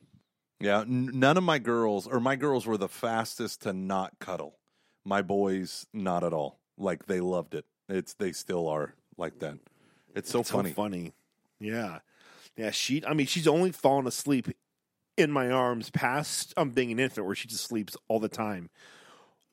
[0.60, 4.58] Yeah, n- none of my girls or my girls were the fastest to not cuddle.
[5.04, 6.60] My boys, not at all.
[6.78, 7.64] Like they loved it.
[7.88, 9.58] It's they still are like that.
[10.14, 10.70] It's so It's funny.
[10.70, 11.12] So funny.
[11.60, 11.98] Yeah.
[12.56, 14.48] Yeah, she I mean she's only fallen asleep
[15.16, 18.70] in my arms past um being an infant where she just sleeps all the time.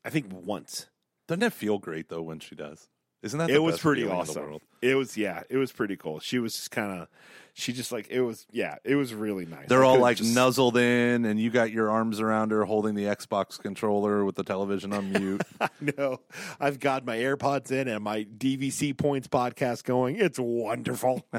[0.06, 0.88] I think once.
[1.28, 2.88] Doesn't it feel great though when she does?
[3.22, 4.60] Isn't that the it was pretty feeling in the awesome.
[4.82, 6.20] It was yeah, it was pretty cool.
[6.22, 7.10] She was just kind of
[7.54, 9.68] she just like it was yeah, it was really nice.
[9.68, 12.96] They're I all like just- nuzzled in, and you got your arms around her, holding
[12.96, 15.42] the Xbox controller with the television on mute.
[15.98, 16.20] No,
[16.60, 20.16] I've got my AirPods in and my DVC Points podcast going.
[20.18, 21.26] It's wonderful.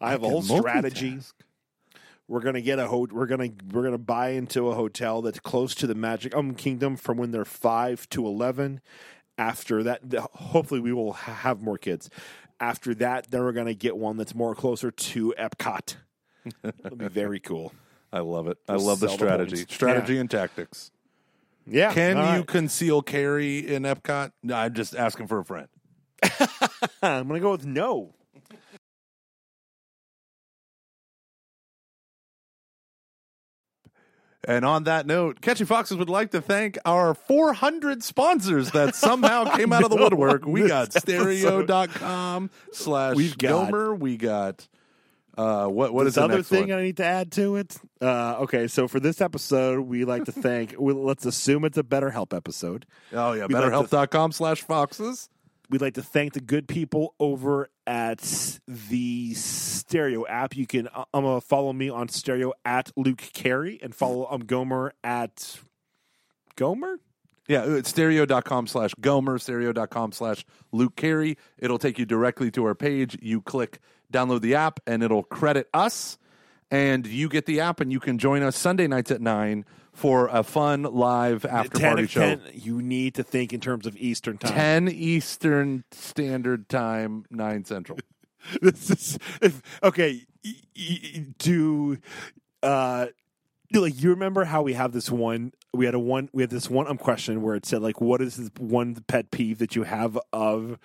[0.00, 1.18] I have a whole strategy.
[2.26, 5.74] We're gonna get a ho- we're gonna we're gonna buy into a hotel that's close
[5.76, 8.80] to the Magic Um Kingdom from when they're five to eleven.
[9.36, 12.08] After that, the- hopefully we will ha- have more kids.
[12.60, 15.96] After that, then we're gonna get one that's more closer to Epcot.
[16.62, 17.72] It'll be very cool.
[18.12, 18.58] I love it.
[18.68, 19.74] I Just love the sell the strategy, points.
[19.74, 20.90] strategy and tactics.
[21.66, 22.46] Yeah, Can all you right.
[22.46, 24.32] conceal carry in Epcot?
[24.42, 25.66] No, I'm just asking for a friend.
[27.02, 28.14] I'm gonna go with no.
[34.46, 39.44] And on that note, Catching Foxes would like to thank our 400 sponsors that somehow
[39.56, 40.44] came out of the woodwork.
[40.46, 43.94] We got stereo.com slash We've got- Gomer.
[43.94, 44.68] We got,
[45.36, 46.78] uh, what, what is this the other next thing one?
[46.78, 47.76] I need to add to it?
[48.00, 50.74] Uh, okay, so for this episode, we like to thank.
[50.78, 52.86] we, let's assume it's a BetterHelp episode.
[53.12, 53.46] Oh, yeah.
[53.46, 55.28] We'd like to- BetterHelp.com slash Foxes.
[55.70, 60.56] We'd like to thank the good people over at the Stereo app.
[60.56, 64.44] You can uh, um, uh, follow me on Stereo at Luke Carey and follow um,
[64.44, 65.60] Gomer at
[66.56, 66.98] Gomer.
[67.46, 71.36] Yeah, it's stereo.com slash Gomer, stereo.com slash Luke Carey.
[71.58, 73.18] It'll take you directly to our page.
[73.20, 73.80] You click
[74.12, 76.18] download the app, and it'll credit us.
[76.70, 80.28] And you get the app, and you can join us Sunday nights at 9 for
[80.28, 82.20] a fun live after 10 party show.
[82.36, 84.52] 10, you need to think in terms of Eastern time.
[84.52, 87.98] 10 Eastern Standard Time, 9 Central.
[88.60, 90.22] this is if, okay.
[90.44, 91.98] y- y- Do
[92.62, 93.06] uh,
[93.72, 95.52] like you remember how we have this one?
[95.72, 96.28] We had a one.
[96.32, 99.30] We had this one um question where it said like, "What is this one pet
[99.30, 100.78] peeve that you have of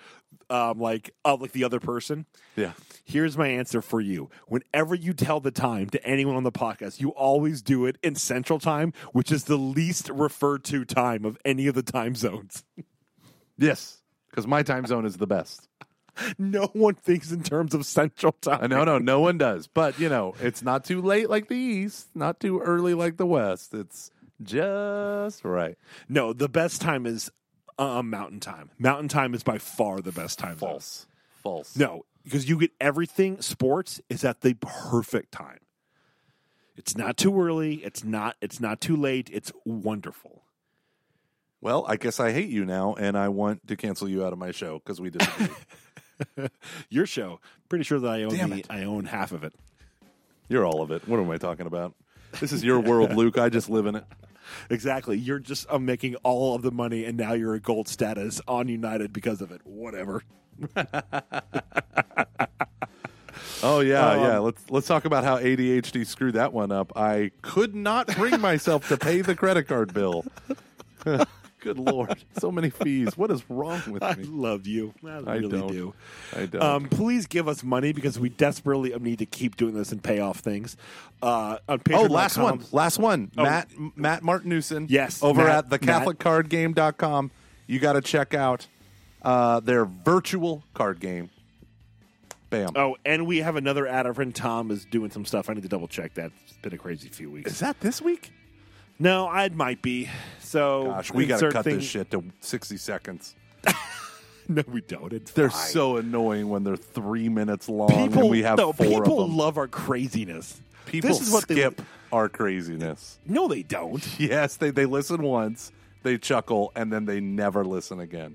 [0.50, 2.72] um like of like the other person?" Yeah.
[3.04, 4.30] Here's my answer for you.
[4.46, 8.14] Whenever you tell the time to anyone on the podcast, you always do it in
[8.14, 12.64] Central Time, which is the least referred to time of any of the time zones.
[13.58, 14.00] Yes,
[14.30, 15.68] because my time zone is the best.
[16.38, 18.68] No one thinks in terms of Central Time.
[18.68, 19.68] No, no, no one does.
[19.68, 23.26] But, you know, it's not too late like the East, not too early like the
[23.26, 23.72] West.
[23.72, 24.10] It's
[24.42, 25.78] just right.
[26.08, 27.30] No, the best time is
[27.80, 28.70] uh, Mountain Time.
[28.78, 30.58] Mountain Time is by far the best time.
[30.58, 30.70] zone.
[30.70, 31.06] False.
[31.42, 31.76] False.
[31.76, 33.40] No, because you get everything.
[33.40, 35.58] Sports is at the perfect time.
[36.76, 37.76] It's not too early.
[37.76, 38.36] It's not.
[38.40, 39.28] It's not too late.
[39.32, 40.42] It's wonderful.
[41.62, 44.38] Well, I guess I hate you now, and I want to cancel you out of
[44.38, 45.48] my show because we disagree.
[46.88, 47.40] Your show.
[47.68, 48.66] Pretty sure that I own Damn the, it.
[48.70, 49.54] I own half of it.
[50.48, 51.06] You're all of it.
[51.06, 51.94] What am I talking about?
[52.40, 53.38] This is your world, Luke.
[53.38, 54.04] I just live in it.
[54.70, 55.18] Exactly.
[55.18, 58.68] You're just uh, making all of the money, and now you're a gold status on
[58.68, 59.60] United because of it.
[59.64, 60.22] Whatever.
[63.62, 64.38] Oh yeah, Um, yeah.
[64.38, 66.92] Let's let's talk about how ADHD screwed that one up.
[66.96, 70.24] I could not bring myself to pay the credit card bill.
[71.60, 73.16] Good lord, so many fees.
[73.18, 74.08] What is wrong with me?
[74.08, 74.24] I me?
[74.24, 74.94] love you.
[75.04, 75.72] I I really don't.
[75.72, 75.94] do.
[76.34, 76.62] I don't.
[76.62, 80.20] Um, please give us money because we desperately need to keep doing this and pay
[80.20, 80.76] off things.
[81.22, 82.64] Uh, on Oh, last one.
[82.72, 83.30] Last one.
[83.36, 83.42] Oh.
[83.42, 84.86] Matt Matt Martinuson.
[84.88, 87.30] Yes, Over Matt- at the CatholicCardGame.com.
[87.66, 88.66] You got to check out
[89.22, 91.30] uh, their virtual card game.
[92.48, 92.70] Bam.
[92.74, 94.06] Oh, and we have another ad.
[94.06, 95.48] Our friend Tom is doing some stuff.
[95.48, 96.32] I need to double check that.
[96.48, 97.52] It's been a crazy few weeks.
[97.52, 98.32] Is that this week?
[99.00, 100.08] No, I might be.
[100.40, 103.34] So Gosh, we got to cut thing- this shit to 60 seconds.
[104.48, 105.12] No, we don't.
[105.12, 105.68] It's They're fine.
[105.68, 108.22] so annoying when they're three minutes long people.
[108.22, 109.36] and we have no, four people of them.
[109.36, 110.60] love our craziness.
[110.86, 113.20] People this is what they- skip our craziness.
[113.24, 114.04] No, they don't.
[114.18, 115.70] Yes, they, they listen once,
[116.02, 118.34] they chuckle, and then they never listen again.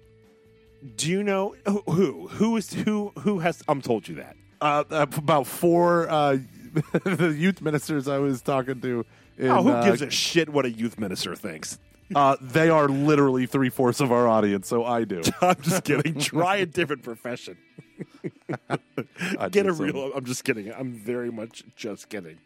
[0.95, 3.61] Do you know who who who is who who has?
[3.67, 4.37] I'm told you that.
[4.61, 6.37] Uh, about four uh,
[7.03, 9.05] the youth ministers I was talking to.
[9.37, 11.77] In, Oh, who uh, gives a shit what a youth minister thinks?
[12.15, 15.21] uh, they are literally three fourths of our audience, so I do.
[15.41, 16.19] I'm just kidding.
[16.19, 17.57] Try a different profession.
[19.39, 20.11] I Get a some- real.
[20.15, 20.71] I'm just kidding.
[20.73, 22.37] I'm very much just kidding.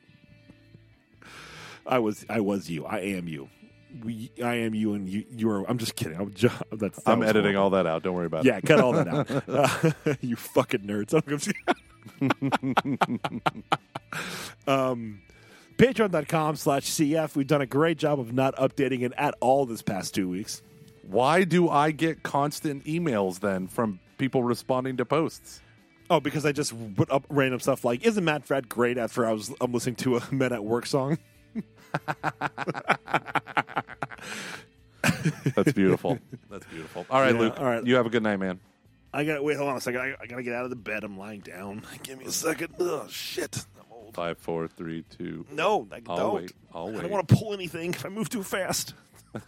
[1.85, 2.25] I was.
[2.29, 2.85] I was you.
[2.85, 3.49] I am you.
[4.03, 4.31] We.
[4.43, 5.25] I am you, and you.
[5.31, 5.69] You are.
[5.69, 6.19] I'm just kidding.
[6.19, 6.55] I'm just.
[6.71, 7.01] That's.
[7.03, 7.61] that I'm editing horrible.
[7.63, 8.03] all that out.
[8.03, 8.63] Don't worry about Yeah, it.
[8.63, 9.49] Yeah, cut all that out.
[9.49, 11.13] Uh, you fucking nerds.
[14.67, 15.21] um,
[15.79, 17.35] Patreon.com slash CF.
[17.37, 20.61] We've done a great job of not updating it at all this past two weeks.
[21.03, 25.61] Why do I get constant emails then from people responding to posts?
[26.09, 29.31] Oh, because I just put up random stuff like, "Isn't Matt Fradd great?" After I
[29.31, 31.17] was I'm listening to a Men at Work song.
[35.55, 36.19] That's beautiful.
[36.49, 37.05] That's beautiful.
[37.09, 37.53] All right, Yeah, Luke.
[37.57, 37.85] all right.
[37.85, 38.59] You have a good night, man.
[39.13, 39.57] I gotta wait.
[39.57, 40.01] Hold on a second.
[40.01, 41.03] I, I gotta get out of the bed.
[41.03, 41.83] I'm lying down.
[42.03, 42.73] Give me a second.
[42.79, 43.65] Oh shit.
[44.09, 44.27] I'm old.
[44.27, 45.45] Five, four, three, two.
[45.51, 46.35] No, I I'll don't.
[46.35, 46.51] wait.
[46.73, 47.01] I'll I wait.
[47.01, 48.93] don't want to pull anything if I move too fast.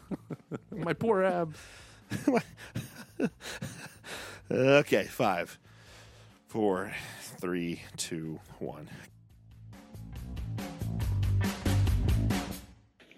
[0.71, 1.55] My poor ab.
[4.51, 5.57] Okay, five,
[6.49, 6.91] four,
[7.39, 8.89] three, two, one.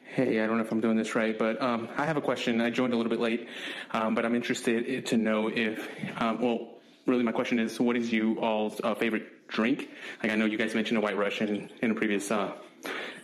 [0.04, 2.62] Hey, I don't know if I'm doing this right, but um, I have a question.
[2.62, 3.48] I joined a little bit late,
[3.92, 6.76] um, but I'm interested to know if, um, well,
[7.08, 9.90] really my question is, what is you all's uh, favorite drink?
[10.22, 12.52] Like I know you guys mentioned a White Russian in a previous uh,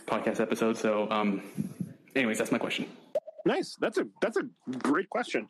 [0.06, 1.42] podcast episode, so um,
[2.16, 2.88] anyways, that's my question.
[3.46, 3.76] Nice.
[3.82, 4.44] That's a that's a
[4.78, 5.48] great question.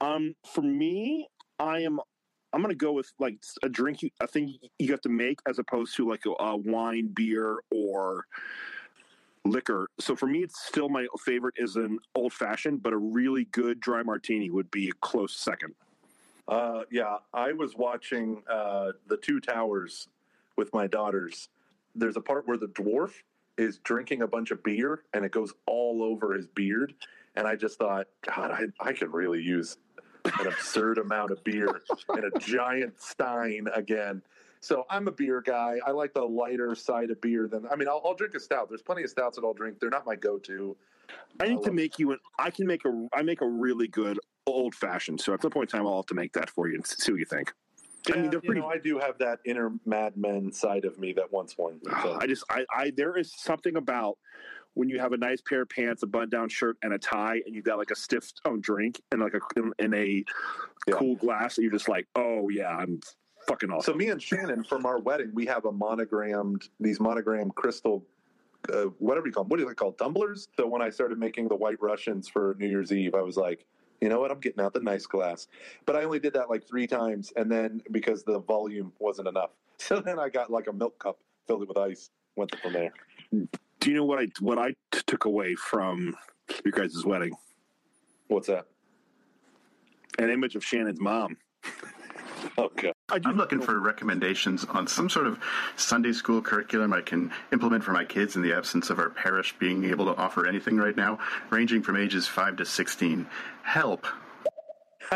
[0.00, 1.28] Um, for me,
[1.58, 2.00] I am.
[2.52, 4.02] I'm gonna go with like a drink.
[4.02, 7.58] You, a thing you have to make as opposed to like a, a wine, beer,
[7.70, 8.26] or
[9.44, 9.88] liquor.
[10.00, 13.80] So for me, it's still my favorite is an old fashioned, but a really good
[13.80, 15.74] dry martini would be a close second.
[16.48, 20.08] Uh, yeah, I was watching uh, the Two Towers
[20.56, 21.48] with my daughters.
[21.94, 23.12] There's a part where the dwarf
[23.58, 26.94] is drinking a bunch of beer and it goes all over his beard.
[27.36, 29.76] And I just thought, God, I, I could really use
[30.40, 34.22] an absurd amount of beer and a giant stein again.
[34.60, 35.76] So I'm a beer guy.
[35.86, 38.68] I like the lighter side of beer than I mean, I'll, I'll drink a stout.
[38.68, 39.78] There's plenty of stouts that I'll drink.
[39.80, 40.76] They're not my go-to.
[41.38, 42.18] I need to love- make you an.
[42.38, 43.08] I can make a.
[43.14, 45.20] I make a really good old fashioned.
[45.20, 47.12] So at some point in time, I'll have to make that for you and see
[47.12, 47.52] what you think.
[48.14, 48.60] I mean, they're you pretty.
[48.60, 51.80] know, I do have that inner Mad Men side of me that wants one.
[52.02, 52.18] So.
[52.20, 54.18] I just, I, I, there is something about
[54.74, 57.54] when you have a nice pair of pants, a button-down shirt, and a tie, and
[57.54, 59.40] you've got like a stiff tone drink and like a
[59.78, 60.24] in, a
[60.86, 60.94] Yeah.
[60.94, 63.00] cool glass, and you're just like, oh yeah, I'm
[63.48, 63.94] fucking awesome.
[63.94, 68.04] So me and Shannon from our wedding, we have a monogrammed these monogrammed crystal,
[68.72, 69.48] uh, whatever you call them.
[69.48, 70.48] What do they call tumblers?
[70.56, 73.64] So when I started making the White Russians for New Year's Eve, I was like,
[74.00, 75.48] you know what, I'm getting out the nice glass.
[75.84, 79.50] But I only did that like three times, and then because the volume wasn't enough,
[79.78, 82.92] so then I got like a milk cup, filled it with ice, went from there.
[83.32, 86.14] Do you know what I what I t- took away from
[86.64, 87.32] your guys' wedding?
[88.28, 88.66] What's that?
[90.18, 91.36] An image of Shannon's mom.
[92.58, 92.92] Oh, okay.
[93.08, 95.38] I do I'm looking for recommendations on some sort of
[95.76, 99.54] Sunday school curriculum I can implement for my kids in the absence of our parish
[99.58, 101.20] being able to offer anything right now,
[101.50, 103.26] ranging from ages 5 to 16.
[103.62, 104.06] Help.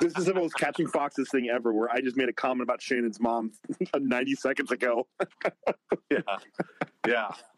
[0.00, 1.72] this is the most catching foxes thing ever.
[1.72, 3.52] Where I just made a comment about Shannon's mom
[3.96, 5.06] 90 seconds ago.
[6.10, 6.38] Yeah.
[7.06, 7.30] Yeah.